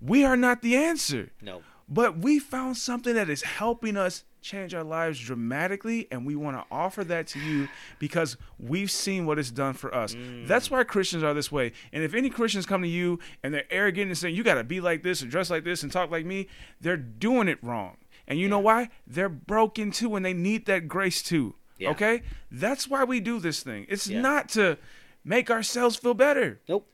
[0.00, 1.30] We are not the answer.
[1.42, 1.62] No.
[1.88, 6.56] But we found something that is helping us change our lives dramatically, and we want
[6.56, 7.68] to offer that to you
[7.98, 10.14] because we've seen what it's done for us.
[10.14, 10.46] Mm.
[10.46, 11.72] That's why Christians are this way.
[11.92, 14.64] And if any Christians come to you and they're arrogant and saying, you got to
[14.64, 16.48] be like this or dress like this and talk like me,
[16.80, 17.96] they're doing it wrong.
[18.26, 18.90] And you know why?
[19.06, 21.56] They're broken too, and they need that grace too.
[21.78, 21.90] Yeah.
[21.90, 22.22] Okay?
[22.50, 23.86] That's why we do this thing.
[23.88, 24.20] It's Yeah.
[24.20, 24.78] not to
[25.24, 26.60] make ourselves feel better.
[26.68, 26.86] Nope.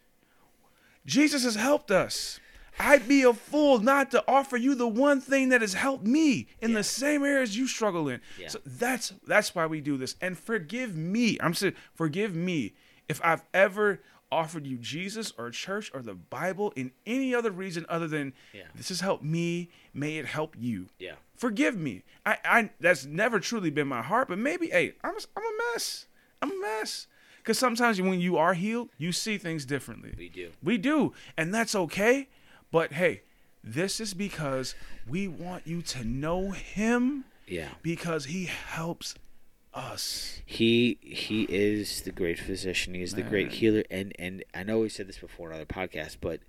[1.05, 2.41] Jesus has helped us.
[2.79, 6.49] I'd be a fool not to offer you the one thing that has helped me
[6.61, 6.77] in Yeah.
[6.79, 8.21] the same areas you struggle in.
[8.39, 8.49] Yeah.
[8.49, 10.17] So that's that's why we do this.
[10.21, 11.39] And forgive me.
[11.41, 12.75] I'm saying forgive me
[13.09, 14.03] if I've ever
[14.33, 18.65] offered you Jesus or church or the Bible in any other reason other than Yeah.
[18.75, 20.89] this has helped me, may it help you.
[20.99, 21.13] Yeah.
[21.37, 22.03] Forgive me.
[22.25, 25.73] I, I that's never truly been my heart, but maybe hey, I'm a, I'm a
[25.75, 26.07] mess.
[26.43, 27.07] I'm a mess.
[27.39, 30.13] Because sometimes when you are healed, you see things differently.
[30.19, 30.51] We do.
[30.65, 32.29] We do, and that's okay.
[32.71, 33.23] But hey,
[33.63, 34.75] this is because
[35.09, 37.69] we want you to know Him Yeah.
[37.83, 39.15] because He helps
[39.75, 40.41] us.
[40.47, 42.95] He he is the great physician.
[42.95, 43.85] He is the great healer.
[43.91, 46.41] And and I know we said this before in other podcasts, but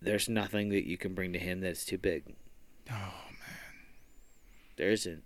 [0.00, 2.34] there's nothing that you can bring to him that's too big.
[2.90, 3.72] Oh man.
[4.76, 5.22] There isn't.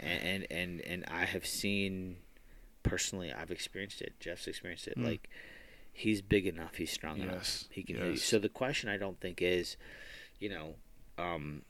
[0.00, 2.16] And and and, and I have seen
[2.82, 3.32] personally.
[3.32, 4.14] I've experienced it.
[4.20, 4.96] Jeff's experienced it.
[4.98, 5.04] Mm.
[5.04, 5.28] Like
[5.96, 6.76] he's big enough.
[6.76, 7.64] He's strong enough.
[7.70, 7.96] He can.
[7.96, 8.22] yes.
[8.22, 9.76] So the question I don't think is,
[10.38, 10.74] you know,
[11.18, 11.62] um,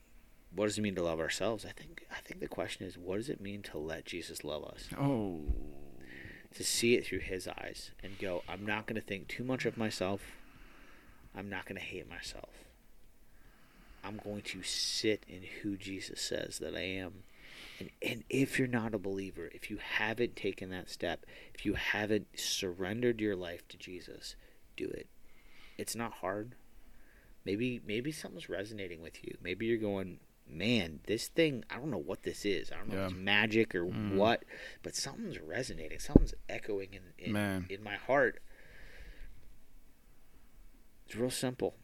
[0.54, 1.64] what does it mean to love ourselves?
[1.64, 4.64] I think I think the question is, what does it mean to let Jesus love
[4.64, 4.88] us?
[4.98, 5.40] Oh,
[6.54, 9.64] to see it through his eyes and go, I'm not going to think too much
[9.66, 10.22] of myself.
[11.36, 12.48] I'm not going to hate myself.
[14.02, 17.24] I'm going to sit in who Jesus says that I am.
[17.78, 21.74] And, and if you're not a believer, if you haven't taken that step, if you
[21.74, 24.34] haven't surrendered your life to Jesus,
[24.76, 25.08] do it.
[25.76, 26.54] It's not hard.
[27.44, 29.36] Maybe maybe something's resonating with you.
[29.42, 30.18] Maybe you're going,
[30.48, 32.72] man, this thing, I don't know what this is.
[32.72, 34.14] I don't know if it's magic or Mhm.
[34.16, 34.44] what,
[34.82, 35.98] but something's resonating.
[35.98, 37.32] Something's echoing in, in,
[37.68, 38.40] in my heart.
[41.06, 41.76] It's real simple.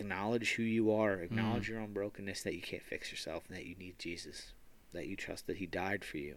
[0.00, 1.14] Acknowledge who you are.
[1.14, 4.52] Acknowledge your own brokenness, that you can't fix yourself, and that you need Jesus.
[4.92, 6.36] That you trust that He died for you.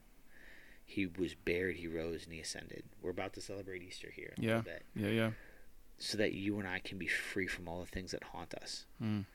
[0.86, 2.84] He was buried, He rose, and He ascended.
[3.02, 4.58] We're about to celebrate Easter here Yeah.
[4.58, 4.84] little bit.
[4.96, 5.32] yeah, yeah.
[5.98, 8.86] So that you and I can be free from all the things that haunt us.
[9.02, 9.26] Mm.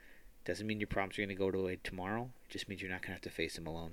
[0.45, 2.31] Doesn't mean your problems are going to go away tomorrow.
[2.49, 3.93] It just means you're not going to have to face them alone.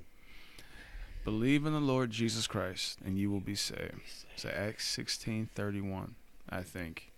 [1.24, 4.02] Believe in the Lord Jesus Christ, and you will be saved.
[4.34, 6.16] It's Acts sixteen thirty one,
[6.50, 7.12] I think.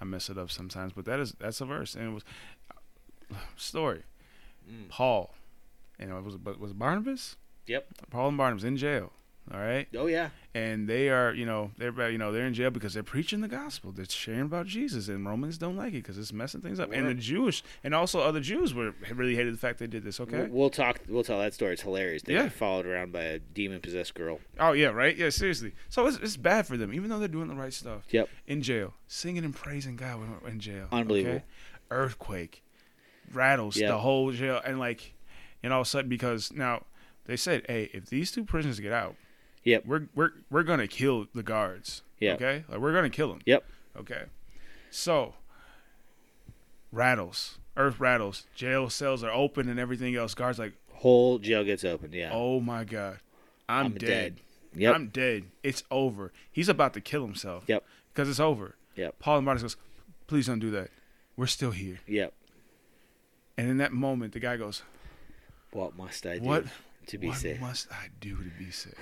[0.00, 2.24] I mess it up sometimes, but that is that's a verse, and it was
[3.56, 4.02] story.
[4.70, 4.88] Mm.
[4.88, 5.34] Paul,
[5.98, 7.36] and it was but was Barnabas?
[7.66, 7.86] Yep.
[8.10, 9.12] Paul and Barnabas in jail.
[9.52, 10.28] All right, Oh, yeah.
[10.54, 13.48] and they are, you know, they're you know they're in jail because they're preaching the
[13.48, 13.90] gospel.
[13.90, 16.92] They're sharing about Jesus, and Romans don't like it because it's messing things up.
[16.92, 17.14] And the.
[17.14, 20.20] Jewish and also other Jews were really hated the fact they did this.
[20.20, 20.42] Okay.
[20.44, 21.00] We'll, we'll talk.
[21.08, 21.72] We'll tell that story.
[21.72, 22.22] It's hilarious.
[22.22, 22.44] They Yeah.
[22.44, 24.38] got followed around by a demon possessed girl.
[24.60, 25.16] Oh yeah, right.
[25.16, 25.72] Yeah, seriously.
[25.88, 28.04] So it's, it's bad for them, even though they're doing the right stuff.
[28.10, 28.28] Yep.
[28.46, 30.86] In jail, singing and praising God when we're in jail.
[30.92, 31.36] Unbelievable.
[31.38, 31.44] okay?
[31.90, 32.62] Earthquake,
[33.32, 33.88] rattles Yep.
[33.90, 35.14] the whole jail, and like,
[35.62, 36.84] and all of a sudden because now
[37.24, 39.14] they said, hey, if these two prisoners get out,
[39.64, 39.86] Yep.
[39.86, 42.02] we're we're we're gonna kill the guards.
[42.20, 42.36] Yep.
[42.36, 43.40] Okay, like we're gonna kill them.
[43.46, 43.64] Yep.
[43.98, 44.22] Okay.
[44.90, 45.34] So
[46.90, 50.34] rattles, earth rattles, jail cells are open and everything else.
[50.34, 52.14] Guards like, Whole jail gets opened.
[52.14, 52.30] Yeah.
[52.32, 53.18] oh my god,
[53.68, 54.06] I'm, I'm dead.
[54.06, 54.36] dead.
[54.74, 54.94] Yep.
[54.94, 55.44] I'm dead.
[55.62, 56.32] It's over.
[56.50, 57.64] He's about to kill himself.
[57.66, 57.84] Yep.
[58.12, 58.76] Because it's over.
[58.96, 59.18] Yep.
[59.18, 59.82] Paul and Barnabas goes,
[60.26, 60.88] please don't do that.
[61.36, 62.00] We're still here.
[62.06, 62.32] Yep.
[63.58, 64.82] And in that moment, the guy goes,
[65.72, 66.64] What must I do What?
[67.08, 67.60] to be what saved?
[67.60, 68.96] must I do to be saved?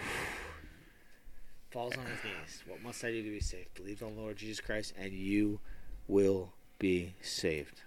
[1.71, 2.63] Falls on his knees.
[2.67, 3.75] What must I do to be saved?
[3.75, 5.61] Believe on the Lord Jesus Christ, and you
[6.09, 7.83] will be saved.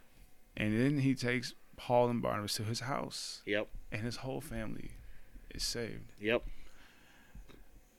[0.55, 3.67] And then he takes Paul and Barnabas to his house, Yep.
[3.91, 4.91] and his whole family
[5.53, 6.11] is saved.
[6.21, 6.43] Yep.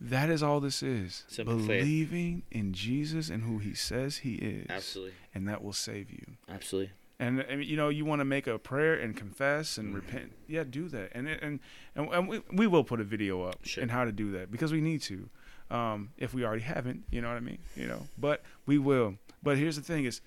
[0.01, 1.25] That is all this is.
[1.29, 1.83] Simple faith.
[1.83, 4.67] Believing in Jesus and who he says he is.
[4.69, 5.15] Absolutely.
[5.35, 6.25] And that will save you.
[6.49, 6.93] Absolutely.
[7.19, 9.97] And, and you know you want to make a prayer and confess and mm-hmm.
[9.97, 10.33] repent.
[10.49, 11.11] Yeah, do that.
[11.13, 11.61] And and
[11.95, 13.83] and, and we, we will put a video up Sure.
[13.83, 15.29] and how to do that because we need to.
[15.75, 17.59] Um, if we already haven't, you know what I mean.
[17.75, 19.17] You know, but we will.
[19.43, 20.21] But here's the thing: is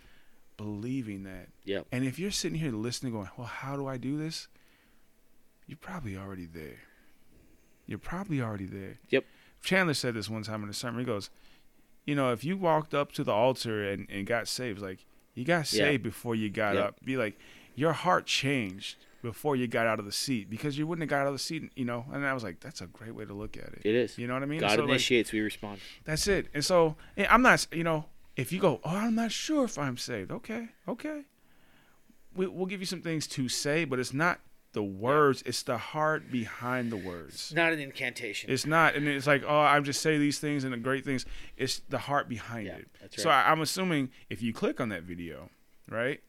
[0.58, 1.48] believing that.
[1.66, 1.88] Yep.
[1.92, 4.48] And if you're sitting here listening, going, "Well, how do I do this?"
[5.68, 6.80] You're probably already there.
[7.86, 9.00] You're probably already there.
[9.10, 9.26] Yep.
[9.64, 11.00] Chandler said this one time in a sermon.
[11.00, 11.30] He goes,
[12.06, 15.46] "You know, if you walked up to the altar and, and got saved, like you
[15.46, 15.86] got Yeah.
[15.86, 16.84] saved before you got Yep.
[16.86, 17.06] up.
[17.06, 17.38] Be like,
[17.76, 21.22] your heart changed before you got out of the seat because you wouldn't have got
[21.22, 23.34] out of the seat, you know." And I was like, "That's a great way to
[23.34, 24.18] look at it." It is.
[24.18, 24.60] You know what I mean?
[24.60, 25.80] God So, like, initiates, we respond.
[26.06, 26.48] that's it.
[26.54, 29.78] And so yeah, I'm not, you know, if you go, oh, I'm not sure if
[29.78, 30.32] I'm saved.
[30.32, 31.24] Okay, okay.
[32.36, 34.40] We, we'll give you some things to say, but it's not
[34.74, 37.34] the words; it's the heart behind the words.
[37.34, 38.52] It's not an incantation.
[38.52, 41.26] It's not, and it's like, oh, I'm just say these things and the great things.
[41.56, 42.88] It's the heart behind Yeah, it.
[43.02, 43.44] that's So right.
[43.48, 45.50] I, I'm assuming if you click on that video,
[45.90, 46.22] right?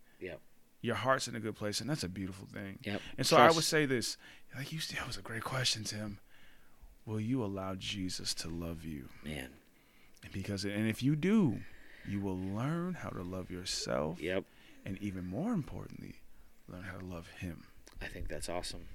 [0.81, 2.79] Your heart's in a good place, and that's a beautiful thing.
[2.85, 3.01] Yep.
[3.17, 4.17] And so I would say this,
[4.57, 6.19] like you said, that was a great question, Tim.
[7.05, 9.09] Will you allow Jesus to love you?
[9.25, 9.49] Man.
[10.33, 11.61] because and if you do
[12.07, 14.45] you will learn how to love yourself Yep.
[14.85, 16.17] and even more importantly
[16.69, 17.65] learn how to love him
[18.03, 18.87] I think that's awesome.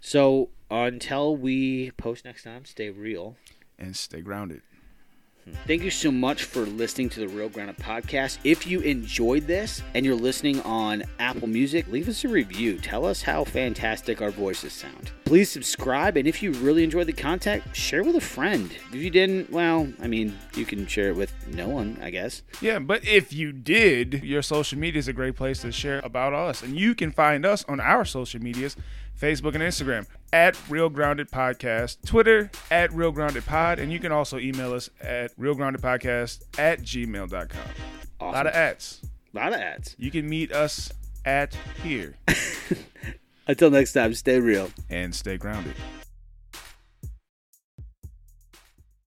[0.00, 3.36] So until we post next time, stay real.
[3.78, 4.62] and stay grounded
[5.66, 8.38] Thank you so much for listening to the Real Grounded podcast.
[8.42, 12.78] If you enjoyed this and you're listening on Apple Music, leave us a review.
[12.78, 15.12] Tell us how fantastic our voices sound.
[15.24, 18.72] Please subscribe, and if you really enjoyed the content, share with a friend.
[18.92, 22.42] If you didn't, well, I mean, you can share it with no one, I guess.
[22.60, 26.32] yeah but if you did your social media is a great place to share about
[26.32, 28.76] us and you can find us on our social medias
[29.20, 34.12] facebook and instagram at real grounded podcast twitter at real grounded pod and you can
[34.12, 37.60] also email us at real grounded podcast at gmail.com
[38.20, 39.02] a lot of ads.
[39.34, 39.94] A lot of ads.
[39.98, 40.90] you can meet us
[41.24, 42.14] at here.
[43.46, 44.70] Until next time, stay real.
[44.88, 45.74] and stay grounded